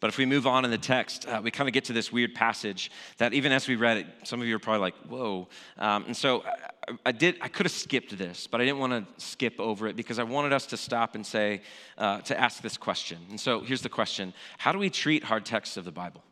But 0.00 0.08
if 0.08 0.18
we 0.18 0.26
move 0.26 0.44
on 0.46 0.64
in 0.64 0.72
the 0.72 0.78
text, 0.78 1.28
uh, 1.28 1.40
we 1.44 1.52
kind 1.52 1.68
of 1.68 1.72
get 1.72 1.84
to 1.84 1.92
this 1.92 2.10
weird 2.10 2.34
passage 2.34 2.90
that 3.18 3.32
even 3.32 3.52
as 3.52 3.68
we 3.68 3.76
read 3.76 3.98
it, 3.98 4.06
some 4.24 4.40
of 4.40 4.48
you 4.48 4.56
are 4.56 4.58
probably 4.58 4.80
like, 4.80 4.94
whoa. 5.08 5.46
Um, 5.78 6.06
and 6.06 6.16
so 6.16 6.42
I, 6.88 6.94
I, 7.06 7.12
did, 7.12 7.36
I 7.42 7.48
could 7.48 7.66
have 7.66 7.72
skipped 7.72 8.16
this, 8.18 8.48
but 8.48 8.60
I 8.60 8.64
didn't 8.64 8.80
want 8.80 8.92
to 8.94 9.24
skip 9.24 9.60
over 9.60 9.86
it 9.86 9.94
because 9.94 10.18
I 10.18 10.24
wanted 10.24 10.52
us 10.52 10.66
to 10.66 10.76
stop 10.76 11.14
and 11.14 11.24
say, 11.24 11.60
uh, 11.96 12.22
to 12.22 12.40
ask 12.40 12.60
this 12.60 12.76
question. 12.76 13.18
And 13.28 13.38
so 13.38 13.60
here's 13.60 13.82
the 13.82 13.88
question 13.88 14.32
How 14.58 14.72
do 14.72 14.78
we 14.78 14.90
treat 14.90 15.22
hard 15.22 15.44
texts 15.44 15.76
of 15.76 15.84
the 15.84 15.92
Bible? 15.92 16.24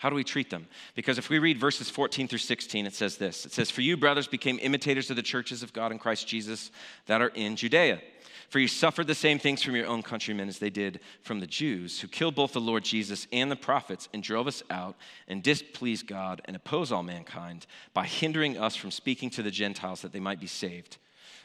How 0.00 0.08
do 0.08 0.16
we 0.16 0.24
treat 0.24 0.48
them? 0.48 0.66
Because 0.94 1.18
if 1.18 1.28
we 1.28 1.38
read 1.38 1.60
verses 1.60 1.90
14 1.90 2.26
through 2.26 2.38
16, 2.38 2.86
it 2.86 2.94
says 2.94 3.18
this 3.18 3.44
It 3.44 3.52
says, 3.52 3.70
For 3.70 3.82
you, 3.82 3.98
brothers, 3.98 4.26
became 4.26 4.58
imitators 4.62 5.10
of 5.10 5.16
the 5.16 5.22
churches 5.22 5.62
of 5.62 5.74
God 5.74 5.92
in 5.92 5.98
Christ 5.98 6.26
Jesus 6.26 6.70
that 7.04 7.20
are 7.20 7.28
in 7.28 7.54
Judea. 7.54 8.00
For 8.48 8.60
you 8.60 8.66
suffered 8.66 9.08
the 9.08 9.14
same 9.14 9.38
things 9.38 9.62
from 9.62 9.76
your 9.76 9.86
own 9.86 10.02
countrymen 10.02 10.48
as 10.48 10.58
they 10.58 10.70
did 10.70 11.00
from 11.20 11.38
the 11.38 11.46
Jews, 11.46 12.00
who 12.00 12.08
killed 12.08 12.34
both 12.34 12.54
the 12.54 12.62
Lord 12.62 12.82
Jesus 12.82 13.26
and 13.30 13.50
the 13.50 13.56
prophets 13.56 14.08
and 14.14 14.22
drove 14.22 14.46
us 14.46 14.62
out 14.70 14.96
and 15.28 15.42
displeased 15.42 16.06
God 16.06 16.40
and 16.46 16.56
oppose 16.56 16.90
all 16.90 17.02
mankind 17.02 17.66
by 17.92 18.06
hindering 18.06 18.56
us 18.56 18.76
from 18.76 18.90
speaking 18.90 19.28
to 19.30 19.42
the 19.42 19.50
Gentiles 19.50 20.00
that 20.00 20.12
they 20.12 20.18
might 20.18 20.40
be 20.40 20.46
saved, 20.46 20.96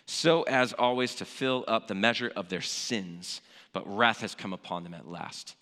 so 0.06 0.44
as 0.44 0.72
always 0.72 1.14
to 1.16 1.26
fill 1.26 1.66
up 1.68 1.90
the 1.90 1.94
measure 1.94 2.32
of 2.38 2.48
their 2.48 2.62
sins. 2.62 3.42
But 3.74 3.86
wrath 3.86 4.22
has 4.22 4.34
come 4.34 4.54
upon 4.54 4.86
them 4.86 4.94
at 4.94 5.10
last. 5.10 5.58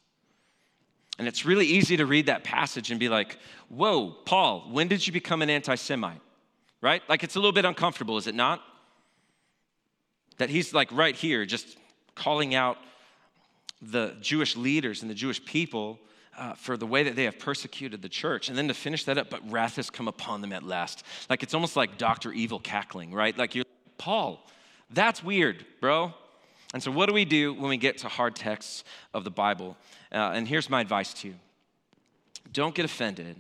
And 1.20 1.28
it's 1.28 1.46
really 1.46 1.66
easy 1.66 1.98
to 1.98 2.06
read 2.06 2.26
that 2.26 2.44
passage 2.44 2.90
and 2.90 3.00
be 3.00 3.10
like, 3.10 3.38
whoa, 3.70 4.12
Paul, 4.26 4.68
when 4.72 4.88
did 4.88 5.06
you 5.06 5.14
become 5.14 5.42
an 5.42 5.50
anti 5.50 5.76
Semite? 5.76 6.22
Right? 6.82 7.02
Like 7.08 7.24
it's 7.24 7.36
a 7.36 7.40
little 7.40 7.54
bit 7.54 7.66
uncomfortable, 7.66 8.18
is 8.18 8.28
it 8.28 8.36
not? 8.36 8.62
That 10.38 10.50
he's 10.50 10.74
like 10.74 10.92
right 10.92 11.16
here, 11.16 11.46
just 11.46 11.78
calling 12.16 12.56
out 12.56 12.78
the 13.82 14.16
Jewish 14.22 14.56
leaders 14.56 15.02
and 15.02 15.10
the 15.10 15.16
Jewish 15.16 15.44
people 15.44 16.00
uh, 16.38 16.54
for 16.54 16.78
the 16.78 16.88
way 16.88 17.04
that 17.04 17.16
they 17.16 17.26
have 17.26 17.38
persecuted 17.38 18.02
the 18.02 18.10
church. 18.10 18.50
And 18.50 18.58
then 18.58 18.68
to 18.68 18.74
finish 18.74 19.06
that 19.06 19.18
up, 19.18 19.30
but 19.30 19.50
wrath 19.52 19.76
has 19.76 19.90
come 19.90 20.08
upon 20.08 20.42
them 20.42 20.52
at 20.52 20.64
last. 20.64 21.04
Like 21.30 21.44
it's 21.44 21.54
almost 21.54 21.76
like 21.76 21.98
Dr. 21.98 22.34
Evil 22.34 22.60
cackling, 22.60 23.14
right? 23.14 23.38
Like 23.38 23.56
you're, 23.56 23.66
Paul, 23.98 24.46
that's 24.90 25.24
weird, 25.24 25.66
bro. 25.80 26.14
And 26.74 26.82
so, 26.82 26.92
what 26.92 27.08
do 27.08 27.14
we 27.14 27.24
do 27.24 27.54
when 27.54 27.70
we 27.70 27.78
get 27.78 28.00
to 28.00 28.10
hard 28.10 28.36
texts 28.36 28.84
of 29.14 29.24
the 29.24 29.30
Bible? 29.30 29.78
Uh, 30.12 30.32
and 30.34 30.48
here's 30.48 30.70
my 30.70 30.82
advice 30.82 31.14
to 31.16 31.30
you 31.30 31.36
don't 32.52 32.76
get 32.76 32.86
offended, 32.86 33.36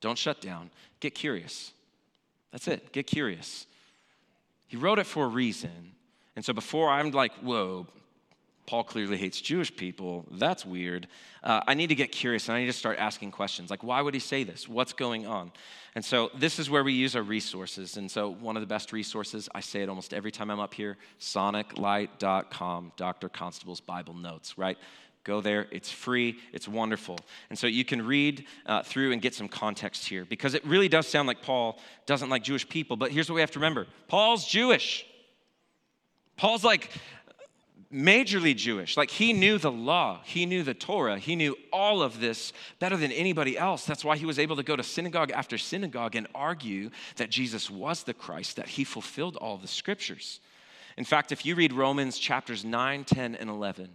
don't 0.00 0.18
shut 0.18 0.40
down, 0.40 0.70
get 1.00 1.14
curious. 1.14 1.72
That's 2.52 2.68
it, 2.68 2.92
get 2.92 3.06
curious. 3.06 3.66
He 4.68 4.76
wrote 4.76 4.98
it 4.98 5.06
for 5.06 5.24
a 5.24 5.28
reason. 5.28 5.92
And 6.36 6.44
so 6.44 6.52
before 6.52 6.88
I'm 6.88 7.10
like, 7.10 7.32
whoa, 7.36 7.86
Paul 8.68 8.84
clearly 8.84 9.16
hates 9.16 9.40
Jewish 9.40 9.74
people. 9.74 10.26
That's 10.30 10.66
weird. 10.66 11.08
Uh, 11.42 11.62
I 11.66 11.72
need 11.72 11.86
to 11.86 11.94
get 11.94 12.12
curious 12.12 12.48
and 12.48 12.56
I 12.56 12.60
need 12.60 12.66
to 12.66 12.74
start 12.74 12.98
asking 12.98 13.30
questions 13.30 13.70
like, 13.70 13.82
why 13.82 14.02
would 14.02 14.12
he 14.12 14.20
say 14.20 14.44
this? 14.44 14.68
What's 14.68 14.92
going 14.92 15.26
on? 15.26 15.52
And 15.94 16.04
so 16.04 16.30
this 16.34 16.58
is 16.58 16.68
where 16.68 16.84
we 16.84 16.92
use 16.92 17.16
our 17.16 17.22
resources. 17.22 17.96
And 17.96 18.10
so 18.10 18.28
one 18.28 18.58
of 18.58 18.60
the 18.60 18.66
best 18.66 18.92
resources, 18.92 19.48
I 19.54 19.60
say 19.60 19.80
it 19.80 19.88
almost 19.88 20.12
every 20.12 20.30
time 20.30 20.50
I'm 20.50 20.60
up 20.60 20.74
here 20.74 20.98
soniclight.com, 21.18 22.92
Dr. 22.98 23.30
Constable's 23.30 23.80
Bible 23.80 24.12
Notes, 24.12 24.58
right? 24.58 24.76
Go 25.24 25.40
there. 25.40 25.66
It's 25.70 25.90
free. 25.90 26.36
It's 26.52 26.68
wonderful. 26.68 27.18
And 27.48 27.58
so 27.58 27.68
you 27.68 27.86
can 27.86 28.06
read 28.06 28.44
uh, 28.66 28.82
through 28.82 29.12
and 29.12 29.22
get 29.22 29.34
some 29.34 29.48
context 29.48 30.06
here 30.06 30.26
because 30.26 30.52
it 30.52 30.62
really 30.66 30.88
does 30.88 31.06
sound 31.06 31.26
like 31.26 31.40
Paul 31.40 31.78
doesn't 32.04 32.28
like 32.28 32.42
Jewish 32.42 32.68
people. 32.68 32.98
But 32.98 33.12
here's 33.12 33.30
what 33.30 33.36
we 33.36 33.40
have 33.40 33.52
to 33.52 33.60
remember 33.60 33.86
Paul's 34.08 34.46
Jewish. 34.46 35.06
Paul's 36.36 36.62
like 36.62 36.92
majorly 37.92 38.54
Jewish. 38.54 38.96
Like 38.96 39.10
he 39.10 39.32
knew 39.32 39.58
the 39.58 39.72
law, 39.72 40.20
he 40.24 40.46
knew 40.46 40.62
the 40.62 40.74
Torah, 40.74 41.18
he 41.18 41.36
knew 41.36 41.56
all 41.72 42.02
of 42.02 42.20
this 42.20 42.52
better 42.78 42.96
than 42.96 43.12
anybody 43.12 43.56
else. 43.56 43.84
That's 43.84 44.04
why 44.04 44.16
he 44.16 44.26
was 44.26 44.38
able 44.38 44.56
to 44.56 44.62
go 44.62 44.76
to 44.76 44.82
synagogue 44.82 45.30
after 45.30 45.56
synagogue 45.58 46.14
and 46.14 46.26
argue 46.34 46.90
that 47.16 47.30
Jesus 47.30 47.70
was 47.70 48.02
the 48.02 48.14
Christ, 48.14 48.56
that 48.56 48.68
he 48.68 48.84
fulfilled 48.84 49.36
all 49.36 49.56
the 49.56 49.68
scriptures. 49.68 50.40
In 50.96 51.04
fact, 51.04 51.32
if 51.32 51.46
you 51.46 51.54
read 51.54 51.72
Romans 51.72 52.18
chapters 52.18 52.64
9, 52.64 53.04
10, 53.04 53.36
and 53.36 53.48
11, 53.48 53.88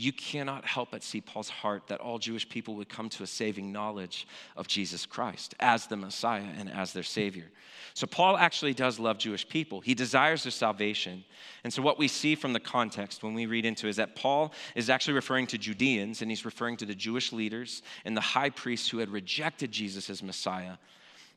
you 0.00 0.12
cannot 0.12 0.64
help 0.64 0.92
but 0.92 1.02
see 1.02 1.20
Paul's 1.20 1.48
heart 1.48 1.88
that 1.88 2.00
all 2.00 2.20
Jewish 2.20 2.48
people 2.48 2.76
would 2.76 2.88
come 2.88 3.08
to 3.10 3.24
a 3.24 3.26
saving 3.26 3.72
knowledge 3.72 4.28
of 4.56 4.68
Jesus 4.68 5.04
Christ 5.04 5.56
as 5.58 5.88
the 5.88 5.96
Messiah 5.96 6.46
and 6.56 6.70
as 6.70 6.92
their 6.92 7.02
Savior. 7.02 7.46
So, 7.94 8.06
Paul 8.06 8.36
actually 8.36 8.74
does 8.74 9.00
love 9.00 9.18
Jewish 9.18 9.48
people. 9.48 9.80
He 9.80 9.94
desires 9.94 10.44
their 10.44 10.52
salvation. 10.52 11.24
And 11.64 11.72
so, 11.72 11.82
what 11.82 11.98
we 11.98 12.06
see 12.06 12.36
from 12.36 12.52
the 12.52 12.60
context 12.60 13.24
when 13.24 13.34
we 13.34 13.46
read 13.46 13.64
into 13.64 13.88
is 13.88 13.96
that 13.96 14.14
Paul 14.14 14.52
is 14.76 14.88
actually 14.88 15.14
referring 15.14 15.48
to 15.48 15.58
Judeans 15.58 16.22
and 16.22 16.30
he's 16.30 16.44
referring 16.44 16.76
to 16.76 16.86
the 16.86 16.94
Jewish 16.94 17.32
leaders 17.32 17.82
and 18.04 18.16
the 18.16 18.20
high 18.20 18.50
priests 18.50 18.88
who 18.88 18.98
had 18.98 19.10
rejected 19.10 19.72
Jesus 19.72 20.08
as 20.08 20.22
Messiah. 20.22 20.76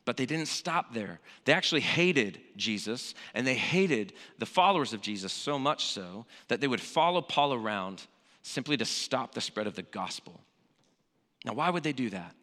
But 0.06 0.18
they 0.18 0.28
didn't 0.28 0.50
stop 0.50 0.94
there. 0.94 1.20
They 1.46 1.54
actually 1.54 1.82
hated 1.82 2.40
Jesus 2.58 3.16
and 3.34 3.46
they 3.46 3.56
hated 3.56 4.14
the 4.38 4.46
followers 4.46 4.94
of 4.94 5.02
Jesus 5.02 5.34
so 5.34 5.58
much 5.58 5.86
so 5.86 6.28
that 6.48 6.62
they 6.62 6.68
would 6.68 6.82
follow 6.82 7.22
Paul 7.24 7.54
around 7.56 8.06
simply 8.42 8.78
to 8.78 8.86
stop 8.86 9.34
the 9.34 9.42
spread 9.42 9.68
of 9.68 9.76
the 9.76 9.84
gospel. 9.84 10.42
Now, 11.46 11.54
why 11.54 11.70
would 11.70 11.84
they 11.84 11.94
do 11.94 12.10
that? 12.10 12.36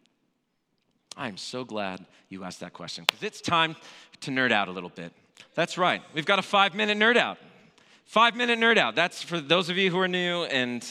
I 1.16 1.28
am 1.28 1.36
so 1.36 1.64
glad 1.64 2.04
you 2.28 2.44
asked 2.44 2.60
that 2.60 2.72
question 2.72 3.04
because 3.04 3.22
it's 3.22 3.40
time 3.40 3.76
to 4.20 4.30
nerd 4.30 4.52
out 4.52 4.68
a 4.68 4.70
little 4.70 4.90
bit. 4.90 5.12
That's 5.54 5.76
right, 5.78 6.02
we've 6.14 6.26
got 6.26 6.38
a 6.38 6.42
five 6.42 6.74
minute 6.74 6.98
nerd 6.98 7.16
out. 7.16 7.38
Five 8.04 8.36
minute 8.36 8.58
nerd 8.58 8.78
out. 8.78 8.94
That's 8.94 9.22
for 9.22 9.38
those 9.38 9.68
of 9.68 9.76
you 9.76 9.90
who 9.90 9.98
are 9.98 10.08
new 10.08 10.44
and 10.44 10.82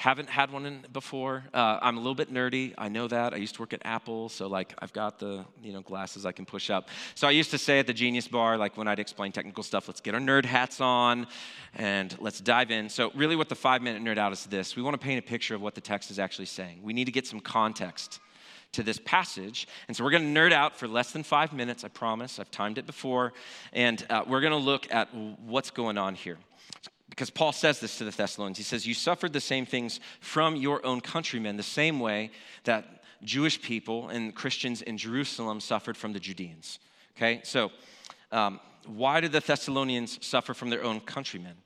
haven't 0.00 0.30
had 0.30 0.50
one 0.50 0.64
in 0.64 0.82
before. 0.94 1.44
Uh, 1.52 1.78
I'm 1.82 1.98
a 1.98 2.00
little 2.00 2.14
bit 2.14 2.32
nerdy. 2.32 2.72
I 2.78 2.88
know 2.88 3.06
that. 3.06 3.34
I 3.34 3.36
used 3.36 3.56
to 3.56 3.60
work 3.60 3.74
at 3.74 3.82
Apple, 3.84 4.30
so 4.30 4.46
like 4.46 4.72
I've 4.78 4.94
got 4.94 5.18
the 5.18 5.44
you 5.62 5.74
know 5.74 5.82
glasses 5.82 6.24
I 6.24 6.32
can 6.32 6.46
push 6.46 6.70
up. 6.70 6.88
So 7.14 7.28
I 7.28 7.32
used 7.32 7.50
to 7.50 7.58
say 7.58 7.80
at 7.80 7.86
the 7.86 7.92
Genius 7.92 8.26
Bar, 8.26 8.56
like 8.56 8.78
when 8.78 8.88
I'd 8.88 8.98
explain 8.98 9.30
technical 9.30 9.62
stuff, 9.62 9.88
let's 9.88 10.00
get 10.00 10.14
our 10.14 10.20
nerd 10.20 10.46
hats 10.46 10.80
on 10.80 11.26
and 11.74 12.16
let's 12.18 12.40
dive 12.40 12.70
in. 12.70 12.88
So 12.88 13.12
really, 13.14 13.36
what 13.36 13.50
the 13.50 13.54
five 13.54 13.82
minute 13.82 14.02
nerd 14.02 14.16
out 14.16 14.32
is 14.32 14.46
this: 14.46 14.74
we 14.74 14.80
want 14.80 14.98
to 14.98 15.04
paint 15.04 15.18
a 15.18 15.28
picture 15.28 15.54
of 15.54 15.60
what 15.60 15.74
the 15.74 15.82
text 15.82 16.10
is 16.10 16.18
actually 16.18 16.46
saying. 16.46 16.80
We 16.82 16.94
need 16.94 17.04
to 17.04 17.12
get 17.12 17.26
some 17.26 17.40
context 17.40 18.20
to 18.72 18.82
this 18.82 18.98
passage. 19.04 19.68
And 19.86 19.94
so 19.94 20.02
we're 20.02 20.12
going 20.12 20.32
to 20.32 20.40
nerd 20.40 20.52
out 20.52 20.78
for 20.78 20.88
less 20.88 21.12
than 21.12 21.24
five 21.24 21.52
minutes, 21.52 21.84
I 21.84 21.88
promise. 21.88 22.38
I've 22.38 22.50
timed 22.50 22.78
it 22.78 22.86
before. 22.86 23.34
And 23.74 24.02
uh, 24.08 24.22
we're 24.26 24.40
going 24.40 24.52
to 24.52 24.64
look 24.64 24.90
at 24.94 25.12
what's 25.12 25.70
going 25.70 25.98
on 25.98 26.14
here 26.14 26.38
because 27.10 27.28
Paul 27.28 27.52
says 27.52 27.80
this 27.80 27.98
to 27.98 28.04
the 28.04 28.10
Thessalonians. 28.10 28.56
He 28.56 28.64
says, 28.64 28.86
You 28.86 28.94
suffered 28.94 29.32
the 29.32 29.40
same 29.40 29.66
things 29.66 30.00
from 30.20 30.56
your 30.56 30.84
own 30.86 31.00
countrymen, 31.00 31.56
the 31.56 31.62
same 31.62 32.00
way 32.00 32.30
that 32.64 33.02
Jewish 33.22 33.60
people 33.60 34.08
and 34.08 34.34
Christians 34.34 34.80
in 34.80 34.96
Jerusalem 34.96 35.60
suffered 35.60 35.96
from 35.96 36.12
the 36.12 36.20
Judeans. 36.20 36.78
Okay, 37.16 37.40
so 37.44 37.70
um, 38.32 38.60
why 38.86 39.20
did 39.20 39.32
the 39.32 39.40
Thessalonians 39.40 40.24
suffer 40.24 40.54
from 40.54 40.70
their 40.70 40.82
own 40.82 41.00
countrymen? 41.00 41.56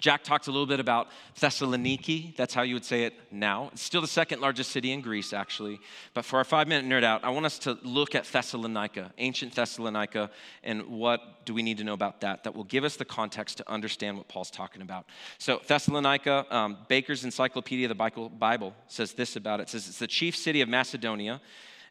Jack 0.00 0.24
talked 0.24 0.46
a 0.46 0.50
little 0.50 0.66
bit 0.66 0.80
about 0.80 1.08
Thessaloniki. 1.38 2.34
That's 2.36 2.54
how 2.54 2.62
you 2.62 2.74
would 2.74 2.84
say 2.84 3.04
it 3.04 3.14
now. 3.30 3.68
It's 3.72 3.82
still 3.82 4.00
the 4.00 4.08
second 4.08 4.40
largest 4.40 4.70
city 4.70 4.92
in 4.92 5.02
Greece, 5.02 5.32
actually. 5.32 5.78
But 6.14 6.24
for 6.24 6.38
our 6.38 6.44
five 6.44 6.66
minute 6.66 6.90
nerd 6.90 7.04
out, 7.04 7.22
I 7.22 7.30
want 7.30 7.46
us 7.46 7.58
to 7.60 7.78
look 7.82 8.14
at 8.14 8.24
Thessalonica, 8.24 9.12
ancient 9.18 9.54
Thessalonica, 9.54 10.30
and 10.64 10.86
what 10.86 11.44
do 11.44 11.52
we 11.52 11.62
need 11.62 11.78
to 11.78 11.84
know 11.84 11.92
about 11.92 12.22
that? 12.22 12.44
That 12.44 12.54
will 12.54 12.64
give 12.64 12.84
us 12.84 12.96
the 12.96 13.04
context 13.04 13.58
to 13.58 13.70
understand 13.70 14.16
what 14.16 14.26
Paul's 14.26 14.50
talking 14.50 14.82
about. 14.82 15.04
So, 15.38 15.60
Thessalonica, 15.66 16.46
um, 16.50 16.78
Baker's 16.88 17.24
Encyclopedia 17.24 17.88
of 17.90 17.96
the 17.96 18.28
Bible 18.38 18.74
says 18.88 19.12
this 19.12 19.36
about 19.36 19.60
it. 19.60 19.64
It 19.64 19.68
says 19.68 19.86
it's 19.86 19.98
the 19.98 20.06
chief 20.06 20.34
city 20.34 20.62
of 20.62 20.68
Macedonia 20.68 21.40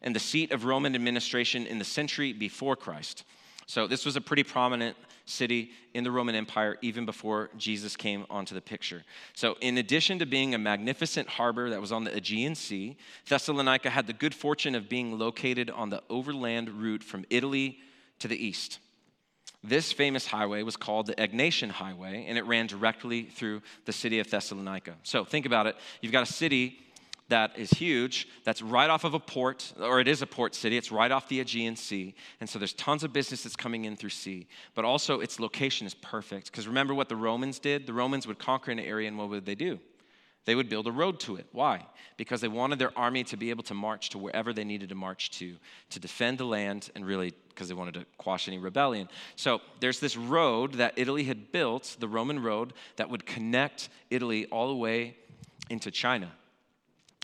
and 0.02 0.14
the 0.16 0.20
seat 0.20 0.50
of 0.50 0.64
Roman 0.64 0.94
administration 0.94 1.66
in 1.66 1.78
the 1.78 1.84
century 1.84 2.32
before 2.32 2.74
Christ. 2.74 3.24
So, 3.70 3.86
this 3.86 4.04
was 4.04 4.16
a 4.16 4.20
pretty 4.20 4.42
prominent 4.42 4.96
city 5.26 5.70
in 5.94 6.02
the 6.02 6.10
Roman 6.10 6.34
Empire 6.34 6.76
even 6.82 7.06
before 7.06 7.50
Jesus 7.56 7.94
came 7.94 8.26
onto 8.28 8.52
the 8.52 8.60
picture. 8.60 9.04
So, 9.32 9.56
in 9.60 9.78
addition 9.78 10.18
to 10.18 10.26
being 10.26 10.56
a 10.56 10.58
magnificent 10.58 11.28
harbor 11.28 11.70
that 11.70 11.80
was 11.80 11.92
on 11.92 12.02
the 12.02 12.12
Aegean 12.12 12.56
Sea, 12.56 12.96
Thessalonica 13.28 13.88
had 13.88 14.08
the 14.08 14.12
good 14.12 14.34
fortune 14.34 14.74
of 14.74 14.88
being 14.88 15.20
located 15.20 15.70
on 15.70 15.88
the 15.88 16.02
overland 16.10 16.68
route 16.68 17.04
from 17.04 17.24
Italy 17.30 17.78
to 18.18 18.26
the 18.26 18.44
east. 18.44 18.80
This 19.62 19.92
famous 19.92 20.26
highway 20.26 20.64
was 20.64 20.76
called 20.76 21.06
the 21.06 21.14
Egnatian 21.14 21.70
Highway, 21.70 22.26
and 22.26 22.36
it 22.36 22.46
ran 22.46 22.66
directly 22.66 23.22
through 23.22 23.62
the 23.84 23.92
city 23.92 24.18
of 24.18 24.28
Thessalonica. 24.28 24.96
So, 25.04 25.24
think 25.24 25.46
about 25.46 25.68
it. 25.68 25.76
You've 26.00 26.10
got 26.10 26.28
a 26.28 26.32
city 26.32 26.76
that 27.30 27.58
is 27.58 27.70
huge, 27.70 28.28
that's 28.44 28.62
right 28.62 28.90
off 28.90 29.04
of 29.04 29.14
a 29.14 29.18
port, 29.18 29.72
or 29.80 30.00
it 30.00 30.06
is 30.06 30.22
a 30.22 30.26
port 30.26 30.54
city. 30.54 30.76
It's 30.76 30.92
right 30.92 31.10
off 31.10 31.28
the 31.28 31.40
Aegean 31.40 31.76
Sea. 31.76 32.14
And 32.40 32.48
so 32.48 32.58
there's 32.58 32.74
tons 32.74 33.02
of 33.02 33.12
business 33.12 33.42
that's 33.42 33.56
coming 33.56 33.86
in 33.86 33.96
through 33.96 34.10
sea. 34.10 34.46
But 34.74 34.84
also, 34.84 35.20
its 35.20 35.40
location 35.40 35.86
is 35.86 35.94
perfect. 35.94 36.50
Because 36.50 36.68
remember 36.68 36.94
what 36.94 37.08
the 37.08 37.16
Romans 37.16 37.58
did? 37.58 37.86
The 37.86 37.92
Romans 37.92 38.26
would 38.26 38.38
conquer 38.38 38.70
an 38.70 38.78
area, 38.78 39.08
and 39.08 39.16
what 39.16 39.30
would 39.30 39.46
they 39.46 39.54
do? 39.54 39.80
They 40.44 40.54
would 40.54 40.68
build 40.68 40.86
a 40.86 40.92
road 40.92 41.20
to 41.20 41.36
it. 41.36 41.46
Why? 41.52 41.86
Because 42.16 42.40
they 42.40 42.48
wanted 42.48 42.78
their 42.78 42.96
army 42.98 43.24
to 43.24 43.36
be 43.36 43.50
able 43.50 43.62
to 43.64 43.74
march 43.74 44.10
to 44.10 44.18
wherever 44.18 44.52
they 44.52 44.64
needed 44.64 44.88
to 44.88 44.94
march 44.94 45.30
to, 45.32 45.56
to 45.90 46.00
defend 46.00 46.38
the 46.38 46.44
land, 46.44 46.90
and 46.94 47.06
really 47.06 47.32
because 47.48 47.68
they 47.68 47.74
wanted 47.74 47.94
to 47.94 48.06
quash 48.16 48.48
any 48.48 48.58
rebellion. 48.58 49.08
So 49.36 49.60
there's 49.80 50.00
this 50.00 50.16
road 50.16 50.74
that 50.74 50.94
Italy 50.96 51.24
had 51.24 51.52
built, 51.52 51.96
the 52.00 52.08
Roman 52.08 52.42
road, 52.42 52.72
that 52.96 53.10
would 53.10 53.26
connect 53.26 53.90
Italy 54.08 54.46
all 54.46 54.68
the 54.68 54.76
way 54.76 55.16
into 55.68 55.90
China 55.90 56.32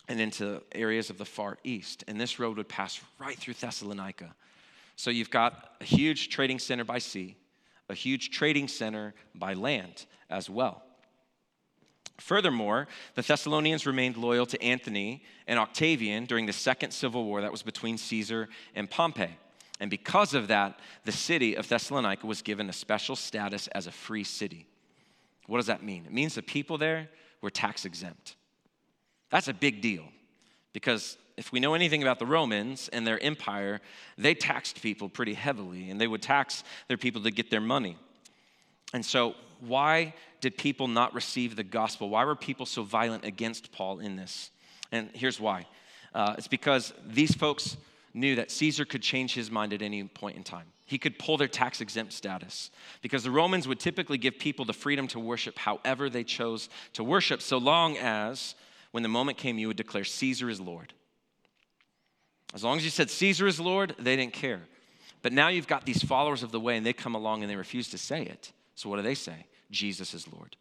and 0.08 0.20
into 0.20 0.62
areas 0.72 1.10
of 1.10 1.18
the 1.18 1.24
far 1.24 1.58
east. 1.64 2.04
And 2.06 2.20
this 2.20 2.38
road 2.38 2.56
would 2.56 2.68
pass 2.68 3.00
right 3.18 3.36
through 3.36 3.54
Thessalonica. 3.54 4.34
So 4.96 5.10
you've 5.10 5.30
got 5.30 5.72
a 5.80 5.84
huge 5.84 6.28
trading 6.28 6.58
center 6.58 6.84
by 6.84 6.98
sea, 6.98 7.36
a 7.88 7.94
huge 7.94 8.30
trading 8.30 8.68
center 8.68 9.14
by 9.34 9.54
land 9.54 10.06
as 10.30 10.48
well. 10.48 10.82
Furthermore, 12.18 12.88
the 13.14 13.22
Thessalonians 13.22 13.84
remained 13.84 14.16
loyal 14.16 14.46
to 14.46 14.62
Antony 14.62 15.22
and 15.46 15.58
Octavian 15.58 16.24
during 16.24 16.46
the 16.46 16.52
second 16.52 16.92
civil 16.92 17.24
war 17.24 17.42
that 17.42 17.52
was 17.52 17.62
between 17.62 17.98
Caesar 17.98 18.48
and 18.74 18.88
Pompey. 18.88 19.36
And 19.80 19.90
because 19.90 20.32
of 20.32 20.48
that, 20.48 20.80
the 21.04 21.12
city 21.12 21.54
of 21.54 21.68
Thessalonica 21.68 22.26
was 22.26 22.40
given 22.40 22.70
a 22.70 22.72
special 22.72 23.16
status 23.16 23.68
as 23.68 23.86
a 23.86 23.92
free 23.92 24.24
city. 24.24 24.66
What 25.46 25.58
does 25.58 25.66
that 25.66 25.82
mean? 25.82 26.06
It 26.06 26.12
means 26.12 26.34
the 26.34 26.42
people 26.42 26.78
there 26.78 27.10
were 27.42 27.50
tax 27.50 27.84
exempt. 27.84 28.36
That's 29.30 29.48
a 29.48 29.54
big 29.54 29.80
deal 29.80 30.04
because 30.72 31.16
if 31.36 31.52
we 31.52 31.60
know 31.60 31.74
anything 31.74 32.02
about 32.02 32.18
the 32.18 32.26
Romans 32.26 32.88
and 32.92 33.06
their 33.06 33.22
empire, 33.22 33.80
they 34.16 34.34
taxed 34.34 34.80
people 34.80 35.08
pretty 35.08 35.34
heavily 35.34 35.90
and 35.90 36.00
they 36.00 36.06
would 36.06 36.22
tax 36.22 36.64
their 36.88 36.96
people 36.96 37.22
to 37.22 37.30
get 37.30 37.50
their 37.50 37.60
money. 37.60 37.96
And 38.92 39.04
so, 39.04 39.34
why 39.60 40.14
did 40.40 40.56
people 40.58 40.86
not 40.86 41.14
receive 41.14 41.56
the 41.56 41.64
gospel? 41.64 42.10
Why 42.10 42.24
were 42.24 42.36
people 42.36 42.66
so 42.66 42.82
violent 42.82 43.24
against 43.24 43.72
Paul 43.72 44.00
in 44.00 44.16
this? 44.16 44.50
And 44.92 45.10
here's 45.12 45.40
why 45.40 45.66
uh, 46.14 46.34
it's 46.38 46.48
because 46.48 46.92
these 47.06 47.34
folks 47.34 47.76
knew 48.14 48.36
that 48.36 48.50
Caesar 48.50 48.84
could 48.84 49.02
change 49.02 49.34
his 49.34 49.50
mind 49.50 49.72
at 49.72 49.82
any 49.82 50.02
point 50.04 50.36
in 50.36 50.42
time. 50.42 50.66
He 50.86 50.98
could 50.98 51.18
pull 51.18 51.36
their 51.36 51.48
tax 51.48 51.80
exempt 51.80 52.12
status 52.12 52.70
because 53.02 53.24
the 53.24 53.30
Romans 53.30 53.66
would 53.66 53.80
typically 53.80 54.18
give 54.18 54.38
people 54.38 54.64
the 54.64 54.72
freedom 54.72 55.08
to 55.08 55.20
worship 55.20 55.58
however 55.58 56.08
they 56.08 56.24
chose 56.24 56.68
to 56.94 57.04
worship, 57.04 57.42
so 57.42 57.58
long 57.58 57.96
as 57.98 58.54
when 58.96 59.02
the 59.02 59.10
moment 59.10 59.36
came, 59.36 59.58
you 59.58 59.66
would 59.66 59.76
declare 59.76 60.04
Caesar 60.04 60.48
is 60.48 60.58
Lord. 60.58 60.94
As 62.54 62.64
long 62.64 62.78
as 62.78 62.84
you 62.84 62.88
said 62.88 63.10
Caesar 63.10 63.46
is 63.46 63.60
Lord, 63.60 63.94
they 63.98 64.16
didn't 64.16 64.32
care. 64.32 64.62
But 65.20 65.34
now 65.34 65.48
you've 65.48 65.66
got 65.66 65.84
these 65.84 66.02
followers 66.02 66.42
of 66.42 66.50
the 66.50 66.58
way, 66.58 66.78
and 66.78 66.86
they 66.86 66.94
come 66.94 67.14
along 67.14 67.42
and 67.42 67.50
they 67.50 67.56
refuse 67.56 67.90
to 67.90 67.98
say 67.98 68.22
it. 68.22 68.52
So 68.74 68.88
what 68.88 68.96
do 68.96 69.02
they 69.02 69.14
say? 69.14 69.44
Jesus 69.70 70.14
is 70.14 70.26
Lord. 70.32 70.56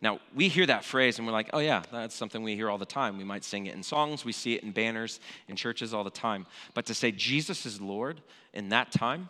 Now, 0.00 0.18
we 0.34 0.48
hear 0.48 0.64
that 0.64 0.82
phrase 0.82 1.18
and 1.18 1.26
we're 1.26 1.34
like, 1.34 1.50
oh, 1.52 1.58
yeah, 1.58 1.82
that's 1.92 2.14
something 2.14 2.42
we 2.42 2.54
hear 2.54 2.70
all 2.70 2.78
the 2.78 2.86
time. 2.86 3.18
We 3.18 3.24
might 3.24 3.44
sing 3.44 3.66
it 3.66 3.74
in 3.74 3.82
songs, 3.82 4.24
we 4.24 4.32
see 4.32 4.54
it 4.54 4.62
in 4.62 4.72
banners 4.72 5.20
in 5.46 5.56
churches 5.56 5.92
all 5.92 6.04
the 6.04 6.08
time. 6.08 6.46
But 6.72 6.86
to 6.86 6.94
say 6.94 7.12
Jesus 7.12 7.66
is 7.66 7.82
Lord 7.82 8.22
in 8.54 8.70
that 8.70 8.92
time, 8.92 9.28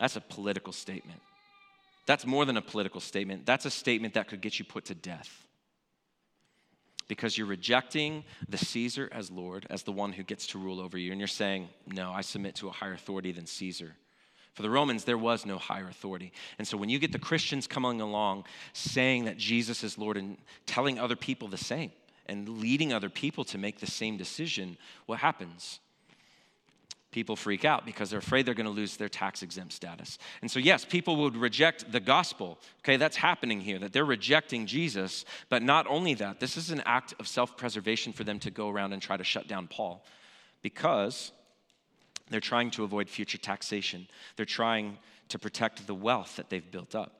that's 0.00 0.16
a 0.16 0.22
political 0.22 0.72
statement. 0.72 1.20
That's 2.06 2.24
more 2.24 2.46
than 2.46 2.56
a 2.56 2.62
political 2.62 3.02
statement, 3.02 3.44
that's 3.44 3.66
a 3.66 3.70
statement 3.70 4.14
that 4.14 4.28
could 4.28 4.40
get 4.40 4.58
you 4.58 4.64
put 4.64 4.86
to 4.86 4.94
death 4.94 5.42
because 7.08 7.36
you're 7.36 7.46
rejecting 7.46 8.24
the 8.48 8.58
Caesar 8.58 9.08
as 9.12 9.30
Lord, 9.30 9.66
as 9.70 9.82
the 9.82 9.92
one 9.92 10.12
who 10.12 10.22
gets 10.22 10.46
to 10.48 10.58
rule 10.58 10.80
over 10.80 10.98
you. 10.98 11.10
And 11.10 11.20
you're 11.20 11.28
saying, 11.28 11.68
No, 11.86 12.12
I 12.12 12.20
submit 12.20 12.54
to 12.56 12.68
a 12.68 12.72
higher 12.72 12.92
authority 12.92 13.32
than 13.32 13.46
Caesar. 13.46 13.96
For 14.54 14.62
the 14.62 14.70
Romans, 14.70 15.04
there 15.04 15.18
was 15.18 15.46
no 15.46 15.56
higher 15.56 15.88
authority. 15.88 16.32
And 16.58 16.68
so 16.68 16.76
when 16.76 16.90
you 16.90 16.98
get 16.98 17.12
the 17.12 17.18
Christians 17.18 17.66
coming 17.66 18.00
along 18.02 18.44
saying 18.74 19.24
that 19.24 19.38
Jesus 19.38 19.82
is 19.82 19.96
Lord 19.96 20.18
and 20.18 20.36
telling 20.66 20.98
other 20.98 21.16
people 21.16 21.48
the 21.48 21.56
same 21.56 21.90
and 22.26 22.48
leading 22.60 22.92
other 22.92 23.08
people 23.08 23.44
to 23.44 23.58
make 23.58 23.80
the 23.80 23.86
same 23.86 24.18
decision, 24.18 24.76
what 25.06 25.18
happens? 25.18 25.80
People 27.12 27.36
freak 27.36 27.64
out 27.64 27.86
because 27.86 28.10
they're 28.10 28.18
afraid 28.18 28.44
they're 28.44 28.54
going 28.54 28.66
to 28.66 28.72
lose 28.72 28.96
their 28.96 29.08
tax 29.08 29.42
exempt 29.42 29.72
status. 29.72 30.18
And 30.40 30.50
so, 30.50 30.58
yes, 30.58 30.84
people 30.84 31.16
would 31.16 31.36
reject 31.36 31.92
the 31.92 32.00
gospel. 32.00 32.58
Okay, 32.80 32.96
that's 32.96 33.16
happening 33.16 33.60
here, 33.60 33.78
that 33.78 33.92
they're 33.92 34.04
rejecting 34.04 34.66
Jesus. 34.66 35.24
But 35.48 35.62
not 35.62 35.86
only 35.86 36.14
that, 36.14 36.40
this 36.40 36.56
is 36.56 36.70
an 36.70 36.82
act 36.84 37.14
of 37.20 37.28
self 37.28 37.56
preservation 37.56 38.12
for 38.12 38.24
them 38.24 38.40
to 38.40 38.50
go 38.50 38.68
around 38.68 38.92
and 38.92 39.00
try 39.00 39.16
to 39.16 39.24
shut 39.24 39.46
down 39.46 39.68
Paul 39.68 40.04
because 40.62 41.30
they're 42.30 42.40
trying 42.40 42.70
to 42.72 42.84
avoid 42.84 43.08
future 43.08 43.38
taxation, 43.38 44.08
they're 44.36 44.46
trying 44.46 44.98
to 45.28 45.38
protect 45.38 45.86
the 45.86 45.94
wealth 45.94 46.36
that 46.36 46.50
they've 46.50 46.70
built 46.70 46.94
up. 46.94 47.12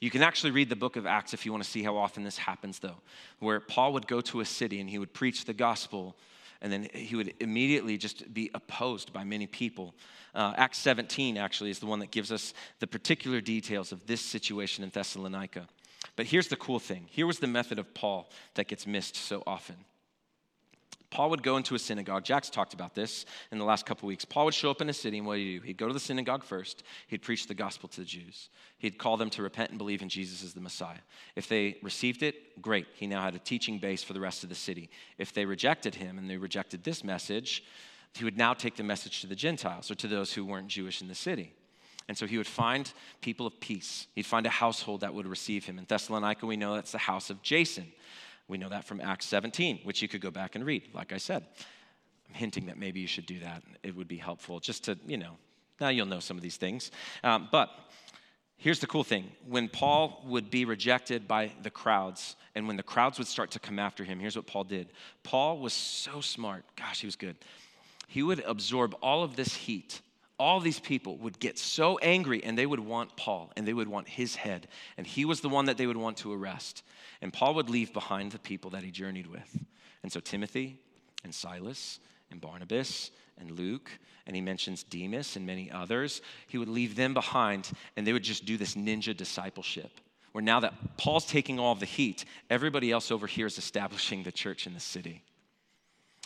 You 0.00 0.10
can 0.10 0.22
actually 0.22 0.50
read 0.50 0.68
the 0.68 0.76
book 0.76 0.96
of 0.96 1.06
Acts 1.06 1.32
if 1.32 1.46
you 1.46 1.52
want 1.52 1.64
to 1.64 1.70
see 1.70 1.82
how 1.82 1.96
often 1.96 2.22
this 2.22 2.36
happens, 2.36 2.80
though, 2.80 2.96
where 3.38 3.60
Paul 3.60 3.94
would 3.94 4.06
go 4.06 4.20
to 4.22 4.40
a 4.40 4.44
city 4.44 4.80
and 4.80 4.90
he 4.90 4.98
would 4.98 5.14
preach 5.14 5.46
the 5.46 5.54
gospel, 5.54 6.16
and 6.60 6.72
then 6.72 6.88
he 6.92 7.16
would 7.16 7.34
immediately 7.40 7.96
just 7.96 8.32
be 8.32 8.50
opposed 8.54 9.12
by 9.12 9.24
many 9.24 9.46
people. 9.46 9.94
Uh, 10.34 10.52
Acts 10.56 10.78
17 10.78 11.36
actually 11.36 11.70
is 11.70 11.78
the 11.78 11.86
one 11.86 11.98
that 12.00 12.10
gives 12.10 12.30
us 12.30 12.54
the 12.80 12.86
particular 12.86 13.40
details 13.40 13.92
of 13.92 14.06
this 14.06 14.20
situation 14.20 14.84
in 14.84 14.90
Thessalonica. 14.90 15.66
But 16.14 16.26
here's 16.26 16.48
the 16.48 16.56
cool 16.56 16.78
thing 16.78 17.06
here 17.10 17.26
was 17.26 17.38
the 17.38 17.46
method 17.46 17.78
of 17.78 17.94
Paul 17.94 18.30
that 18.54 18.68
gets 18.68 18.86
missed 18.86 19.16
so 19.16 19.42
often. 19.46 19.76
Paul 21.10 21.30
would 21.30 21.42
go 21.42 21.56
into 21.56 21.74
a 21.74 21.78
synagogue. 21.78 22.24
Jack's 22.24 22.50
talked 22.50 22.74
about 22.74 22.94
this 22.94 23.26
in 23.52 23.58
the 23.58 23.64
last 23.64 23.86
couple 23.86 24.06
weeks. 24.06 24.24
Paul 24.24 24.46
would 24.46 24.54
show 24.54 24.70
up 24.70 24.80
in 24.80 24.88
a 24.88 24.92
city, 24.92 25.18
and 25.18 25.26
what 25.26 25.36
did 25.36 25.42
he 25.42 25.58
do? 25.58 25.64
He'd 25.64 25.76
go 25.76 25.86
to 25.86 25.94
the 25.94 26.00
synagogue 26.00 26.42
first. 26.42 26.82
He'd 27.06 27.22
preach 27.22 27.46
the 27.46 27.54
gospel 27.54 27.88
to 27.90 28.00
the 28.00 28.06
Jews. 28.06 28.48
He'd 28.78 28.98
call 28.98 29.16
them 29.16 29.30
to 29.30 29.42
repent 29.42 29.70
and 29.70 29.78
believe 29.78 30.02
in 30.02 30.08
Jesus 30.08 30.42
as 30.42 30.52
the 30.52 30.60
Messiah. 30.60 30.98
If 31.36 31.48
they 31.48 31.78
received 31.82 32.22
it, 32.22 32.60
great. 32.60 32.86
He 32.94 33.06
now 33.06 33.22
had 33.22 33.34
a 33.34 33.38
teaching 33.38 33.78
base 33.78 34.02
for 34.02 34.12
the 34.12 34.20
rest 34.20 34.42
of 34.42 34.48
the 34.48 34.54
city. 34.54 34.90
If 35.18 35.32
they 35.32 35.44
rejected 35.44 35.94
him 35.94 36.18
and 36.18 36.28
they 36.28 36.36
rejected 36.36 36.84
this 36.84 37.04
message, 37.04 37.62
he 38.14 38.24
would 38.24 38.36
now 38.36 38.54
take 38.54 38.76
the 38.76 38.82
message 38.82 39.20
to 39.20 39.26
the 39.26 39.36
Gentiles 39.36 39.90
or 39.90 39.94
to 39.96 40.08
those 40.08 40.32
who 40.32 40.44
weren't 40.44 40.68
Jewish 40.68 41.02
in 41.02 41.08
the 41.08 41.14
city. 41.14 41.52
And 42.08 42.16
so 42.16 42.26
he 42.26 42.38
would 42.38 42.46
find 42.46 42.90
people 43.20 43.46
of 43.46 43.58
peace. 43.60 44.06
He'd 44.14 44.26
find 44.26 44.46
a 44.46 44.50
household 44.50 45.00
that 45.00 45.12
would 45.12 45.26
receive 45.26 45.64
him. 45.64 45.78
In 45.78 45.86
Thessalonica, 45.86 46.46
we 46.46 46.56
know 46.56 46.74
that's 46.74 46.92
the 46.92 46.98
house 46.98 47.30
of 47.30 47.42
Jason. 47.42 47.92
We 48.48 48.58
know 48.58 48.68
that 48.68 48.84
from 48.84 49.00
Acts 49.00 49.26
17, 49.26 49.80
which 49.84 50.02
you 50.02 50.08
could 50.08 50.20
go 50.20 50.30
back 50.30 50.54
and 50.54 50.64
read, 50.64 50.88
like 50.94 51.12
I 51.12 51.18
said. 51.18 51.44
I'm 52.28 52.34
hinting 52.34 52.66
that 52.66 52.78
maybe 52.78 53.00
you 53.00 53.06
should 53.06 53.26
do 53.26 53.40
that. 53.40 53.62
It 53.82 53.96
would 53.96 54.08
be 54.08 54.16
helpful 54.16 54.60
just 54.60 54.84
to, 54.84 54.98
you 55.06 55.16
know, 55.16 55.36
now 55.80 55.88
you'll 55.88 56.06
know 56.06 56.20
some 56.20 56.36
of 56.36 56.42
these 56.42 56.56
things. 56.56 56.90
Um, 57.22 57.48
but 57.50 57.70
here's 58.56 58.80
the 58.80 58.86
cool 58.86 59.04
thing 59.04 59.30
when 59.46 59.68
Paul 59.68 60.24
would 60.26 60.50
be 60.50 60.64
rejected 60.64 61.28
by 61.28 61.52
the 61.62 61.70
crowds, 61.70 62.36
and 62.54 62.66
when 62.66 62.76
the 62.76 62.82
crowds 62.82 63.18
would 63.18 63.28
start 63.28 63.50
to 63.52 63.58
come 63.58 63.78
after 63.78 64.04
him, 64.04 64.18
here's 64.18 64.36
what 64.36 64.46
Paul 64.46 64.64
did. 64.64 64.88
Paul 65.22 65.58
was 65.58 65.72
so 65.72 66.20
smart. 66.20 66.64
Gosh, 66.76 67.00
he 67.00 67.06
was 67.06 67.16
good. 67.16 67.36
He 68.08 68.22
would 68.22 68.40
absorb 68.40 68.96
all 69.02 69.22
of 69.24 69.36
this 69.36 69.54
heat 69.54 70.00
all 70.38 70.60
these 70.60 70.80
people 70.80 71.16
would 71.18 71.38
get 71.38 71.58
so 71.58 71.98
angry 71.98 72.44
and 72.44 72.58
they 72.58 72.66
would 72.66 72.80
want 72.80 73.16
Paul 73.16 73.52
and 73.56 73.66
they 73.66 73.72
would 73.72 73.88
want 73.88 74.08
his 74.08 74.36
head. 74.36 74.68
And 74.96 75.06
he 75.06 75.24
was 75.24 75.40
the 75.40 75.48
one 75.48 75.66
that 75.66 75.78
they 75.78 75.86
would 75.86 75.96
want 75.96 76.18
to 76.18 76.32
arrest. 76.32 76.82
And 77.22 77.32
Paul 77.32 77.54
would 77.54 77.70
leave 77.70 77.92
behind 77.92 78.32
the 78.32 78.38
people 78.38 78.70
that 78.70 78.82
he 78.82 78.90
journeyed 78.90 79.26
with. 79.26 79.64
And 80.02 80.12
so 80.12 80.20
Timothy 80.20 80.78
and 81.24 81.34
Silas 81.34 81.98
and 82.30 82.40
Barnabas 82.40 83.10
and 83.38 83.50
Luke, 83.52 83.90
and 84.26 84.34
he 84.34 84.42
mentions 84.42 84.82
Demas 84.82 85.36
and 85.36 85.46
many 85.46 85.70
others, 85.70 86.22
he 86.48 86.58
would 86.58 86.68
leave 86.68 86.96
them 86.96 87.14
behind 87.14 87.70
and 87.96 88.06
they 88.06 88.12
would 88.12 88.22
just 88.22 88.44
do 88.44 88.56
this 88.56 88.74
ninja 88.74 89.16
discipleship. 89.16 89.90
Where 90.32 90.42
now 90.42 90.60
that 90.60 90.98
Paul's 90.98 91.24
taking 91.24 91.58
all 91.58 91.74
the 91.74 91.86
heat, 91.86 92.24
everybody 92.50 92.90
else 92.92 93.10
over 93.10 93.26
here 93.26 93.46
is 93.46 93.56
establishing 93.56 94.22
the 94.22 94.32
church 94.32 94.66
in 94.66 94.74
the 94.74 94.80
city. 94.80 95.22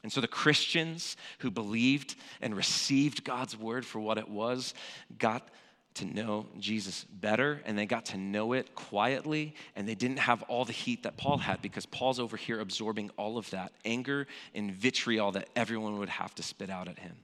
And 0.03 0.11
so 0.11 0.21
the 0.21 0.29
Christians 0.29 1.17
who 1.41 1.51
believed 1.51 2.17
and 2.41 2.57
received 2.57 3.23
God's 3.23 3.57
word 3.57 3.85
for 3.85 4.01
what 4.01 4.19
it 4.19 4.29
was 4.29 4.75
got 5.19 5.49
to 5.95 6.05
know 6.05 6.47
Jesus 6.59 7.05
better 7.05 7.61
and 7.65 7.77
they 7.77 7.87
got 7.87 8.07
to 8.07 8.17
know 8.17 8.53
it 8.53 8.75
quietly 8.75 9.55
and 9.75 9.89
they 9.89 9.95
didn't 9.95 10.19
have 10.19 10.43
all 10.45 10.65
the 10.65 10.73
heat 10.73 11.03
that 11.03 11.17
Paul 11.17 11.39
had 11.39 11.61
because 11.63 11.87
Paul's 11.87 12.21
over 12.21 12.37
here 12.37 12.61
absorbing 12.61 13.11
all 13.17 13.39
of 13.39 13.51
that 13.51 13.73
anger 13.85 14.27
and 14.55 14.73
vitriol 14.73 15.33
that 15.33 15.49
everyone 15.57 15.99
would 15.99 16.09
have 16.09 16.35
to 16.37 16.43
spit 16.43 16.71
out 16.71 16.89
at 16.89 16.99
him. 16.99 17.17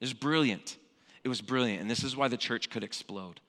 It 0.00 0.04
was 0.04 0.12
brilliant. 0.12 0.76
It 1.24 1.28
was 1.28 1.40
brilliant. 1.40 1.80
And 1.80 1.90
this 1.90 2.04
is 2.04 2.16
why 2.16 2.28
the 2.28 2.36
church 2.36 2.70
could 2.70 2.84
explode 2.84 3.40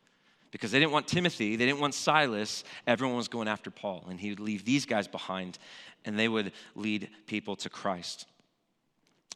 because 0.51 0.71
they 0.71 0.79
didn't 0.79 0.93
want 0.93 1.07
Timothy, 1.07 1.55
they 1.57 1.65
didn't 1.65 1.81
want 1.81 1.93
Silas. 1.93 2.63
Everyone 2.85 3.17
was 3.17 3.27
going 3.27 3.47
after 3.47 3.69
Paul 3.69 4.05
and 4.09 4.19
he 4.19 4.29
would 4.29 4.39
leave 4.39 4.63
these 4.63 4.85
guys 4.85 5.07
behind 5.07 5.59
and 6.05 6.17
they 6.17 6.29
would 6.29 6.53
lead 6.73 7.09
people 7.27 7.55
to 7.57 7.69
Christ. 7.69 8.25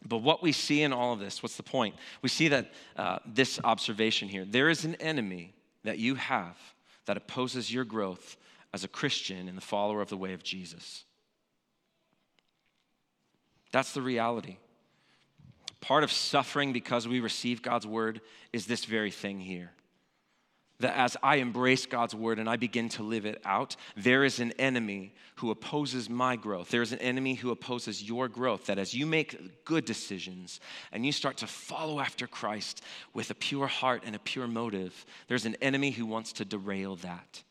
But 0.07 0.17
what 0.17 0.41
we 0.41 0.51
see 0.51 0.81
in 0.81 0.93
all 0.93 1.13
of 1.13 1.19
this, 1.19 1.43
what's 1.43 1.57
the 1.57 1.63
point? 1.63 1.95
We 2.21 2.29
see 2.29 2.47
that 2.49 2.71
uh, 2.95 3.19
this 3.25 3.59
observation 3.63 4.27
here 4.27 4.45
there 4.45 4.69
is 4.69 4.85
an 4.85 4.95
enemy 4.95 5.53
that 5.83 5.99
you 5.99 6.15
have 6.15 6.57
that 7.05 7.17
opposes 7.17 7.73
your 7.73 7.85
growth 7.85 8.37
as 8.73 8.83
a 8.83 8.87
Christian 8.87 9.47
and 9.47 9.57
the 9.57 9.61
follower 9.61 10.01
of 10.01 10.09
the 10.09 10.17
way 10.17 10.33
of 10.33 10.43
Jesus. 10.43 11.03
That's 13.71 13.93
the 13.93 14.01
reality. 14.01 14.57
Part 15.79 16.03
of 16.03 16.11
suffering 16.11 16.73
because 16.73 17.07
we 17.07 17.19
receive 17.19 17.61
God's 17.61 17.87
word 17.87 18.21
is 18.53 18.67
this 18.67 18.85
very 18.85 19.11
thing 19.11 19.39
here 19.39 19.71
that 20.81 20.97
as 20.97 21.17
I 21.23 21.37
embrace 21.37 21.85
God's 21.85 22.13
word 22.13 22.39
and 22.39 22.49
I 22.49 22.55
begin 22.55 22.89
to 22.89 23.03
live 23.03 23.25
it 23.25 23.41
out, 23.45 23.75
there 23.95 24.23
is 24.23 24.39
an 24.39 24.51
enemy 24.53 25.13
who 25.35 25.51
opposes 25.51 26.09
my 26.09 26.35
growth. 26.35 26.69
There 26.69 26.81
is 26.81 26.91
an 26.91 26.99
enemy 26.99 27.35
who 27.35 27.51
opposes 27.51 28.03
your 28.03 28.27
growth. 28.27 28.67
That 28.67 28.77
as 28.77 28.93
you 28.93 29.05
make 29.05 29.65
good 29.65 29.85
decisions 29.85 30.59
and 30.91 31.05
you 31.05 31.11
start 31.11 31.37
to 31.37 31.47
follow 31.47 31.99
after 31.99 32.27
Christ 32.27 32.83
with 33.13 33.31
a 33.31 33.35
pure 33.35 33.67
heart 33.67 34.03
and 34.05 34.15
a 34.15 34.19
pure 34.19 34.47
motive, 34.47 35.05
there's 35.27 35.45
an 35.45 35.55
enemy 35.61 35.91
who 35.91 36.05
wants 36.05 36.33
to 36.33 36.45
derail 36.45 36.95
that. 36.97 37.43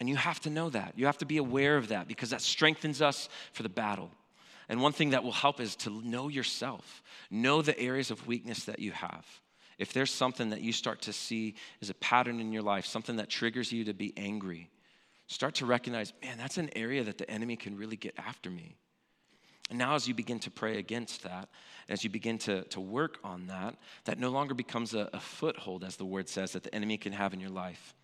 And 0.00 0.08
you 0.08 0.16
have 0.16 0.40
to 0.40 0.50
know 0.50 0.70
that. 0.70 0.94
You 0.96 1.06
have 1.06 1.18
to 1.18 1.26
be 1.26 1.36
aware 1.36 1.76
of 1.76 1.88
that 1.88 2.08
because 2.08 2.30
that 2.30 2.42
strengthens 2.42 3.00
us 3.00 3.28
for 3.52 3.62
the 3.62 3.68
battle. 3.68 4.10
And 4.68 4.80
one 4.80 4.92
thing 4.92 5.10
that 5.10 5.22
will 5.22 5.32
help 5.32 5.60
is 5.60 5.76
to 5.76 5.90
know 5.90 6.28
yourself, 6.28 7.02
know 7.30 7.62
the 7.62 7.78
areas 7.78 8.10
of 8.10 8.26
weakness 8.26 8.64
that 8.64 8.78
you 8.78 8.92
have. 8.92 9.26
If 9.78 9.92
there's 9.92 10.12
something 10.12 10.50
that 10.50 10.60
you 10.60 10.72
start 10.72 11.02
to 11.02 11.12
see 11.12 11.54
as 11.82 11.90
a 11.90 11.94
pattern 11.94 12.40
in 12.40 12.52
your 12.52 12.62
life, 12.62 12.86
something 12.86 13.16
that 13.16 13.28
triggers 13.28 13.72
you 13.72 13.84
to 13.84 13.94
be 13.94 14.12
angry, 14.16 14.70
start 15.26 15.54
to 15.56 15.66
recognize, 15.66 16.12
man, 16.22 16.38
that's 16.38 16.58
an 16.58 16.70
area 16.76 17.02
that 17.04 17.18
the 17.18 17.30
enemy 17.30 17.56
can 17.56 17.76
really 17.76 17.96
get 17.96 18.14
after 18.18 18.50
me. 18.50 18.76
And 19.70 19.78
now, 19.78 19.94
as 19.94 20.06
you 20.06 20.14
begin 20.14 20.38
to 20.40 20.50
pray 20.50 20.78
against 20.78 21.22
that, 21.22 21.48
as 21.88 22.04
you 22.04 22.10
begin 22.10 22.36
to, 22.38 22.64
to 22.64 22.80
work 22.80 23.18
on 23.24 23.46
that, 23.46 23.76
that 24.04 24.18
no 24.18 24.28
longer 24.28 24.54
becomes 24.54 24.92
a, 24.92 25.08
a 25.12 25.20
foothold, 25.20 25.84
as 25.84 25.96
the 25.96 26.04
word 26.04 26.28
says, 26.28 26.52
that 26.52 26.62
the 26.62 26.74
enemy 26.74 26.98
can 26.98 27.12
have 27.12 27.32
in 27.32 27.40
your 27.40 27.50
life. 27.50 27.94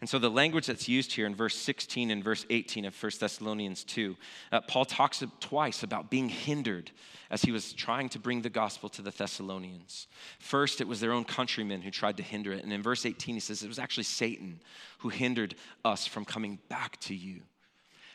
And 0.00 0.08
so 0.08 0.18
the 0.18 0.30
language 0.30 0.66
that's 0.66 0.88
used 0.88 1.12
here 1.12 1.26
in 1.26 1.34
verse 1.34 1.56
16 1.56 2.10
and 2.10 2.22
verse 2.22 2.44
18 2.50 2.84
of 2.84 3.02
1 3.02 3.12
Thessalonians 3.18 3.82
2, 3.84 4.16
uh, 4.52 4.60
Paul 4.62 4.84
talks 4.84 5.22
twice 5.40 5.82
about 5.82 6.10
being 6.10 6.28
hindered 6.28 6.90
as 7.30 7.42
he 7.42 7.50
was 7.50 7.72
trying 7.72 8.08
to 8.10 8.18
bring 8.18 8.42
the 8.42 8.50
gospel 8.50 8.88
to 8.90 9.02
the 9.02 9.10
Thessalonians. 9.10 10.06
First, 10.38 10.80
it 10.80 10.88
was 10.88 11.00
their 11.00 11.12
own 11.12 11.24
countrymen 11.24 11.82
who 11.82 11.90
tried 11.90 12.18
to 12.18 12.22
hinder 12.22 12.52
it. 12.52 12.62
And 12.62 12.72
in 12.72 12.82
verse 12.82 13.06
18, 13.06 13.34
he 13.34 13.40
says 13.40 13.62
it 13.62 13.68
was 13.68 13.78
actually 13.78 14.04
Satan 14.04 14.60
who 14.98 15.08
hindered 15.08 15.54
us 15.84 16.06
from 16.06 16.24
coming 16.24 16.58
back 16.68 17.00
to 17.00 17.14
you. 17.14 17.42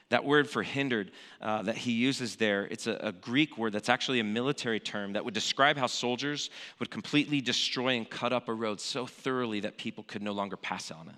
That 0.09 0.25
word 0.25 0.49
for 0.49 0.61
hindered 0.61 1.11
uh, 1.39 1.61
that 1.63 1.77
he 1.77 1.93
uses 1.93 2.35
there, 2.35 2.67
it's 2.69 2.85
a, 2.85 2.95
a, 2.95 3.11
Greek 3.13 3.57
word 3.57 3.71
that's 3.71 3.87
actually 3.87 4.19
a 4.19 4.25
military 4.25 4.79
term 4.79 5.13
that 5.13 5.23
would 5.23 5.33
describe 5.33 5.77
how 5.77 5.87
soldiers 5.87 6.49
would 6.79 6.91
completely 6.91 7.39
destroy 7.39 7.95
and 7.95 8.09
cut 8.09 8.33
up 8.33 8.49
a 8.49 8.53
road 8.53 8.81
so 8.81 9.05
thoroughly 9.05 9.61
that 9.61 9.77
people 9.77 10.03
could 10.03 10.21
no 10.21 10.33
longer 10.33 10.57
pass 10.57 10.91
on 10.91 11.07
it. 11.07 11.15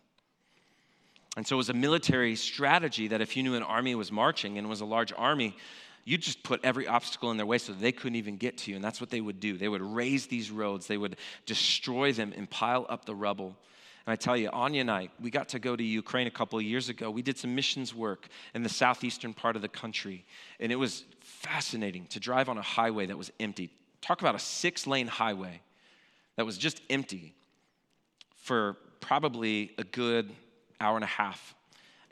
And 1.35 1.47
so 1.47 1.55
it 1.55 1.57
was 1.57 1.69
a 1.69 1.73
military 1.73 2.35
strategy 2.35 3.07
that 3.07 3.21
if 3.21 3.35
you 3.35 3.43
knew 3.43 3.55
an 3.55 3.63
army 3.63 3.95
was 3.95 4.11
marching 4.11 4.57
and 4.57 4.69
was 4.69 4.81
a 4.81 4.85
large 4.85 5.11
army, 5.17 5.55
you 6.05 6.17
just 6.17 6.43
put 6.43 6.59
every 6.63 6.87
obstacle 6.87 7.31
in 7.31 7.37
their 7.37 7.45
way 7.45 7.57
so 7.57 7.73
they 7.73 7.91
couldn't 7.91 8.17
even 8.17 8.37
get 8.37 8.57
to 8.59 8.71
you. 8.71 8.75
And 8.75 8.83
that's 8.83 8.99
what 8.99 9.09
they 9.09 9.21
would 9.21 9.39
do. 9.39 9.57
They 9.57 9.69
would 9.69 9.81
raze 9.81 10.27
these 10.27 10.51
roads, 10.51 10.87
they 10.87 10.97
would 10.97 11.17
destroy 11.45 12.11
them 12.11 12.33
and 12.35 12.49
pile 12.49 12.85
up 12.89 13.05
the 13.05 13.15
rubble. 13.15 13.55
And 14.05 14.11
I 14.11 14.17
tell 14.17 14.35
you, 14.35 14.49
Anya 14.51 14.81
and 14.81 14.91
I, 14.91 15.09
we 15.21 15.31
got 15.31 15.49
to 15.49 15.59
go 15.59 15.77
to 15.77 15.83
Ukraine 15.83 16.27
a 16.27 16.31
couple 16.31 16.59
of 16.59 16.65
years 16.65 16.89
ago. 16.89 17.09
We 17.09 17.21
did 17.21 17.37
some 17.37 17.55
missions 17.55 17.95
work 17.95 18.27
in 18.53 18.61
the 18.61 18.69
southeastern 18.69 19.33
part 19.33 19.55
of 19.55 19.61
the 19.61 19.69
country. 19.69 20.25
And 20.59 20.73
it 20.73 20.75
was 20.75 21.05
fascinating 21.21 22.07
to 22.07 22.19
drive 22.19 22.49
on 22.49 22.57
a 22.57 22.61
highway 22.61 23.05
that 23.05 23.17
was 23.17 23.31
empty. 23.39 23.69
Talk 24.01 24.19
about 24.19 24.35
a 24.35 24.39
six 24.39 24.85
lane 24.85 25.07
highway 25.07 25.61
that 26.35 26.45
was 26.45 26.57
just 26.57 26.81
empty 26.89 27.33
for 28.35 28.75
probably 28.99 29.71
a 29.77 29.85
good 29.85 30.31
hour 30.79 30.95
and 30.95 31.03
a 31.03 31.07
half. 31.07 31.55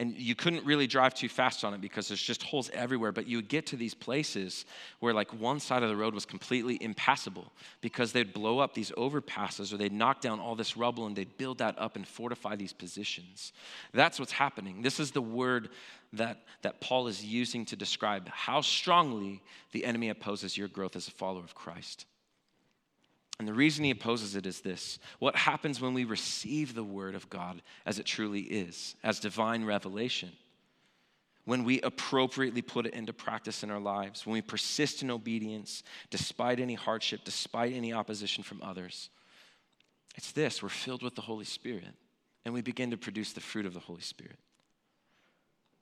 And 0.01 0.17
you 0.17 0.33
couldn't 0.33 0.65
really 0.65 0.87
drive 0.87 1.13
too 1.13 1.29
fast 1.29 1.63
on 1.63 1.75
it 1.75 1.81
because 1.81 2.07
there's 2.07 2.21
just 2.21 2.41
holes 2.41 2.71
everywhere. 2.73 3.11
But 3.11 3.27
you 3.27 3.37
would 3.37 3.49
get 3.49 3.67
to 3.67 3.75
these 3.75 3.93
places 3.93 4.65
where, 4.99 5.13
like, 5.13 5.31
one 5.39 5.59
side 5.59 5.83
of 5.83 5.89
the 5.89 5.95
road 5.95 6.15
was 6.15 6.25
completely 6.25 6.81
impassable 6.81 7.51
because 7.81 8.11
they'd 8.11 8.33
blow 8.33 8.57
up 8.57 8.73
these 8.73 8.89
overpasses 8.91 9.71
or 9.71 9.77
they'd 9.77 9.93
knock 9.93 10.19
down 10.19 10.39
all 10.39 10.55
this 10.55 10.75
rubble 10.75 11.05
and 11.05 11.15
they'd 11.15 11.37
build 11.37 11.59
that 11.59 11.77
up 11.77 11.95
and 11.95 12.07
fortify 12.07 12.55
these 12.55 12.73
positions. 12.73 13.53
That's 13.93 14.17
what's 14.17 14.31
happening. 14.31 14.81
This 14.81 14.99
is 14.99 15.11
the 15.11 15.21
word 15.21 15.69
that, 16.13 16.45
that 16.63 16.81
Paul 16.81 17.07
is 17.07 17.23
using 17.23 17.63
to 17.65 17.75
describe 17.75 18.27
how 18.29 18.61
strongly 18.61 19.43
the 19.71 19.85
enemy 19.85 20.09
opposes 20.09 20.57
your 20.57 20.67
growth 20.67 20.95
as 20.95 21.07
a 21.09 21.11
follower 21.11 21.43
of 21.43 21.53
Christ. 21.53 22.07
And 23.41 23.47
the 23.47 23.53
reason 23.55 23.83
he 23.83 23.89
opposes 23.89 24.35
it 24.35 24.45
is 24.45 24.61
this 24.61 24.99
what 25.17 25.35
happens 25.35 25.81
when 25.81 25.95
we 25.95 26.03
receive 26.03 26.75
the 26.75 26.83
word 26.83 27.15
of 27.15 27.27
God 27.27 27.63
as 27.87 27.97
it 27.97 28.05
truly 28.05 28.41
is, 28.41 28.95
as 29.03 29.19
divine 29.19 29.65
revelation? 29.65 30.31
When 31.45 31.63
we 31.63 31.81
appropriately 31.81 32.61
put 32.61 32.85
it 32.85 32.93
into 32.93 33.13
practice 33.13 33.63
in 33.63 33.71
our 33.71 33.79
lives, 33.79 34.27
when 34.27 34.33
we 34.33 34.43
persist 34.43 35.01
in 35.01 35.09
obedience 35.09 35.81
despite 36.11 36.59
any 36.59 36.75
hardship, 36.75 37.21
despite 37.23 37.73
any 37.73 37.91
opposition 37.91 38.43
from 38.43 38.61
others, 38.61 39.09
it's 40.15 40.31
this 40.31 40.61
we're 40.61 40.69
filled 40.69 41.01
with 41.01 41.15
the 41.15 41.21
Holy 41.21 41.45
Spirit. 41.45 41.95
and 42.45 42.53
we 42.53 42.61
begin 42.61 42.91
to 42.91 42.97
produce 42.97 43.33
the 43.33 43.41
fruit 43.41 43.65
of 43.65 43.73
the 43.73 43.79
Holy 43.79 44.01
Spirit. 44.01 44.37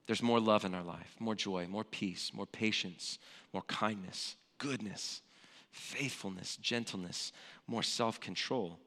There's 0.07 0.23
more 0.23 0.39
love 0.39 0.63
in 0.63 0.73
our 0.73 0.83
life, 0.83 1.13
more 1.19 1.35
joy, 1.35 1.67
more 1.67 1.83
peace, 1.83 2.31
more 2.33 2.45
patience, 2.45 3.19
more 3.51 3.63
kindness, 3.63 4.37
goodness, 4.59 5.21
faithfulness, 5.71 6.57
gentleness, 6.57 7.31
more 7.67 7.83
self 7.83 8.19
control. 8.19 8.79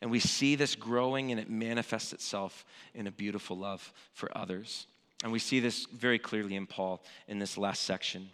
And 0.00 0.10
we 0.10 0.20
see 0.20 0.54
this 0.54 0.74
growing 0.74 1.30
and 1.30 1.38
it 1.38 1.50
manifests 1.50 2.12
itself 2.12 2.64
in 2.94 3.06
a 3.06 3.10
beautiful 3.10 3.56
love 3.56 3.92
for 4.14 4.36
others. 4.36 4.86
And 5.22 5.32
we 5.32 5.38
see 5.38 5.60
this 5.60 5.86
very 5.86 6.18
clearly 6.18 6.56
in 6.56 6.66
Paul 6.66 7.02
in 7.28 7.38
this 7.38 7.58
last 7.58 7.82
section. 7.82 8.30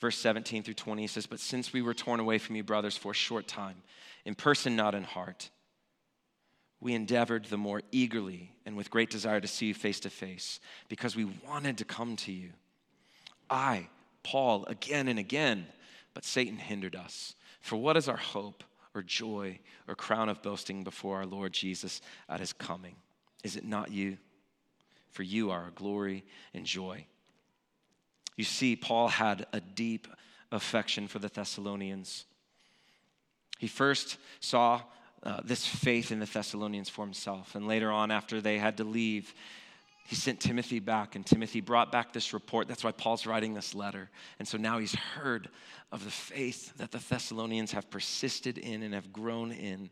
Verse 0.00 0.18
17 0.18 0.62
through 0.62 0.74
20 0.74 1.02
he 1.02 1.08
says, 1.08 1.26
But 1.26 1.40
since 1.40 1.72
we 1.72 1.82
were 1.82 1.94
torn 1.94 2.20
away 2.20 2.38
from 2.38 2.56
you, 2.56 2.64
brothers, 2.64 2.96
for 2.96 3.12
a 3.12 3.14
short 3.14 3.46
time, 3.46 3.76
in 4.24 4.34
person, 4.34 4.74
not 4.74 4.94
in 4.94 5.04
heart, 5.04 5.50
we 6.80 6.94
endeavored 6.94 7.46
the 7.46 7.56
more 7.56 7.82
eagerly 7.92 8.52
and 8.66 8.76
with 8.76 8.90
great 8.90 9.10
desire 9.10 9.40
to 9.40 9.48
see 9.48 9.66
you 9.66 9.74
face 9.74 10.00
to 10.00 10.10
face 10.10 10.60
because 10.88 11.16
we 11.16 11.26
wanted 11.46 11.78
to 11.78 11.84
come 11.84 12.16
to 12.16 12.32
you. 12.32 12.50
I, 13.48 13.88
Paul, 14.22 14.66
again 14.66 15.08
and 15.08 15.18
again, 15.18 15.66
but 16.16 16.24
Satan 16.24 16.56
hindered 16.56 16.96
us. 16.96 17.34
For 17.60 17.76
what 17.76 17.94
is 17.94 18.08
our 18.08 18.16
hope 18.16 18.64
or 18.94 19.02
joy 19.02 19.60
or 19.86 19.94
crown 19.94 20.30
of 20.30 20.40
boasting 20.40 20.82
before 20.82 21.18
our 21.18 21.26
Lord 21.26 21.52
Jesus 21.52 22.00
at 22.26 22.40
his 22.40 22.54
coming? 22.54 22.96
Is 23.44 23.54
it 23.54 23.66
not 23.66 23.92
you? 23.92 24.16
For 25.10 25.22
you 25.22 25.50
are 25.50 25.64
our 25.64 25.72
glory 25.72 26.24
and 26.54 26.64
joy. 26.64 27.04
You 28.34 28.44
see, 28.44 28.76
Paul 28.76 29.08
had 29.08 29.44
a 29.52 29.60
deep 29.60 30.08
affection 30.50 31.06
for 31.06 31.18
the 31.18 31.28
Thessalonians. 31.28 32.24
He 33.58 33.66
first 33.66 34.16
saw 34.40 34.80
uh, 35.22 35.42
this 35.44 35.66
faith 35.66 36.10
in 36.10 36.18
the 36.18 36.24
Thessalonians 36.24 36.88
for 36.88 37.04
himself. 37.04 37.54
And 37.54 37.68
later 37.68 37.92
on, 37.92 38.10
after 38.10 38.40
they 38.40 38.56
had 38.56 38.78
to 38.78 38.84
leave, 38.84 39.34
he 40.06 40.14
sent 40.14 40.38
Timothy 40.38 40.78
back, 40.78 41.16
and 41.16 41.26
Timothy 41.26 41.60
brought 41.60 41.90
back 41.90 42.12
this 42.12 42.32
report. 42.32 42.68
That's 42.68 42.84
why 42.84 42.92
Paul's 42.92 43.26
writing 43.26 43.54
this 43.54 43.74
letter. 43.74 44.08
And 44.38 44.46
so 44.46 44.56
now 44.56 44.78
he's 44.78 44.94
heard 44.94 45.48
of 45.90 46.04
the 46.04 46.10
faith 46.12 46.76
that 46.78 46.92
the 46.92 46.98
Thessalonians 46.98 47.72
have 47.72 47.90
persisted 47.90 48.56
in 48.56 48.84
and 48.84 48.94
have 48.94 49.12
grown 49.12 49.50
in. 49.50 49.90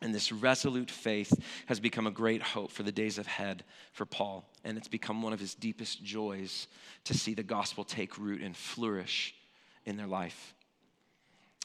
And 0.00 0.14
this 0.14 0.32
resolute 0.32 0.90
faith 0.90 1.30
has 1.66 1.80
become 1.80 2.06
a 2.06 2.10
great 2.10 2.40
hope 2.40 2.70
for 2.70 2.82
the 2.82 2.92
days 2.92 3.18
ahead 3.18 3.62
for 3.92 4.06
Paul. 4.06 4.48
And 4.64 4.78
it's 4.78 4.88
become 4.88 5.20
one 5.20 5.34
of 5.34 5.40
his 5.40 5.54
deepest 5.54 6.02
joys 6.02 6.66
to 7.04 7.12
see 7.12 7.34
the 7.34 7.42
gospel 7.42 7.84
take 7.84 8.16
root 8.16 8.40
and 8.40 8.56
flourish 8.56 9.34
in 9.84 9.98
their 9.98 10.06
life. 10.06 10.54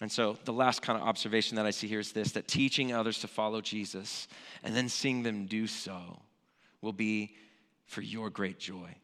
And 0.02 0.12
so, 0.12 0.38
the 0.44 0.52
last 0.52 0.82
kind 0.82 1.00
of 1.00 1.08
observation 1.08 1.56
that 1.56 1.66
I 1.66 1.72
see 1.72 1.88
here 1.88 2.00
is 2.00 2.12
this 2.12 2.34
that 2.34 2.50
teaching 2.50 2.92
others 2.92 3.20
to 3.20 3.28
follow 3.28 3.62
Jesus 3.62 4.28
and 4.62 4.76
then 4.76 4.90
seeing 4.90 5.24
them 5.24 5.46
do 5.46 5.68
so 5.68 6.20
will 6.84 6.94
be 6.94 7.36
for 7.86 8.02
your 8.02 8.30
great 8.30 8.60
joy. 8.60 8.96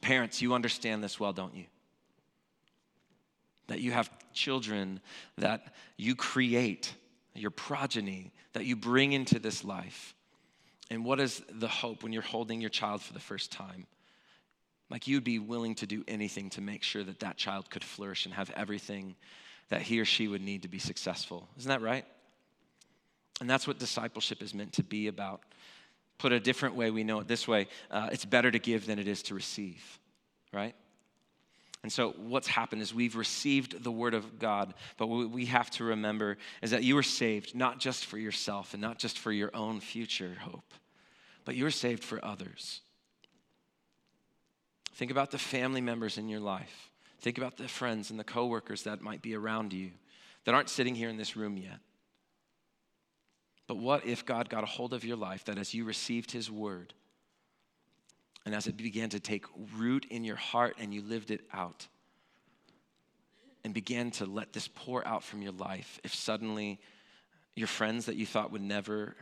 Parents, 0.00 0.42
you 0.42 0.54
understand 0.54 1.04
this 1.04 1.20
well, 1.20 1.32
don't 1.32 1.54
you? 1.54 1.66
That 3.68 3.80
you 3.80 3.92
have 3.92 4.10
children 4.32 5.00
that 5.38 5.74
you 5.96 6.16
create 6.16 6.94
your 7.34 7.50
progeny 7.50 8.32
that 8.52 8.64
you 8.64 8.76
bring 8.76 9.12
into 9.12 9.38
this 9.38 9.64
life. 9.64 10.14
And 10.90 11.04
what 11.04 11.20
is 11.20 11.42
the 11.48 11.68
hope 11.68 12.02
when 12.02 12.12
you're 12.12 12.22
holding 12.22 12.60
your 12.60 12.70
child 12.70 13.00
for 13.00 13.12
the 13.12 13.20
first 13.20 13.52
time? 13.52 13.86
Like 14.90 15.06
you'd 15.06 15.22
be 15.22 15.38
willing 15.38 15.76
to 15.76 15.86
do 15.86 16.04
anything 16.08 16.50
to 16.50 16.60
make 16.60 16.82
sure 16.82 17.04
that 17.04 17.20
that 17.20 17.36
child 17.36 17.70
could 17.70 17.84
flourish 17.84 18.26
and 18.26 18.34
have 18.34 18.50
everything 18.56 19.14
that 19.68 19.82
he 19.82 20.00
or 20.00 20.04
she 20.04 20.26
would 20.26 20.42
need 20.42 20.62
to 20.62 20.68
be 20.68 20.80
successful. 20.80 21.48
Isn't 21.58 21.68
that 21.68 21.80
right? 21.80 22.04
And 23.40 23.48
that's 23.48 23.68
what 23.68 23.78
discipleship 23.78 24.42
is 24.42 24.52
meant 24.52 24.72
to 24.74 24.82
be 24.82 25.06
about. 25.06 25.42
Put 26.20 26.32
a 26.32 26.38
different 26.38 26.74
way, 26.74 26.90
we 26.90 27.02
know 27.02 27.20
it 27.20 27.28
this 27.28 27.48
way 27.48 27.66
uh, 27.90 28.10
it's 28.12 28.26
better 28.26 28.50
to 28.50 28.58
give 28.58 28.84
than 28.84 28.98
it 28.98 29.08
is 29.08 29.22
to 29.24 29.34
receive, 29.34 29.82
right? 30.52 30.74
And 31.82 31.90
so, 31.90 32.10
what's 32.10 32.46
happened 32.46 32.82
is 32.82 32.92
we've 32.92 33.16
received 33.16 33.82
the 33.82 33.90
word 33.90 34.12
of 34.12 34.38
God, 34.38 34.74
but 34.98 35.06
what 35.06 35.30
we 35.30 35.46
have 35.46 35.70
to 35.72 35.84
remember 35.84 36.36
is 36.60 36.72
that 36.72 36.84
you 36.84 36.94
were 36.94 37.02
saved 37.02 37.54
not 37.54 37.78
just 37.78 38.04
for 38.04 38.18
yourself 38.18 38.74
and 38.74 38.82
not 38.82 38.98
just 38.98 39.18
for 39.18 39.32
your 39.32 39.50
own 39.56 39.80
future 39.80 40.36
hope, 40.40 40.74
but 41.46 41.54
you 41.54 41.64
were 41.64 41.70
saved 41.70 42.04
for 42.04 42.22
others. 42.22 42.82
Think 44.92 45.10
about 45.10 45.30
the 45.30 45.38
family 45.38 45.80
members 45.80 46.18
in 46.18 46.28
your 46.28 46.40
life. 46.40 46.90
Think 47.20 47.38
about 47.38 47.56
the 47.56 47.66
friends 47.66 48.10
and 48.10 48.20
the 48.20 48.24
coworkers 48.24 48.82
that 48.82 49.00
might 49.00 49.22
be 49.22 49.34
around 49.34 49.72
you 49.72 49.92
that 50.44 50.54
aren't 50.54 50.68
sitting 50.68 50.94
here 50.94 51.08
in 51.08 51.16
this 51.16 51.34
room 51.34 51.56
yet. 51.56 51.78
But 53.70 53.78
what 53.78 54.04
if 54.04 54.26
God 54.26 54.48
got 54.48 54.64
a 54.64 54.66
hold 54.66 54.92
of 54.92 55.04
your 55.04 55.16
life 55.16 55.44
that 55.44 55.56
as 55.56 55.72
you 55.72 55.84
received 55.84 56.32
his 56.32 56.50
word, 56.50 56.92
and 58.44 58.52
as 58.52 58.66
it 58.66 58.76
began 58.76 59.10
to 59.10 59.20
take 59.20 59.44
root 59.78 60.06
in 60.10 60.24
your 60.24 60.34
heart 60.34 60.74
and 60.80 60.92
you 60.92 61.02
lived 61.02 61.30
it 61.30 61.42
out 61.52 61.86
and 63.62 63.72
began 63.72 64.10
to 64.10 64.26
let 64.26 64.52
this 64.52 64.66
pour 64.66 65.06
out 65.06 65.22
from 65.22 65.40
your 65.40 65.52
life, 65.52 66.00
if 66.02 66.12
suddenly 66.12 66.80
your 67.54 67.68
friends 67.68 68.06
that 68.06 68.16
you 68.16 68.26
thought 68.26 68.50
would 68.50 68.60
never 68.60 69.14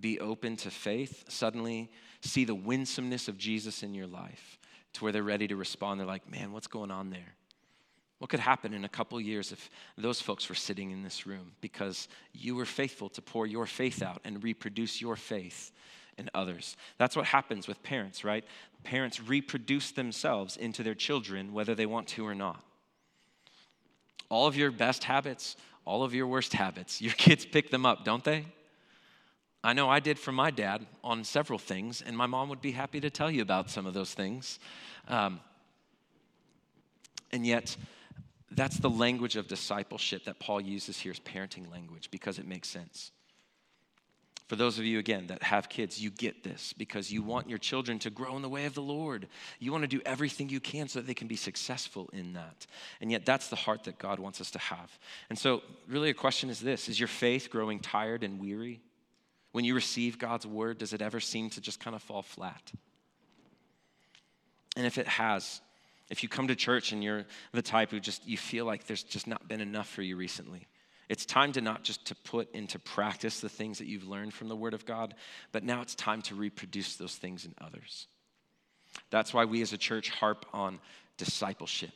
be 0.00 0.18
open 0.20 0.56
to 0.56 0.70
faith 0.70 1.26
suddenly 1.28 1.90
see 2.22 2.46
the 2.46 2.54
winsomeness 2.54 3.28
of 3.28 3.36
Jesus 3.36 3.82
in 3.82 3.92
your 3.92 4.06
life 4.06 4.58
to 4.94 5.04
where 5.04 5.12
they're 5.12 5.22
ready 5.22 5.48
to 5.48 5.56
respond, 5.56 6.00
they're 6.00 6.06
like, 6.06 6.30
man, 6.30 6.50
what's 6.50 6.66
going 6.66 6.90
on 6.90 7.10
there? 7.10 7.34
What 8.18 8.30
could 8.30 8.40
happen 8.40 8.72
in 8.72 8.84
a 8.84 8.88
couple 8.88 9.20
years 9.20 9.52
if 9.52 9.70
those 9.98 10.20
folks 10.20 10.48
were 10.48 10.54
sitting 10.54 10.90
in 10.90 11.02
this 11.02 11.26
room 11.26 11.52
because 11.60 12.08
you 12.32 12.54
were 12.54 12.64
faithful 12.64 13.08
to 13.10 13.22
pour 13.22 13.46
your 13.46 13.66
faith 13.66 14.02
out 14.02 14.20
and 14.24 14.42
reproduce 14.42 15.00
your 15.00 15.16
faith 15.16 15.72
in 16.16 16.30
others. 16.32 16.76
That's 16.98 17.16
what 17.16 17.26
happens 17.26 17.66
with 17.66 17.82
parents, 17.82 18.24
right? 18.24 18.44
Parents 18.84 19.20
reproduce 19.20 19.90
themselves 19.90 20.56
into 20.56 20.82
their 20.82 20.94
children, 20.94 21.52
whether 21.52 21.74
they 21.74 21.86
want 21.86 22.08
to 22.08 22.26
or 22.26 22.34
not. 22.34 22.62
All 24.28 24.46
of 24.46 24.56
your 24.56 24.70
best 24.70 25.04
habits, 25.04 25.56
all 25.84 26.02
of 26.02 26.14
your 26.14 26.26
worst 26.26 26.52
habits, 26.52 27.02
your 27.02 27.12
kids 27.16 27.44
pick 27.44 27.70
them 27.70 27.84
up, 27.84 28.04
don't 28.04 28.24
they? 28.24 28.46
I 29.62 29.72
know 29.72 29.88
I 29.88 29.98
did 29.98 30.18
from 30.18 30.34
my 30.34 30.50
dad 30.50 30.86
on 31.02 31.24
several 31.24 31.58
things, 31.58 32.02
and 32.02 32.16
my 32.16 32.26
mom 32.26 32.50
would 32.50 32.60
be 32.60 32.72
happy 32.72 33.00
to 33.00 33.08
tell 33.08 33.30
you 33.30 33.40
about 33.40 33.70
some 33.70 33.86
of 33.86 33.94
those 33.94 34.12
things. 34.12 34.58
Um, 35.08 35.40
and 37.32 37.46
yet, 37.46 37.74
that's 38.56 38.78
the 38.78 38.90
language 38.90 39.36
of 39.36 39.48
discipleship 39.48 40.24
that 40.24 40.38
Paul 40.38 40.60
uses 40.60 40.98
here 40.98 41.12
as 41.12 41.20
parenting 41.20 41.70
language 41.70 42.10
because 42.10 42.38
it 42.38 42.46
makes 42.46 42.68
sense. 42.68 43.12
For 44.46 44.56
those 44.56 44.78
of 44.78 44.84
you, 44.84 44.98
again, 44.98 45.28
that 45.28 45.42
have 45.42 45.70
kids, 45.70 45.98
you 45.98 46.10
get 46.10 46.44
this 46.44 46.74
because 46.74 47.10
you 47.10 47.22
want 47.22 47.48
your 47.48 47.58
children 47.58 47.98
to 48.00 48.10
grow 48.10 48.36
in 48.36 48.42
the 48.42 48.48
way 48.48 48.66
of 48.66 48.74
the 48.74 48.82
Lord. 48.82 49.26
You 49.58 49.72
want 49.72 49.84
to 49.84 49.88
do 49.88 50.02
everything 50.04 50.50
you 50.50 50.60
can 50.60 50.86
so 50.86 51.00
that 51.00 51.06
they 51.06 51.14
can 51.14 51.28
be 51.28 51.36
successful 51.36 52.10
in 52.12 52.34
that. 52.34 52.66
And 53.00 53.10
yet, 53.10 53.24
that's 53.24 53.48
the 53.48 53.56
heart 53.56 53.84
that 53.84 53.98
God 53.98 54.18
wants 54.18 54.42
us 54.42 54.50
to 54.50 54.58
have. 54.58 54.98
And 55.30 55.38
so, 55.38 55.62
really, 55.88 56.10
a 56.10 56.14
question 56.14 56.50
is 56.50 56.60
this 56.60 56.90
Is 56.90 57.00
your 57.00 57.08
faith 57.08 57.48
growing 57.50 57.80
tired 57.80 58.22
and 58.22 58.38
weary? 58.38 58.82
When 59.52 59.64
you 59.64 59.74
receive 59.74 60.18
God's 60.18 60.46
word, 60.46 60.78
does 60.78 60.92
it 60.92 61.00
ever 61.00 61.20
seem 61.20 61.48
to 61.50 61.60
just 61.60 61.80
kind 61.80 61.96
of 61.96 62.02
fall 62.02 62.22
flat? 62.22 62.72
And 64.76 64.84
if 64.84 64.98
it 64.98 65.06
has, 65.06 65.60
if 66.10 66.22
you 66.22 66.28
come 66.28 66.48
to 66.48 66.56
church 66.56 66.92
and 66.92 67.02
you're 67.02 67.24
the 67.52 67.62
type 67.62 67.90
who 67.90 68.00
just 68.00 68.26
you 68.26 68.36
feel 68.36 68.64
like 68.64 68.84
there's 68.84 69.02
just 69.02 69.26
not 69.26 69.48
been 69.48 69.60
enough 69.60 69.88
for 69.88 70.02
you 70.02 70.16
recently 70.16 70.66
it's 71.08 71.26
time 71.26 71.52
to 71.52 71.60
not 71.60 71.84
just 71.84 72.06
to 72.06 72.14
put 72.14 72.54
into 72.54 72.78
practice 72.78 73.40
the 73.40 73.48
things 73.48 73.78
that 73.78 73.86
you've 73.86 74.08
learned 74.08 74.32
from 74.32 74.48
the 74.48 74.56
Word 74.56 74.74
of 74.74 74.86
God, 74.86 75.14
but 75.52 75.62
now 75.62 75.82
it's 75.82 75.94
time 75.94 76.22
to 76.22 76.34
reproduce 76.34 76.96
those 76.96 77.14
things 77.14 77.44
in 77.44 77.54
others. 77.60 78.06
That's 79.10 79.34
why 79.34 79.44
we 79.44 79.60
as 79.60 79.72
a 79.72 79.78
church 79.78 80.10
harp 80.10 80.46
on 80.52 80.80
discipleship. 81.16 81.92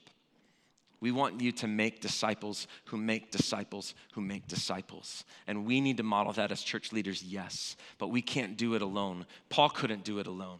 We 1.00 1.12
want 1.12 1.40
you 1.40 1.52
to 1.52 1.68
make 1.68 2.00
disciples 2.00 2.66
who 2.86 2.96
make 2.96 3.30
disciples 3.30 3.94
who 4.14 4.20
make 4.20 4.48
disciples. 4.48 5.24
And 5.46 5.64
we 5.64 5.80
need 5.80 5.96
to 5.98 6.02
model 6.02 6.32
that 6.34 6.50
as 6.50 6.60
church 6.60 6.92
leaders, 6.92 7.22
yes, 7.22 7.76
but 7.98 8.08
we 8.08 8.20
can't 8.20 8.56
do 8.56 8.74
it 8.74 8.82
alone. 8.82 9.24
Paul 9.48 9.70
couldn't 9.70 10.04
do 10.04 10.18
it 10.18 10.26
alone. 10.26 10.58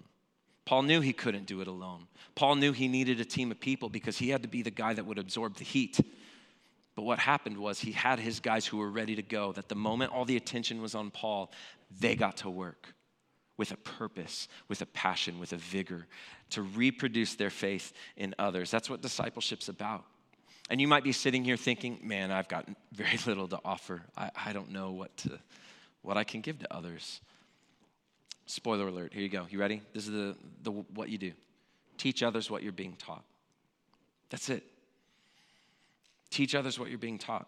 Paul 0.69 0.83
knew 0.83 1.01
he 1.01 1.13
couldn't 1.13 1.47
do 1.47 1.61
it 1.61 1.67
alone. 1.67 2.07
Paul 2.35 2.57
knew 2.57 2.73
he 2.73 2.89
needed 2.89 3.21
a 3.21 3.25
team 3.25 3.51
of 3.51 3.59
people 3.59 3.89
because 3.89 4.19
he 4.19 4.29
had 4.29 4.43
to 4.43 4.49
be 4.49 4.63
the 4.63 4.71
guy 4.71 4.93
that 4.93 5.07
would 5.07 5.19
absorb 5.19 5.57
the 5.57 5.65
heat 5.65 5.99
but 6.99 7.05
what 7.05 7.21
happened 7.21 7.57
was 7.59 7.79
he 7.79 7.93
had 7.93 8.19
his 8.19 8.41
guys 8.41 8.67
who 8.67 8.77
were 8.77 8.91
ready 8.91 9.15
to 9.15 9.23
go, 9.23 9.53
that 9.53 9.69
the 9.69 9.77
moment 9.77 10.13
all 10.13 10.25
the 10.25 10.37
attention 10.37 10.83
was 10.83 10.97
on 10.97 11.13
Paul, 11.13 11.53
they 12.01 12.17
got 12.17 12.39
to 12.39 12.51
work 12.51 12.93
with 13.57 13.71
a 13.71 13.77
purpose, 13.77 14.49
with 14.67 14.83
a 14.83 14.87
passion, 14.87 15.39
with 15.39 15.53
a 15.53 15.59
vigor 15.59 16.09
to 16.51 16.63
reproduce 16.63 17.37
their 17.37 17.51
faith 17.51 17.93
in 18.17 18.35
others. 18.37 18.73
That's 18.73 18.91
what 18.91 19.01
discipleship's 19.01 19.69
about. 19.69 20.07
And 20.71 20.81
you 20.81 20.89
might 20.89 21.05
be 21.05 21.13
sitting 21.13 21.45
here 21.45 21.57
thinking, 21.57 22.01
man, 22.03 22.33
I've 22.33 22.49
got 22.49 22.69
very 22.91 23.17
little 23.27 23.47
to 23.47 23.61
offer. 23.65 24.03
I, 24.17 24.33
I 24.47 24.53
don't 24.53 24.73
know 24.73 24.91
what, 24.91 25.17
to, 25.19 25.39
what 26.03 26.17
I 26.17 26.25
can 26.25 26.41
give 26.41 26.59
to 26.59 26.75
others. 26.75 27.21
Spoiler 28.49 28.89
alert, 28.89 29.13
here 29.13 29.23
you 29.23 29.29
go. 29.29 29.47
You 29.51 29.61
ready? 29.61 29.83
This 29.93 30.07
is 30.07 30.13
the, 30.13 30.37
the, 30.63 30.71
what 30.71 31.09
you 31.09 31.19
do 31.19 31.33
teach 31.99 32.23
others 32.23 32.51
what 32.51 32.63
you're 32.63 32.73
being 32.73 32.95
taught. 32.97 33.25
That's 34.31 34.49
it. 34.49 34.63
Teach 36.31 36.55
others 36.55 36.79
what 36.79 36.89
you're 36.89 36.99
being 36.99 37.19
taught. 37.19 37.47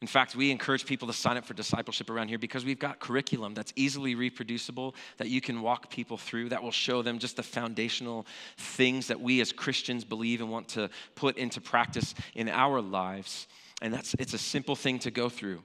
In 0.00 0.06
fact, 0.06 0.34
we 0.34 0.50
encourage 0.50 0.86
people 0.86 1.06
to 1.08 1.14
sign 1.14 1.36
up 1.36 1.44
for 1.44 1.52
discipleship 1.52 2.08
around 2.08 2.28
here 2.28 2.38
because 2.38 2.64
we've 2.64 2.78
got 2.78 3.00
curriculum 3.00 3.52
that's 3.52 3.72
easily 3.76 4.14
reproducible, 4.14 4.94
that 5.18 5.28
you 5.28 5.42
can 5.42 5.60
walk 5.60 5.90
people 5.90 6.16
through, 6.16 6.48
that 6.48 6.62
will 6.62 6.70
show 6.70 7.02
them 7.02 7.18
just 7.18 7.36
the 7.36 7.42
foundational 7.42 8.26
things 8.56 9.08
that 9.08 9.20
we 9.20 9.42
as 9.42 9.52
Christians 9.52 10.04
believe 10.04 10.40
and 10.40 10.50
want 10.50 10.68
to 10.68 10.88
put 11.14 11.36
into 11.36 11.60
practice 11.60 12.14
in 12.34 12.48
our 12.48 12.80
lives. 12.80 13.46
And 13.82 13.92
that's 13.92 14.14
it's 14.14 14.32
a 14.32 14.38
simple 14.38 14.74
thing 14.74 14.98
to 15.00 15.10
go 15.10 15.28
through. 15.28 15.62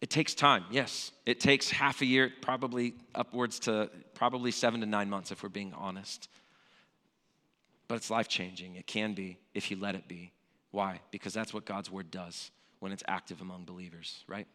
It 0.00 0.10
takes 0.10 0.34
time, 0.34 0.64
yes. 0.70 1.10
It 1.26 1.40
takes 1.40 1.70
half 1.70 2.02
a 2.02 2.06
year, 2.06 2.30
probably 2.40 2.94
upwards 3.14 3.58
to 3.60 3.90
probably 4.14 4.50
seven 4.52 4.80
to 4.80 4.86
nine 4.86 5.10
months 5.10 5.32
if 5.32 5.42
we're 5.42 5.48
being 5.48 5.74
honest. 5.76 6.28
But 7.88 7.96
it's 7.96 8.10
life 8.10 8.28
changing. 8.28 8.76
It 8.76 8.86
can 8.86 9.14
be 9.14 9.38
if 9.54 9.70
you 9.70 9.76
let 9.76 9.94
it 9.94 10.06
be. 10.06 10.32
Why? 10.70 11.00
Because 11.10 11.32
that's 11.32 11.52
what 11.52 11.64
God's 11.64 11.90
word 11.90 12.10
does 12.10 12.50
when 12.78 12.92
it's 12.92 13.02
active 13.08 13.40
among 13.40 13.64
believers, 13.64 14.22
right? 14.28 14.46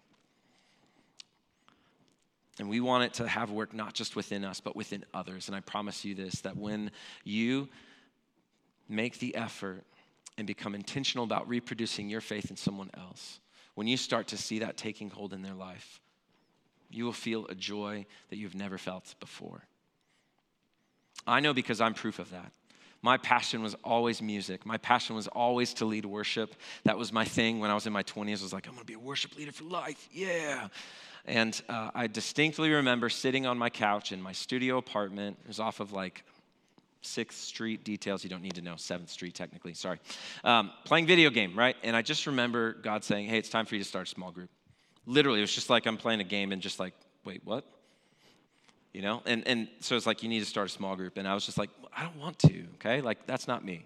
And 2.59 2.69
we 2.69 2.79
want 2.79 3.03
it 3.05 3.13
to 3.15 3.27
have 3.27 3.49
work 3.49 3.73
not 3.73 3.93
just 3.93 4.15
within 4.15 4.45
us, 4.45 4.59
but 4.59 4.75
within 4.75 5.03
others. 5.13 5.47
And 5.47 5.55
I 5.55 5.59
promise 5.59 6.05
you 6.05 6.13
this 6.13 6.41
that 6.41 6.55
when 6.55 6.91
you 7.23 7.67
make 8.87 9.19
the 9.19 9.35
effort 9.35 9.83
and 10.37 10.45
become 10.45 10.75
intentional 10.75 11.25
about 11.25 11.49
reproducing 11.49 12.09
your 12.09 12.21
faith 12.21 12.49
in 12.51 12.55
someone 12.55 12.91
else, 12.95 13.39
when 13.75 13.87
you 13.87 13.97
start 13.97 14.27
to 14.27 14.37
see 14.37 14.59
that 14.59 14.77
taking 14.77 15.09
hold 15.09 15.33
in 15.33 15.41
their 15.41 15.53
life, 15.53 15.99
you 16.89 17.05
will 17.05 17.13
feel 17.13 17.47
a 17.47 17.55
joy 17.55 18.05
that 18.29 18.37
you've 18.37 18.55
never 18.55 18.77
felt 18.77 19.15
before. 19.19 19.63
I 21.25 21.39
know 21.39 21.53
because 21.53 21.81
I'm 21.81 21.93
proof 21.93 22.19
of 22.19 22.29
that. 22.31 22.51
My 23.01 23.17
passion 23.17 23.61
was 23.61 23.75
always 23.83 24.21
music. 24.21 24.65
My 24.65 24.77
passion 24.77 25.15
was 25.15 25.27
always 25.27 25.73
to 25.75 25.85
lead 25.85 26.05
worship. 26.05 26.55
That 26.85 26.97
was 26.97 27.11
my 27.11 27.25
thing 27.25 27.59
when 27.59 27.69
I 27.69 27.73
was 27.73 27.85
in 27.85 27.91
my 27.91 28.03
20s. 28.03 28.39
I 28.39 28.43
was 28.43 28.53
like, 28.53 28.67
I'm 28.67 28.73
gonna 28.73 28.85
be 28.85 28.93
a 28.93 28.99
worship 28.99 29.35
leader 29.37 29.51
for 29.51 29.65
life. 29.65 30.07
Yeah. 30.11 30.69
And 31.25 31.61
uh, 31.67 31.91
I 31.93 32.07
distinctly 32.07 32.71
remember 32.71 33.09
sitting 33.09 33.45
on 33.45 33.57
my 33.57 33.69
couch 33.69 34.11
in 34.11 34.21
my 34.21 34.31
studio 34.31 34.77
apartment. 34.77 35.37
It 35.43 35.47
was 35.47 35.59
off 35.59 35.79
of 35.79 35.91
like 35.91 36.23
6th 37.03 37.33
Street, 37.33 37.83
details 37.83 38.23
you 38.23 38.29
don't 38.29 38.41
need 38.41 38.55
to 38.55 38.61
know, 38.61 38.73
7th 38.73 39.09
Street 39.09 39.33
technically, 39.33 39.73
sorry. 39.73 39.99
Um, 40.43 40.71
playing 40.85 41.05
video 41.05 41.29
game, 41.29 41.57
right? 41.57 41.75
And 41.83 41.95
I 41.95 42.01
just 42.01 42.25
remember 42.27 42.73
God 42.73 43.03
saying, 43.03 43.27
hey, 43.27 43.37
it's 43.37 43.49
time 43.49 43.65
for 43.65 43.75
you 43.75 43.83
to 43.83 43.87
start 43.87 44.07
a 44.07 44.09
small 44.09 44.31
group. 44.31 44.49
Literally, 45.05 45.39
it 45.39 45.43
was 45.43 45.53
just 45.53 45.69
like 45.69 45.85
I'm 45.85 45.97
playing 45.97 46.21
a 46.21 46.25
game 46.25 46.51
and 46.51 46.61
just 46.61 46.79
like, 46.79 46.93
wait, 47.25 47.41
what? 47.43 47.65
You 48.93 49.01
know? 49.01 49.21
And, 49.25 49.45
and 49.47 49.67
so 49.79 49.95
it's 49.95 50.05
like, 50.05 50.23
you 50.23 50.29
need 50.29 50.39
to 50.39 50.45
start 50.45 50.67
a 50.67 50.71
small 50.71 50.95
group. 50.95 51.17
And 51.17 51.27
I 51.27 51.33
was 51.33 51.45
just 51.45 51.57
like, 51.57 51.69
I 51.95 52.03
don't 52.03 52.17
want 52.17 52.39
to, 52.39 52.65
okay? 52.75 53.01
Like, 53.01 53.27
that's 53.27 53.47
not 53.47 53.65
me. 53.65 53.85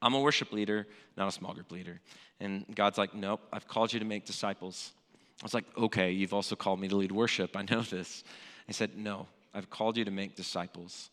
I'm 0.00 0.14
a 0.14 0.20
worship 0.20 0.52
leader, 0.52 0.86
not 1.16 1.28
a 1.28 1.32
small 1.32 1.54
group 1.54 1.70
leader. 1.70 2.00
And 2.40 2.64
God's 2.74 2.98
like, 2.98 3.14
nope, 3.14 3.40
I've 3.52 3.68
called 3.68 3.92
you 3.92 4.00
to 4.00 4.04
make 4.04 4.24
disciples. 4.24 4.92
I 5.40 5.44
was 5.44 5.54
like, 5.54 5.64
okay, 5.76 6.10
you've 6.10 6.34
also 6.34 6.56
called 6.56 6.80
me 6.80 6.88
to 6.88 6.96
lead 6.96 7.12
worship. 7.12 7.56
I 7.56 7.62
know 7.70 7.82
this. 7.82 8.24
He 8.66 8.72
said, 8.72 8.96
no, 8.96 9.26
I've 9.54 9.70
called 9.70 9.96
you 9.96 10.04
to 10.04 10.10
make 10.10 10.36
disciples. 10.36 11.10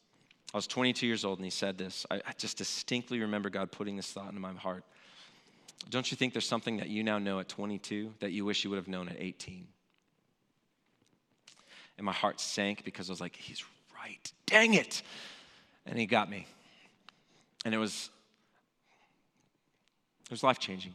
I 0.54 0.58
was 0.58 0.68
22 0.68 1.06
years 1.06 1.24
old 1.24 1.38
and 1.38 1.46
he 1.46 1.52
said 1.52 1.78
this. 1.78 2.06
I, 2.10 2.16
I, 2.16 2.34
just 2.38 2.58
distinctly 2.58 3.20
remember 3.20 3.50
God 3.50 3.72
putting 3.72 3.96
this 3.96 4.12
thought 4.12 4.30
into 4.30 4.40
my 4.40 4.52
heart. 4.54 4.84
Don't 5.90 6.10
you 6.12 6.18
think 6.18 6.34
there's 6.34 6.48
something 6.48 6.78
that 6.78 6.90
you 6.90 7.04
now 7.04 7.20
know 7.20 7.40
at 7.40 7.48
22 7.48 8.14
that 8.20 8.32
you 8.32 8.46
wish 8.46 8.64
you 8.64 8.70
would 8.72 8.78
have 8.78 8.88
known 8.88 9.10
at 9.10 9.18
18? 9.20 9.68
And 11.98 12.06
my 12.06 12.14
heart 12.14 12.40
sank 12.40 12.84
because 12.84 13.10
I 13.10 13.14
was 13.14 13.22
like, 13.22 13.36
He's 13.36 13.64
right. 13.96 14.32
Dang 14.46 14.74
it. 14.74 15.04
And 15.86 16.00
he 16.00 16.06
got 16.06 16.30
me. 16.30 16.48
And 17.66 17.74
it 17.74 17.78
was 17.78 18.10
it 20.26 20.32
was 20.32 20.44
life 20.44 20.60
changing 20.60 20.94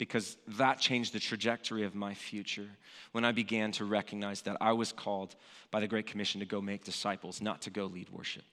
because 0.00 0.38
that 0.48 0.80
changed 0.80 1.12
the 1.12 1.20
trajectory 1.20 1.84
of 1.84 1.94
my 1.94 2.14
future 2.14 2.70
when 3.12 3.22
I 3.22 3.32
began 3.32 3.70
to 3.72 3.84
recognize 3.84 4.40
that 4.42 4.56
I 4.58 4.72
was 4.72 4.92
called 4.92 5.36
by 5.70 5.78
the 5.78 5.86
Great 5.86 6.06
Commission 6.06 6.40
to 6.40 6.46
go 6.46 6.62
make 6.62 6.84
disciples, 6.84 7.42
not 7.42 7.60
to 7.62 7.70
go 7.70 7.84
lead 7.84 8.08
worship. 8.08 8.44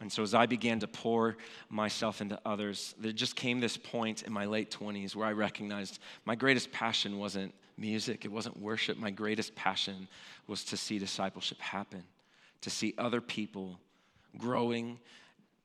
And 0.00 0.10
so, 0.10 0.22
as 0.22 0.32
I 0.32 0.46
began 0.46 0.80
to 0.80 0.88
pour 0.88 1.36
myself 1.68 2.22
into 2.22 2.40
others, 2.46 2.94
there 2.98 3.12
just 3.12 3.36
came 3.36 3.60
this 3.60 3.76
point 3.76 4.22
in 4.22 4.32
my 4.32 4.46
late 4.46 4.70
20s 4.70 5.14
where 5.14 5.26
I 5.26 5.32
recognized 5.32 5.98
my 6.24 6.34
greatest 6.34 6.72
passion 6.72 7.18
wasn't 7.18 7.52
music, 7.76 8.24
it 8.24 8.32
wasn't 8.32 8.58
worship. 8.58 8.96
My 8.96 9.10
greatest 9.10 9.54
passion 9.54 10.08
was 10.46 10.64
to 10.64 10.78
see 10.78 10.98
discipleship 10.98 11.60
happen, 11.60 12.04
to 12.62 12.70
see 12.70 12.94
other 12.96 13.20
people 13.20 13.78
growing 14.38 14.98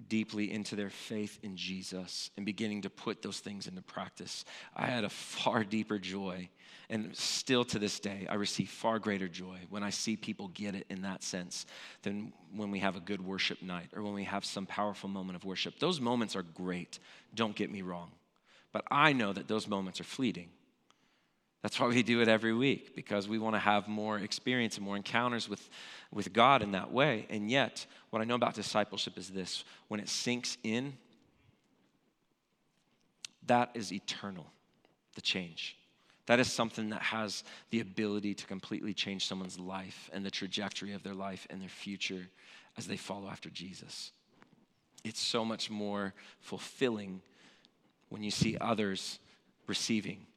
deeply 0.08 0.52
into 0.52 0.76
their 0.76 0.90
faith 0.90 1.40
in 1.42 1.56
Jesus 1.56 2.30
and 2.38 2.46
beginning 2.46 2.82
to 2.84 2.90
put 2.90 3.22
those 3.22 3.40
things 3.40 3.68
into 3.68 3.82
practice, 3.82 4.46
I 4.76 4.88
had 4.88 5.04
a 5.04 5.10
far 5.10 5.64
deeper 5.64 5.98
joy. 6.00 6.50
And 6.90 7.16
still 7.16 7.66
to 7.66 7.80
this 7.80 8.00
day, 8.00 8.28
I 8.30 8.36
receive 8.36 8.70
far 8.70 9.00
greater 9.00 9.28
joy 9.28 9.58
when 9.70 9.84
I 9.84 9.90
see 9.90 10.16
people 10.16 10.50
get 10.50 10.76
it 10.76 10.86
in 10.90 11.02
that 11.02 11.24
sense 11.24 11.66
than 12.04 12.32
when 12.54 12.70
we 12.70 12.80
have 12.80 12.96
a 12.96 13.00
good 13.00 13.26
worship 13.26 13.62
night 13.64 13.88
or 13.96 14.04
when 14.04 14.14
we 14.14 14.26
have 14.26 14.46
some 14.46 14.68
powerful 14.68 15.10
moment 15.10 15.36
of 15.36 15.46
worship. 15.46 15.80
Those 15.80 16.00
moments 16.00 16.36
are 16.36 16.44
great, 16.44 17.00
don't 17.34 17.56
get 17.56 17.72
me 17.72 17.82
wrong. 17.82 18.12
But 18.72 18.84
I 18.92 19.14
know 19.14 19.34
that 19.34 19.48
those 19.48 19.68
moments 19.68 20.00
are 20.00 20.06
fleeting. 20.06 20.50
That's 21.66 21.80
why 21.80 21.88
we 21.88 22.04
do 22.04 22.22
it 22.22 22.28
every 22.28 22.54
week, 22.54 22.96
because 22.96 23.28
we 23.28 23.40
want 23.40 23.56
to 23.56 23.60
have 23.60 23.88
more 23.88 24.20
experience 24.20 24.78
and 24.78 24.86
more 24.86 24.96
encounters 24.96 25.50
with, 25.50 25.68
with 26.12 26.32
God 26.32 26.62
in 26.62 26.74
that 26.74 26.92
way. 26.92 27.26
And 27.32 27.50
yet, 27.50 27.88
what 28.12 28.22
I 28.22 28.26
know 28.26 28.36
about 28.36 28.54
discipleship 28.54 29.18
is 29.18 29.30
this 29.30 29.64
when 29.88 30.00
it 30.00 30.08
sinks 30.08 30.60
in, 30.64 30.94
that 33.48 33.72
is 33.74 33.92
eternal, 33.92 34.46
the 35.16 35.22
change. 35.22 35.76
That 36.28 36.40
is 36.40 36.52
something 36.52 36.92
that 36.92 37.02
has 37.02 37.44
the 37.72 37.80
ability 37.80 38.36
to 38.36 38.46
completely 38.46 38.94
change 38.94 39.26
someone's 39.26 39.58
life 39.58 40.12
and 40.14 40.24
the 40.24 40.30
trajectory 40.30 40.94
of 40.94 41.02
their 41.02 41.16
life 41.16 41.48
and 41.50 41.60
their 41.60 41.68
future 41.68 42.28
as 42.78 42.86
they 42.86 42.96
follow 42.96 43.28
after 43.28 43.50
Jesus. 43.50 44.12
It's 45.04 45.20
so 45.20 45.44
much 45.44 45.72
more 45.72 46.14
fulfilling 46.42 47.24
when 48.10 48.22
you 48.22 48.30
see 48.30 48.56
others 48.62 49.18
receiving 49.66 50.28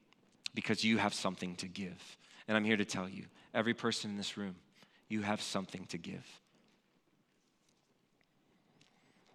because 0.55 0.85
you 0.85 0.99
have 0.99 1.15
something 1.15 1.55
to 1.57 1.67
give. 1.67 2.17
And 2.47 2.57
I'm 2.57 2.65
here 2.65 2.77
to 2.77 2.85
tell 2.85 3.09
you 3.09 3.25
every 3.55 3.75
person 3.75 4.11
in 4.11 4.17
this 4.17 4.37
room, 4.37 4.57
you 5.09 5.23
have 5.23 5.41
something 5.41 5.85
to 5.87 5.99
give. 5.99 6.27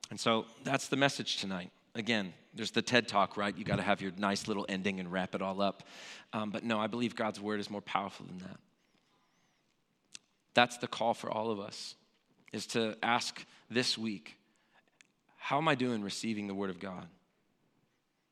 And 0.10 0.20
so 0.20 0.46
that's 0.64 0.88
the 0.90 0.96
message 0.96 1.38
tonight. 1.38 1.72
Again, 1.96 2.34
there's 2.54 2.72
the 2.72 2.82
TED 2.82 3.08
talk, 3.08 3.38
right? 3.38 3.56
You 3.58 3.64
got 3.64 3.78
to 3.78 3.84
have 3.84 4.02
your 4.02 4.12
nice 4.18 4.48
little 4.48 4.66
ending 4.70 5.00
and 5.00 5.12
wrap 5.12 5.36
it 5.36 5.42
all 5.42 5.62
up. 5.62 5.84
Um, 6.34 6.52
but 6.52 6.64
no, 6.64 6.80
I 6.80 6.88
believe 6.88 7.16
God's 7.16 7.40
word 7.40 7.60
is 7.60 7.70
more 7.70 7.82
powerful 7.82 8.26
than 8.26 8.40
that. 8.40 8.58
That's 10.54 10.78
the 10.78 10.88
call 10.88 11.14
for 11.14 11.32
all 11.32 11.50
of 11.50 11.60
us, 11.60 11.96
is 12.52 12.68
to 12.68 12.96
ask 13.02 13.44
this 13.70 13.98
week, 13.98 14.38
how 15.38 15.58
am 15.58 15.68
I 15.68 15.76
doing 15.76 16.04
receiving 16.04 16.48
the 16.48 16.54
word 16.54 16.70
of 16.70 16.80
God? 16.80 17.08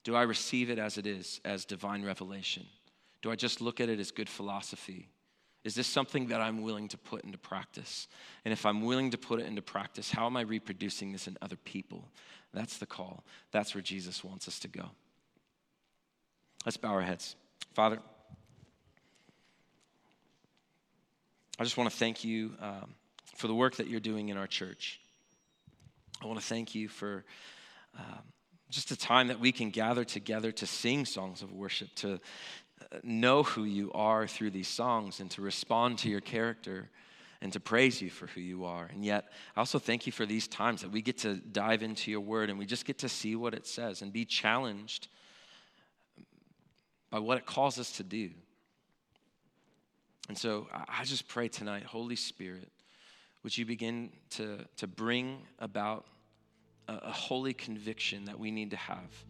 Do 0.03 0.15
I 0.15 0.23
receive 0.23 0.69
it 0.69 0.79
as 0.79 0.97
it 0.97 1.05
is, 1.05 1.39
as 1.45 1.65
divine 1.65 2.03
revelation? 2.03 2.65
Do 3.21 3.31
I 3.31 3.35
just 3.35 3.61
look 3.61 3.79
at 3.79 3.89
it 3.89 3.99
as 3.99 4.11
good 4.11 4.29
philosophy? 4.29 5.09
Is 5.63 5.75
this 5.75 5.85
something 5.85 6.27
that 6.27 6.41
I'm 6.41 6.63
willing 6.63 6.87
to 6.87 6.97
put 6.97 7.23
into 7.23 7.37
practice? 7.37 8.07
And 8.45 8.51
if 8.51 8.65
I'm 8.65 8.81
willing 8.81 9.11
to 9.11 9.17
put 9.17 9.39
it 9.39 9.45
into 9.45 9.61
practice, 9.61 10.09
how 10.09 10.25
am 10.25 10.35
I 10.35 10.41
reproducing 10.41 11.11
this 11.11 11.27
in 11.27 11.37
other 11.41 11.55
people? 11.55 12.09
That's 12.51 12.79
the 12.79 12.87
call. 12.87 13.23
That's 13.51 13.75
where 13.75 13.81
Jesus 13.83 14.23
wants 14.23 14.47
us 14.47 14.57
to 14.59 14.67
go. 14.67 14.89
Let's 16.65 16.77
bow 16.77 16.89
our 16.89 17.01
heads. 17.01 17.35
Father, 17.73 17.99
I 21.59 21.63
just 21.63 21.77
want 21.77 21.91
to 21.91 21.95
thank 21.95 22.23
you 22.23 22.53
um, 22.59 22.95
for 23.35 23.47
the 23.47 23.53
work 23.53 23.75
that 23.75 23.87
you're 23.87 23.99
doing 23.99 24.29
in 24.29 24.37
our 24.37 24.47
church. 24.47 24.99
I 26.23 26.25
want 26.25 26.39
to 26.39 26.45
thank 26.45 26.73
you 26.73 26.87
for. 26.87 27.23
Um, 27.97 28.23
just 28.71 28.89
a 28.91 28.97
time 28.97 29.27
that 29.27 29.39
we 29.39 29.51
can 29.51 29.69
gather 29.69 30.03
together 30.03 30.51
to 30.53 30.65
sing 30.65 31.05
songs 31.05 31.41
of 31.41 31.51
worship, 31.51 31.93
to 31.95 32.13
uh, 32.13 32.97
know 33.03 33.43
who 33.43 33.65
you 33.65 33.91
are 33.93 34.25
through 34.25 34.49
these 34.49 34.67
songs, 34.67 35.19
and 35.19 35.29
to 35.31 35.41
respond 35.41 35.99
to 35.99 36.09
your 36.09 36.21
character 36.21 36.89
and 37.41 37.51
to 37.53 37.59
praise 37.59 38.01
you 38.01 38.09
for 38.09 38.27
who 38.27 38.39
you 38.39 38.65
are. 38.65 38.87
And 38.93 39.03
yet, 39.03 39.29
I 39.55 39.59
also 39.59 39.79
thank 39.79 40.05
you 40.05 40.11
for 40.11 40.25
these 40.25 40.47
times 40.47 40.81
that 40.81 40.91
we 40.91 41.01
get 41.01 41.17
to 41.19 41.35
dive 41.35 41.81
into 41.83 42.11
your 42.11 42.21
word 42.21 42.49
and 42.49 42.57
we 42.59 42.65
just 42.65 42.85
get 42.85 42.99
to 42.99 43.09
see 43.09 43.35
what 43.35 43.53
it 43.53 43.65
says 43.65 44.01
and 44.01 44.13
be 44.13 44.25
challenged 44.25 45.07
by 47.09 47.19
what 47.19 47.37
it 47.37 47.45
calls 47.45 47.79
us 47.79 47.91
to 47.93 48.03
do. 48.03 48.29
And 50.29 50.37
so 50.37 50.67
I 50.71 51.03
just 51.03 51.27
pray 51.27 51.47
tonight, 51.47 51.83
Holy 51.83 52.15
Spirit, 52.15 52.69
would 53.43 53.57
you 53.57 53.65
begin 53.65 54.11
to, 54.31 54.59
to 54.77 54.87
bring 54.87 55.41
about 55.57 56.05
a, 56.87 57.11
holy 57.11 57.53
conviction 57.53 58.25
that 58.25 58.39
we 58.39 58.51
need 58.51 58.71
to 58.71 58.77
have 58.77 59.25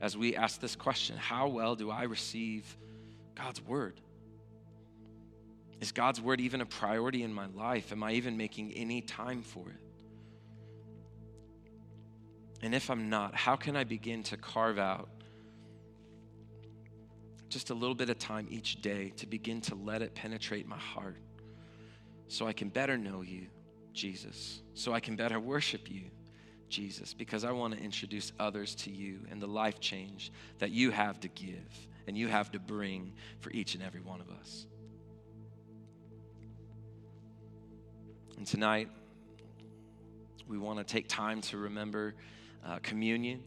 as 0.00 0.16
we 0.16 0.36
ask 0.36 0.60
this 0.60 0.76
question 0.76 1.16
How 1.16 1.48
well 1.48 1.74
do 1.74 1.90
I 1.90 2.04
receive 2.04 2.76
God's 3.34 3.60
word? 3.62 4.00
Is 5.80 5.92
God's 5.92 6.20
word 6.20 6.40
even 6.40 6.60
a 6.60 6.66
priority 6.66 7.22
in 7.22 7.32
my 7.32 7.46
life? 7.54 7.92
Am 7.92 8.02
I 8.02 8.12
even 8.12 8.36
making 8.36 8.72
any 8.72 9.00
time 9.00 9.42
for 9.42 9.68
it? 9.68 9.80
And 12.62 12.74
if 12.74 12.90
I'm 12.90 13.08
not, 13.08 13.34
how 13.36 13.54
can 13.54 13.76
I 13.76 13.84
begin 13.84 14.24
to 14.24 14.36
carve 14.36 14.78
out 14.78 15.08
just 17.48 17.70
a 17.70 17.74
little 17.74 17.94
bit 17.94 18.10
of 18.10 18.18
time 18.18 18.46
each 18.50 18.82
day 18.82 19.12
to 19.16 19.26
begin 19.26 19.60
to 19.62 19.74
let 19.74 20.02
it 20.02 20.14
penetrate 20.14 20.66
my 20.66 20.76
heart 20.76 21.16
so 22.26 22.46
I 22.46 22.52
can 22.52 22.68
better 22.68 22.98
know 22.98 23.22
you, 23.22 23.46
Jesus, 23.92 24.60
so 24.74 24.92
I 24.92 25.00
can 25.00 25.16
better 25.16 25.40
worship 25.40 25.90
you, 25.90 26.10
Jesus, 26.68 27.14
because 27.14 27.44
I 27.44 27.52
want 27.52 27.74
to 27.74 27.80
introduce 27.80 28.32
others 28.38 28.74
to 28.76 28.90
you 28.90 29.20
and 29.30 29.40
the 29.40 29.46
life 29.46 29.80
change 29.80 30.32
that 30.58 30.70
you 30.70 30.90
have 30.90 31.20
to 31.20 31.28
give 31.28 31.88
and 32.06 32.16
you 32.16 32.28
have 32.28 32.50
to 32.52 32.58
bring 32.58 33.12
for 33.40 33.50
each 33.50 33.74
and 33.74 33.82
every 33.82 34.00
one 34.00 34.20
of 34.20 34.30
us. 34.30 34.66
And 38.36 38.46
tonight, 38.46 38.88
we 40.46 40.58
want 40.58 40.78
to 40.78 40.84
take 40.84 41.08
time 41.08 41.40
to 41.42 41.58
remember 41.58 42.14
uh, 42.64 42.78
communion, 42.82 43.42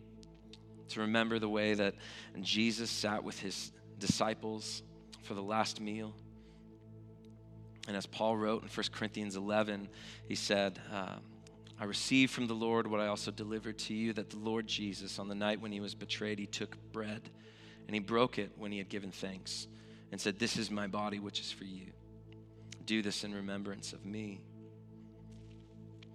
to 0.90 1.02
remember 1.02 1.40
the 1.40 1.50
way 1.50 1.74
that 1.74 1.96
Jesus 2.42 2.92
sat 2.92 3.24
with 3.24 3.40
his 3.40 3.72
disciples 3.98 4.84
for 5.24 5.34
the 5.34 5.42
last 5.42 5.80
meal. 5.80 6.14
And 7.88 7.98
as 7.98 8.06
Paul 8.06 8.38
wrote 8.38 8.64
in 8.64 8.70
1 8.70 8.86
Corinthians 8.92 9.36
11, 9.36 9.88
he 10.28 10.36
said, 10.36 10.80
uh, 10.94 11.16
I 11.82 11.86
received 11.86 12.32
from 12.32 12.46
the 12.46 12.54
Lord 12.54 12.86
what 12.86 13.00
I 13.00 13.08
also 13.08 13.32
delivered 13.32 13.80
to 13.80 13.96
you 13.96 14.14
that 14.14 14.30
the 14.30 14.38
Lord 14.38 14.68
Jesus, 14.68 15.18
on 15.18 15.28
the 15.28 15.34
night 15.34 15.60
when 15.60 15.72
he 15.72 15.80
was 15.80 15.96
betrayed, 15.96 16.38
he 16.38 16.46
took 16.46 16.78
bread 16.92 17.24
and 17.88 17.96
he 17.96 18.00
broke 18.00 18.38
it 18.38 18.52
when 18.56 18.72
he 18.72 18.78
had 18.78 18.88
given 18.88 19.12
thanks 19.12 19.66
and 20.12 20.22
said, 20.22 20.38
This 20.38 20.58
is 20.58 20.70
my 20.70 20.86
body, 20.86 21.18
which 21.18 21.40
is 21.40 21.52
for 21.52 21.64
you. 21.64 21.88
Do 22.86 23.02
this 23.02 23.24
in 23.24 23.34
remembrance 23.34 23.94
of 23.94 24.06
me. 24.06 24.42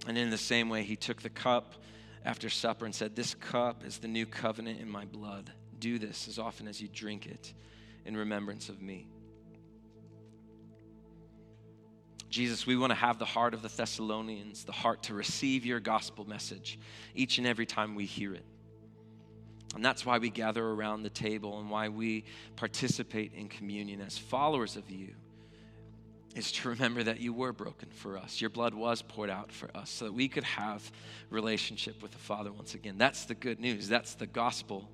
And 0.07 0.17
in 0.17 0.31
the 0.31 0.39
same 0.39 0.69
way, 0.69 0.85
he 0.85 0.95
took 0.95 1.21
the 1.21 1.31
cup 1.31 1.75
after 2.25 2.49
supper 2.49 2.85
and 2.85 2.95
said, 2.95 3.17
This 3.17 3.35
cup 3.35 3.85
is 3.85 3.99
the 3.99 4.07
new 4.07 4.25
covenant 4.25 4.79
in 4.79 4.89
my 4.89 5.05
blood. 5.05 5.51
Do 5.81 5.99
this 5.99 6.29
as 6.29 6.39
often 6.39 6.69
as 6.69 6.81
you 6.81 6.87
drink 6.87 7.27
it 7.27 7.53
in 8.05 8.17
remembrance 8.17 8.69
of 8.69 8.81
me. 8.81 9.09
Jesus, 12.29 12.67
we 12.67 12.77
want 12.77 12.91
to 12.91 12.97
have 12.97 13.19
the 13.19 13.25
heart 13.25 13.55
of 13.55 13.63
the 13.63 13.69
Thessalonians, 13.69 14.65
the 14.65 14.73
heart 14.73 15.05
to 15.05 15.15
receive 15.15 15.65
your 15.65 15.81
gospel 15.81 16.29
message 16.29 16.79
each 17.15 17.39
and 17.39 17.47
every 17.47 17.67
time 17.67 17.95
we 17.95 18.05
hear 18.05 18.35
it. 18.35 18.45
And 19.75 19.85
that's 19.85 20.07
why 20.07 20.19
we 20.19 20.31
gather 20.31 20.67
around 20.67 21.03
the 21.03 21.11
table 21.11 21.61
and 21.61 21.71
why 21.71 21.89
we 21.89 22.25
participate 22.57 23.33
in 23.35 23.49
communion 23.49 24.01
as 24.01 24.17
followers 24.17 24.77
of 24.77 24.91
you 24.91 25.15
is 26.35 26.53
to 26.53 26.71
remember 26.71 27.03
that 27.03 27.21
you 27.21 27.33
were 27.33 27.53
broken 27.53 27.89
for 27.91 28.19
us. 28.19 28.41
Your 28.41 28.51
blood 28.51 28.75
was 28.75 29.03
poured 29.03 29.31
out 29.31 29.53
for 29.53 29.75
us 29.77 29.91
so 29.91 30.07
that 30.07 30.13
we 30.13 30.29
could 30.29 30.45
have 30.45 30.91
relationship 31.31 32.03
with 32.03 32.11
the 32.13 32.19
Father 32.19 32.53
once 32.53 32.75
again. 32.75 32.99
That's 32.99 33.25
the 33.25 33.35
good 33.35 33.61
news. 33.61 33.89
That's 33.89 34.15
the 34.15 34.27
gospel. 34.27 34.89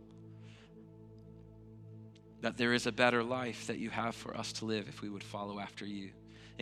That 2.43 2.57
there 2.57 2.73
is 2.73 2.87
a 2.87 2.93
better 2.93 3.25
life 3.25 3.67
that 3.69 3.79
you 3.79 3.91
have 3.91 4.15
for 4.15 4.37
us 4.37 4.53
to 4.55 4.67
live 4.67 4.89
if 4.89 5.01
we 5.01 5.09
would 5.09 5.25
follow 5.25 5.59
after 5.59 5.85
you 5.85 6.11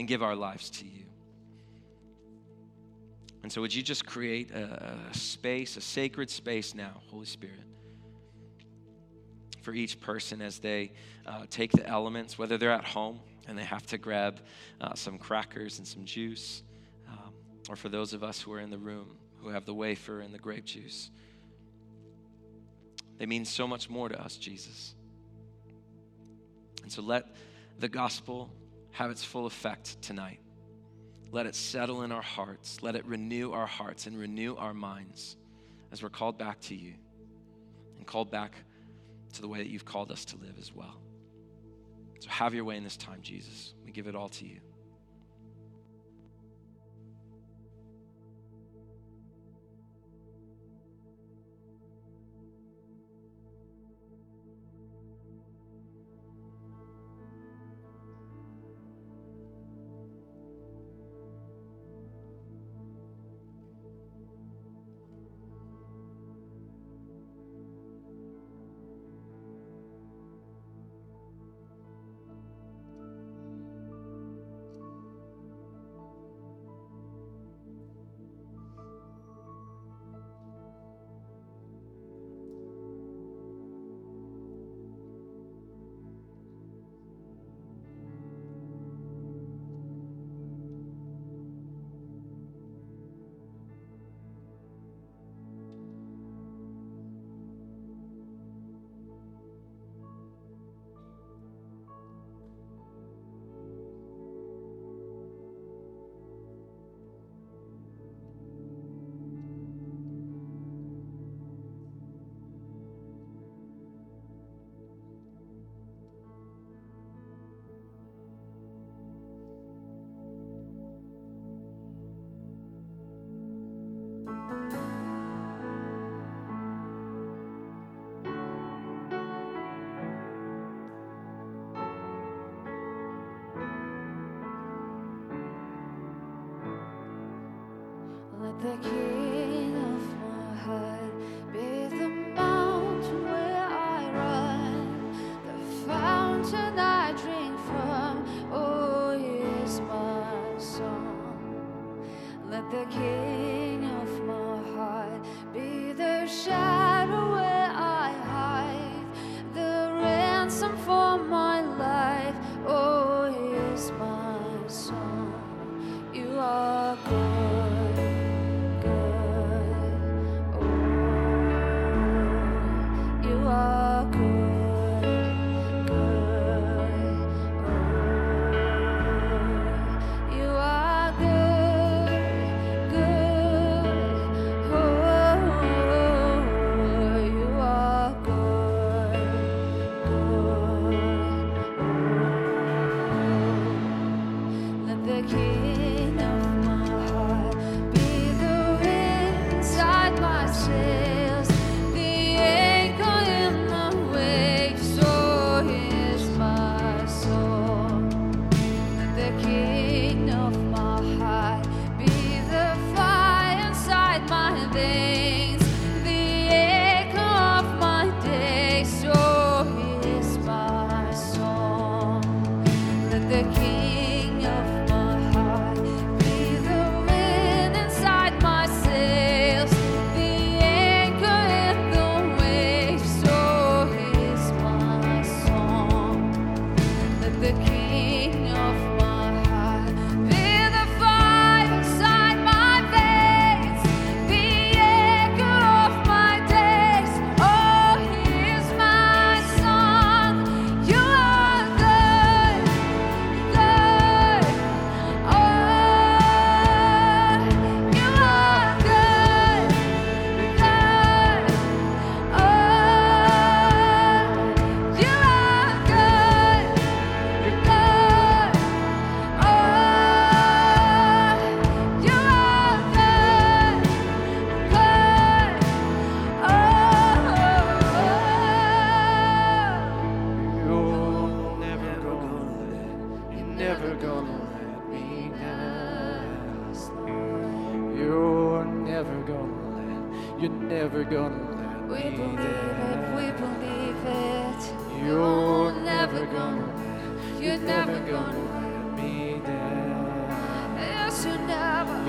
and 0.01 0.09
give 0.09 0.22
our 0.22 0.34
lives 0.34 0.70
to 0.70 0.86
you. 0.86 1.05
And 3.42 3.53
so, 3.53 3.61
would 3.61 3.74
you 3.74 3.82
just 3.82 4.07
create 4.07 4.51
a, 4.51 4.96
a 5.11 5.14
space, 5.14 5.76
a 5.76 5.80
sacred 5.82 6.30
space 6.30 6.74
now, 6.74 7.03
Holy 7.11 7.26
Spirit, 7.26 7.66
for 9.61 9.74
each 9.74 10.01
person 10.01 10.40
as 10.40 10.59
they 10.59 10.92
uh, 11.26 11.44
take 11.51 11.70
the 11.72 11.86
elements, 11.86 12.38
whether 12.38 12.57
they're 12.57 12.72
at 12.72 12.84
home 12.84 13.20
and 13.46 13.59
they 13.59 13.64
have 13.64 13.86
to 13.88 13.98
grab 13.98 14.40
uh, 14.80 14.94
some 14.94 15.18
crackers 15.18 15.78
and 15.78 15.86
some 15.86 16.07
juice, 16.07 16.62
um, 17.07 17.34
or 17.68 17.76
for 17.76 17.90
those 17.90 18.14
of 18.14 18.24
us 18.24 18.40
who 18.40 18.53
are 18.55 18.61
in 18.61 18.70
the 18.70 18.78
room 18.78 19.18
who 19.42 19.51
have 19.51 19.66
the 19.66 19.74
wafer 19.74 20.20
and 20.20 20.32
the 20.32 20.38
grape 20.38 20.64
juice. 20.64 21.11
They 23.18 23.26
mean 23.26 23.44
so 23.44 23.66
much 23.66 23.90
more 23.90 24.09
to 24.09 24.18
us, 24.18 24.36
Jesus. 24.36 24.94
And 26.82 26.90
so 26.90 27.03
let 27.03 27.34
the 27.78 27.88
gospel 27.88 28.51
have 28.93 29.11
its 29.11 29.24
full 29.24 29.47
effect 29.47 30.01
tonight. 30.03 30.41
Let 31.32 31.47
it 31.47 31.55
settle 31.55 32.03
in 32.03 32.12
our 32.12 32.22
hearts. 32.22 32.82
Let 32.82 32.97
it 32.97 33.07
renew 33.07 33.53
our 33.53 33.66
hearts 33.66 34.07
and 34.07 34.18
renew 34.18 34.57
our 34.57 34.74
minds 34.74 35.36
as 35.93 36.03
we're 36.03 36.09
called 36.09 36.38
back 36.38 36.61
to 36.62 36.74
you 36.74 36.95
and 37.97 38.07
called 38.07 38.30
back 38.30 38.53
to 39.34 39.41
the 39.41 39.49
way 39.49 39.59
that 39.59 39.68
you've 39.68 39.84
called 39.84 40.11
us 40.11 40.24
to 40.26 40.36
live 40.36 40.55
as 40.59 40.74
well. 40.74 41.01
So 42.18 42.28
have 42.30 42.53
your 42.55 42.64
way 42.64 42.76
in 42.76 42.84
this 42.84 42.97
time, 42.97 43.20
Jesus. 43.22 43.74
We 43.84 43.93
give 43.93 44.07
it 44.07 44.14
all 44.14 44.28
to 44.30 44.47
you. 44.47 44.61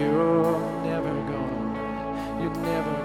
You're 0.01 0.59
never 0.83 1.13
gonna, 1.29 2.41
you're 2.41 2.55
never 2.55 3.00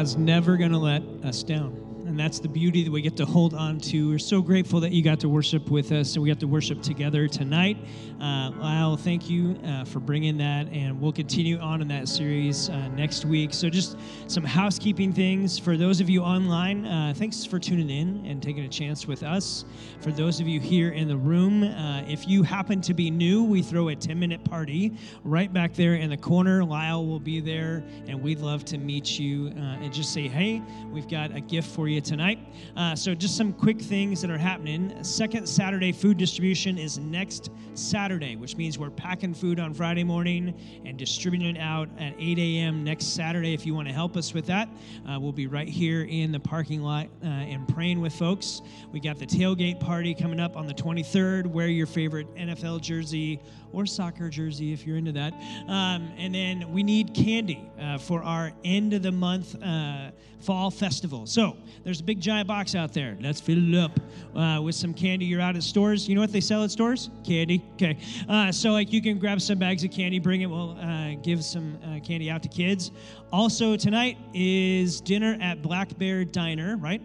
God's 0.00 0.16
never 0.16 0.56
going 0.56 0.72
to 0.72 0.78
let 0.78 1.02
us 1.22 1.42
down. 1.42 1.79
That's 2.20 2.38
the 2.38 2.48
beauty 2.48 2.84
that 2.84 2.90
we 2.90 3.00
get 3.00 3.16
to 3.16 3.24
hold 3.24 3.54
on 3.54 3.78
to. 3.78 4.10
We're 4.10 4.18
so 4.18 4.42
grateful 4.42 4.78
that 4.80 4.92
you 4.92 5.02
got 5.02 5.20
to 5.20 5.28
worship 5.30 5.70
with 5.70 5.90
us 5.90 6.12
and 6.16 6.22
we 6.22 6.28
got 6.28 6.38
to 6.40 6.46
worship 6.46 6.82
together 6.82 7.26
tonight. 7.26 7.78
Uh, 8.20 8.50
Lyle, 8.58 8.98
thank 8.98 9.30
you 9.30 9.58
uh, 9.64 9.84
for 9.84 10.00
bringing 10.00 10.36
that. 10.36 10.68
And 10.70 11.00
we'll 11.00 11.14
continue 11.14 11.58
on 11.58 11.80
in 11.80 11.88
that 11.88 12.08
series 12.08 12.68
uh, 12.68 12.88
next 12.88 13.24
week. 13.24 13.54
So, 13.54 13.70
just 13.70 13.96
some 14.26 14.44
housekeeping 14.44 15.14
things. 15.14 15.58
For 15.58 15.78
those 15.78 16.02
of 16.02 16.10
you 16.10 16.20
online, 16.20 16.84
uh, 16.84 17.14
thanks 17.16 17.46
for 17.46 17.58
tuning 17.58 17.88
in 17.88 18.26
and 18.26 18.42
taking 18.42 18.66
a 18.66 18.68
chance 18.68 19.06
with 19.06 19.22
us. 19.22 19.64
For 20.00 20.12
those 20.12 20.40
of 20.40 20.46
you 20.46 20.60
here 20.60 20.90
in 20.90 21.08
the 21.08 21.16
room, 21.16 21.62
uh, 21.62 22.02
if 22.06 22.28
you 22.28 22.42
happen 22.42 22.82
to 22.82 22.92
be 22.92 23.10
new, 23.10 23.44
we 23.44 23.62
throw 23.62 23.88
a 23.88 23.96
10 23.96 24.18
minute 24.18 24.44
party 24.44 24.92
right 25.24 25.50
back 25.50 25.72
there 25.72 25.94
in 25.94 26.10
the 26.10 26.18
corner. 26.18 26.62
Lyle 26.62 27.06
will 27.06 27.18
be 27.18 27.40
there, 27.40 27.82
and 28.06 28.20
we'd 28.20 28.40
love 28.40 28.66
to 28.66 28.76
meet 28.76 29.18
you 29.18 29.54
uh, 29.56 29.80
and 29.80 29.90
just 29.90 30.12
say, 30.12 30.28
hey, 30.28 30.60
we've 30.90 31.08
got 31.08 31.34
a 31.34 31.40
gift 31.40 31.70
for 31.70 31.88
you 31.88 32.02
tonight. 32.10 32.40
Uh, 32.76 32.96
so, 32.96 33.14
just 33.14 33.36
some 33.36 33.52
quick 33.52 33.80
things 33.80 34.20
that 34.20 34.32
are 34.32 34.38
happening. 34.38 34.92
Second 35.04 35.48
Saturday 35.48 35.92
food 35.92 36.16
distribution 36.16 36.76
is 36.76 36.98
next 36.98 37.50
Saturday, 37.74 38.34
which 38.34 38.56
means 38.56 38.80
we're 38.80 38.90
packing 38.90 39.32
food 39.32 39.60
on 39.60 39.72
Friday 39.72 40.02
morning 40.02 40.52
and 40.84 40.98
distributing 40.98 41.54
it 41.54 41.60
out 41.60 41.88
at 42.00 42.12
8 42.18 42.36
a.m. 42.36 42.82
next 42.82 43.14
Saturday. 43.14 43.54
If 43.54 43.64
you 43.64 43.76
want 43.76 43.86
to 43.86 43.94
help 43.94 44.16
us 44.16 44.34
with 44.34 44.44
that, 44.46 44.68
uh, 45.08 45.20
we'll 45.20 45.30
be 45.30 45.46
right 45.46 45.68
here 45.68 46.02
in 46.02 46.32
the 46.32 46.40
parking 46.40 46.82
lot 46.82 47.06
uh, 47.22 47.28
and 47.28 47.68
praying 47.68 48.00
with 48.00 48.12
folks. 48.12 48.60
We 48.90 48.98
got 48.98 49.20
the 49.20 49.26
tailgate 49.26 49.78
party 49.78 50.12
coming 50.12 50.40
up 50.40 50.56
on 50.56 50.66
the 50.66 50.74
23rd. 50.74 51.46
Wear 51.46 51.68
your 51.68 51.86
favorite 51.86 52.26
NFL 52.34 52.80
jersey 52.80 53.40
or 53.72 53.86
soccer 53.86 54.28
jersey 54.28 54.72
if 54.72 54.86
you're 54.86 54.96
into 54.96 55.12
that. 55.12 55.32
Um, 55.68 56.12
and 56.18 56.34
then 56.34 56.72
we 56.72 56.82
need 56.82 57.14
candy 57.14 57.70
uh, 57.80 57.98
for 57.98 58.22
our 58.22 58.52
end 58.64 58.92
of 58.94 59.02
the 59.02 59.12
month 59.12 59.60
uh, 59.62 60.10
fall 60.40 60.70
festival. 60.70 61.26
So 61.26 61.56
there's 61.84 62.00
a 62.00 62.04
big 62.04 62.20
giant 62.20 62.48
box 62.48 62.74
out 62.74 62.92
there. 62.92 63.16
Let's 63.20 63.40
fill 63.40 63.74
it 63.74 63.78
up 63.78 64.00
uh, 64.34 64.60
with 64.62 64.74
some 64.74 64.94
candy. 64.94 65.26
You're 65.26 65.40
out 65.40 65.56
at 65.56 65.62
stores. 65.62 66.08
You 66.08 66.14
know 66.14 66.20
what 66.20 66.32
they 66.32 66.40
sell 66.40 66.64
at 66.64 66.70
stores? 66.70 67.10
Candy. 67.24 67.62
Okay. 67.74 67.98
Uh, 68.28 68.50
so 68.50 68.70
like 68.70 68.92
you 68.92 69.02
can 69.02 69.18
grab 69.18 69.40
some 69.40 69.58
bags 69.58 69.84
of 69.84 69.90
candy, 69.90 70.18
bring 70.18 70.40
it. 70.40 70.46
We'll 70.46 70.76
uh, 70.80 71.14
give 71.22 71.44
some 71.44 71.78
uh, 71.84 72.00
candy 72.00 72.30
out 72.30 72.42
to 72.42 72.48
kids. 72.48 72.90
Also 73.32 73.76
tonight 73.76 74.18
is 74.34 75.00
dinner 75.00 75.36
at 75.40 75.62
Black 75.62 75.96
Bear 75.98 76.24
Diner, 76.24 76.76
right? 76.76 77.02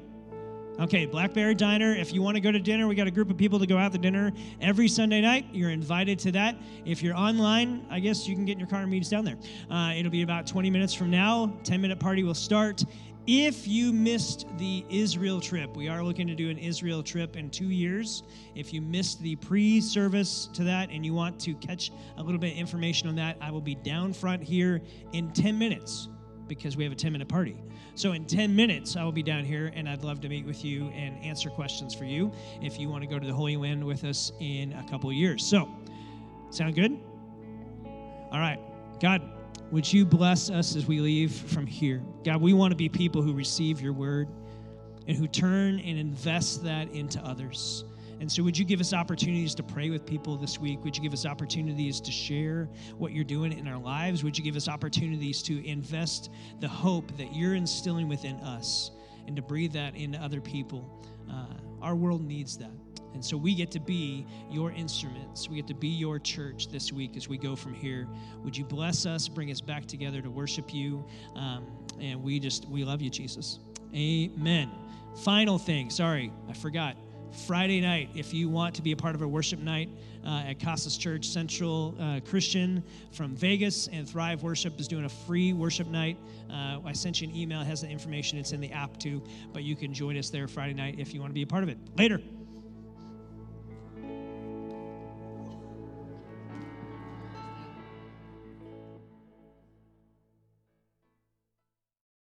Okay, 0.78 1.06
Blackberry 1.06 1.56
Diner. 1.56 1.96
If 1.96 2.14
you 2.14 2.22
want 2.22 2.36
to 2.36 2.42
go 2.42 2.52
to 2.52 2.60
dinner, 2.60 2.86
we 2.86 2.96
got 2.96 3.08
a 3.08 3.12
group 3.12 3.30
of 3.30 3.38
people 3.38 3.60
to 3.60 3.66
go 3.66 3.78
out 3.78 3.94
to 3.94 3.98
dinner 3.98 4.34
every 4.60 4.90
Sunday 4.90 5.22
night. 5.22 5.46
You're 5.54 5.70
invited 5.70 6.20
to 6.20 6.34
that. 6.34 6.58
If 6.84 7.02
you're 7.02 7.16
online, 7.16 7.86
I 7.90 8.02
guess 8.02 8.28
you 8.28 8.36
can 8.36 8.44
get 8.44 8.54
in 8.54 8.60
your 8.60 8.68
car 8.68 8.82
and 8.82 8.92
meet 8.92 9.02
us 9.02 9.10
down 9.10 9.24
there. 9.24 9.38
Uh, 9.72 9.94
it'll 9.96 10.12
be 10.12 10.22
about 10.22 10.46
20 10.46 10.70
minutes 10.70 10.94
from 10.94 11.10
now. 11.10 11.54
10 11.64 11.80
minute 11.80 11.98
party 11.98 12.24
will 12.24 12.34
start. 12.34 12.84
If 13.26 13.70
you 13.70 13.94
missed 13.94 14.48
the 14.58 14.84
Israel 14.90 15.40
trip, 15.40 15.78
we 15.78 15.88
are 15.88 16.04
looking 16.04 16.28
to 16.28 16.36
do 16.36 16.50
an 16.50 16.58
Israel 16.58 17.02
trip 17.02 17.38
in 17.38 17.50
two 17.50 17.70
years. 17.70 18.24
If 18.54 18.74
you 18.74 18.82
missed 18.82 19.22
the 19.22 19.38
pre 19.38 19.80
service 19.80 20.50
to 20.54 20.66
that 20.66 20.90
and 20.92 21.06
you 21.06 21.14
want 21.14 21.40
to 21.40 21.54
catch 21.56 21.94
a 22.18 22.22
little 22.22 22.40
bit 22.40 22.52
of 22.52 22.58
information 22.58 23.08
on 23.08 23.16
that, 23.16 23.38
I 23.40 23.50
will 23.50 23.62
be 23.62 23.76
down 23.76 24.12
front 24.12 24.44
here 24.44 24.82
in 25.14 25.32
10 25.32 25.58
minutes 25.58 26.10
because 26.48 26.78
we 26.78 26.84
have 26.84 26.94
a 26.94 26.96
10 26.96 27.12
minute 27.12 27.28
party. 27.28 27.58
So, 27.96 28.12
in 28.12 28.26
10 28.26 28.56
minutes, 28.56 28.96
I 28.96 29.04
will 29.04 29.12
be 29.12 29.24
down 29.24 29.46
here 29.46 29.72
and 29.74 29.88
I'd 29.88 30.04
love 30.04 30.22
to 30.22 30.30
meet 30.30 30.46
with 30.46 30.64
you 30.66 30.88
and 30.90 31.18
answer 31.24 31.50
questions 31.50 31.94
for 31.94 32.06
you 32.06 32.32
if 32.62 32.80
you 32.80 32.90
want 32.90 33.04
to 33.04 33.08
go 33.08 33.20
to 33.20 33.26
the 33.26 33.34
Holy 33.34 33.58
Land 33.58 33.84
with 33.84 34.04
us 34.04 34.32
in 34.40 34.74
a 34.74 34.86
couple 34.90 35.12
years. 35.12 35.46
So, 35.46 35.70
sound 36.50 36.76
good? 36.76 37.00
All 38.32 38.40
right. 38.40 38.60
God, 39.00 39.22
would 39.72 39.92
you 39.92 40.06
bless 40.06 40.50
us 40.50 40.76
as 40.76 40.86
we 40.86 41.00
leave 41.00 41.32
from 41.32 41.66
here? 41.66 42.04
God, 42.24 42.42
we 42.42 42.54
want 42.54 42.72
to 42.72 42.76
be 42.76 42.90
people 42.90 43.22
who 43.22 43.34
receive 43.34 43.82
your 43.82 43.94
word 43.94 44.28
and 45.08 45.18
who 45.18 45.28
turn 45.28 45.80
and 45.80 45.98
invest 45.98 46.64
that 46.64 46.90
into 46.92 47.20
others. 47.24 47.86
And 48.20 48.32
so, 48.32 48.44
would 48.44 48.58
you 48.58 48.66
give 48.66 48.80
us 48.80 48.94
opportunities 48.94 49.54
to 49.56 49.64
pray 49.64 49.90
with 49.90 50.06
people 50.06 50.38
this 50.38 50.60
week? 50.60 50.84
Would 50.84 50.96
you 50.96 51.04
give 51.04 51.14
us 51.14 51.26
opportunities 51.26 52.00
to 52.02 52.12
share 52.12 52.70
what 52.98 53.12
you're 53.12 53.26
doing 53.26 53.52
in 53.52 53.68
our 53.68 53.80
lives? 53.80 54.24
Would 54.24 54.38
you 54.38 54.44
give 54.44 54.56
us 54.56 54.68
opportunities 54.68 55.42
to 55.44 55.66
invest 55.68 56.30
the 56.60 56.68
hope 56.68 57.16
that 57.18 57.36
you're 57.36 57.56
instilling 57.56 58.08
within 58.08 58.38
us 58.38 58.92
and 59.28 59.36
to 59.36 59.42
breathe 59.42 59.74
that 59.74 59.96
into 59.96 60.18
other 60.20 60.40
people? 60.40 60.90
Uh, 61.30 61.46
our 61.82 61.96
world 61.96 62.24
needs 62.24 62.58
that. 62.58 62.72
And 63.14 63.24
so 63.24 63.38
we 63.38 63.56
get 63.56 63.72
to 63.72 63.80
be 63.80 64.26
your 64.52 64.72
instruments. 64.72 65.50
We 65.50 65.56
get 65.56 65.68
to 65.68 65.74
be 65.74 65.88
your 65.88 66.20
church 66.20 66.68
this 66.68 66.92
week 66.92 67.16
as 67.16 67.30
we 67.30 67.38
go 67.38 67.56
from 67.56 67.74
here. 67.74 68.10
Would 68.44 68.58
you 68.58 68.66
bless 68.66 69.06
us, 69.06 69.30
bring 69.30 69.52
us 69.52 69.62
back 69.62 69.86
together 69.86 70.22
to 70.22 70.30
worship 70.30 70.74
you? 70.74 71.06
Um, 71.34 71.66
and 72.00 72.22
we 72.22 72.42
just, 72.42 72.68
we 72.68 72.84
love 72.84 73.02
you, 73.02 73.10
Jesus. 73.10 73.60
Amen. 73.96 74.70
Final 75.24 75.58
thing, 75.58 75.90
sorry, 75.90 76.30
I 76.50 76.54
forgot. 76.54 76.98
Friday 77.36 77.82
night, 77.82 78.10
if 78.16 78.34
you 78.34 78.50
want 78.50 78.74
to 78.76 78.82
be 78.82 78.92
a 78.92 78.96
part 78.96 79.14
of 79.14 79.22
a 79.22 79.28
worship 79.28 79.60
night 79.60 79.90
uh, 80.26 80.44
at 80.48 80.60
Casas 80.60 80.98
Church 80.98 81.28
Central 81.28 81.96
uh, 82.00 82.20
Christian 82.22 82.84
from 83.12 83.36
Vegas, 83.36 83.88
and 83.88 84.10
Thrive 84.10 84.42
Worship 84.42 84.80
is 84.80 84.88
doing 84.88 85.06
a 85.06 85.10
free 85.10 85.54
worship 85.54 85.88
night. 85.88 86.18
Uh, 86.50 86.80
I 86.86 86.94
sent 86.94 87.22
you 87.22 87.28
an 87.28 87.36
email, 87.36 87.62
it 87.62 87.66
has 87.66 87.82
the 87.82 87.90
information, 87.90 88.40
it's 88.40 88.52
in 88.52 88.62
the 88.62 88.72
app 88.72 88.98
too, 88.98 89.22
but 89.54 89.64
you 89.64 89.76
can 89.76 89.94
join 89.94 90.18
us 90.18 90.30
there 90.30 90.48
Friday 90.48 90.74
night 90.74 90.96
if 90.98 91.14
you 91.14 91.20
want 91.20 91.30
to 91.30 91.36
be 91.36 91.44
a 91.44 91.48
part 91.48 91.64
of 91.64 91.70
it. 91.70 91.78
Later. 91.98 92.22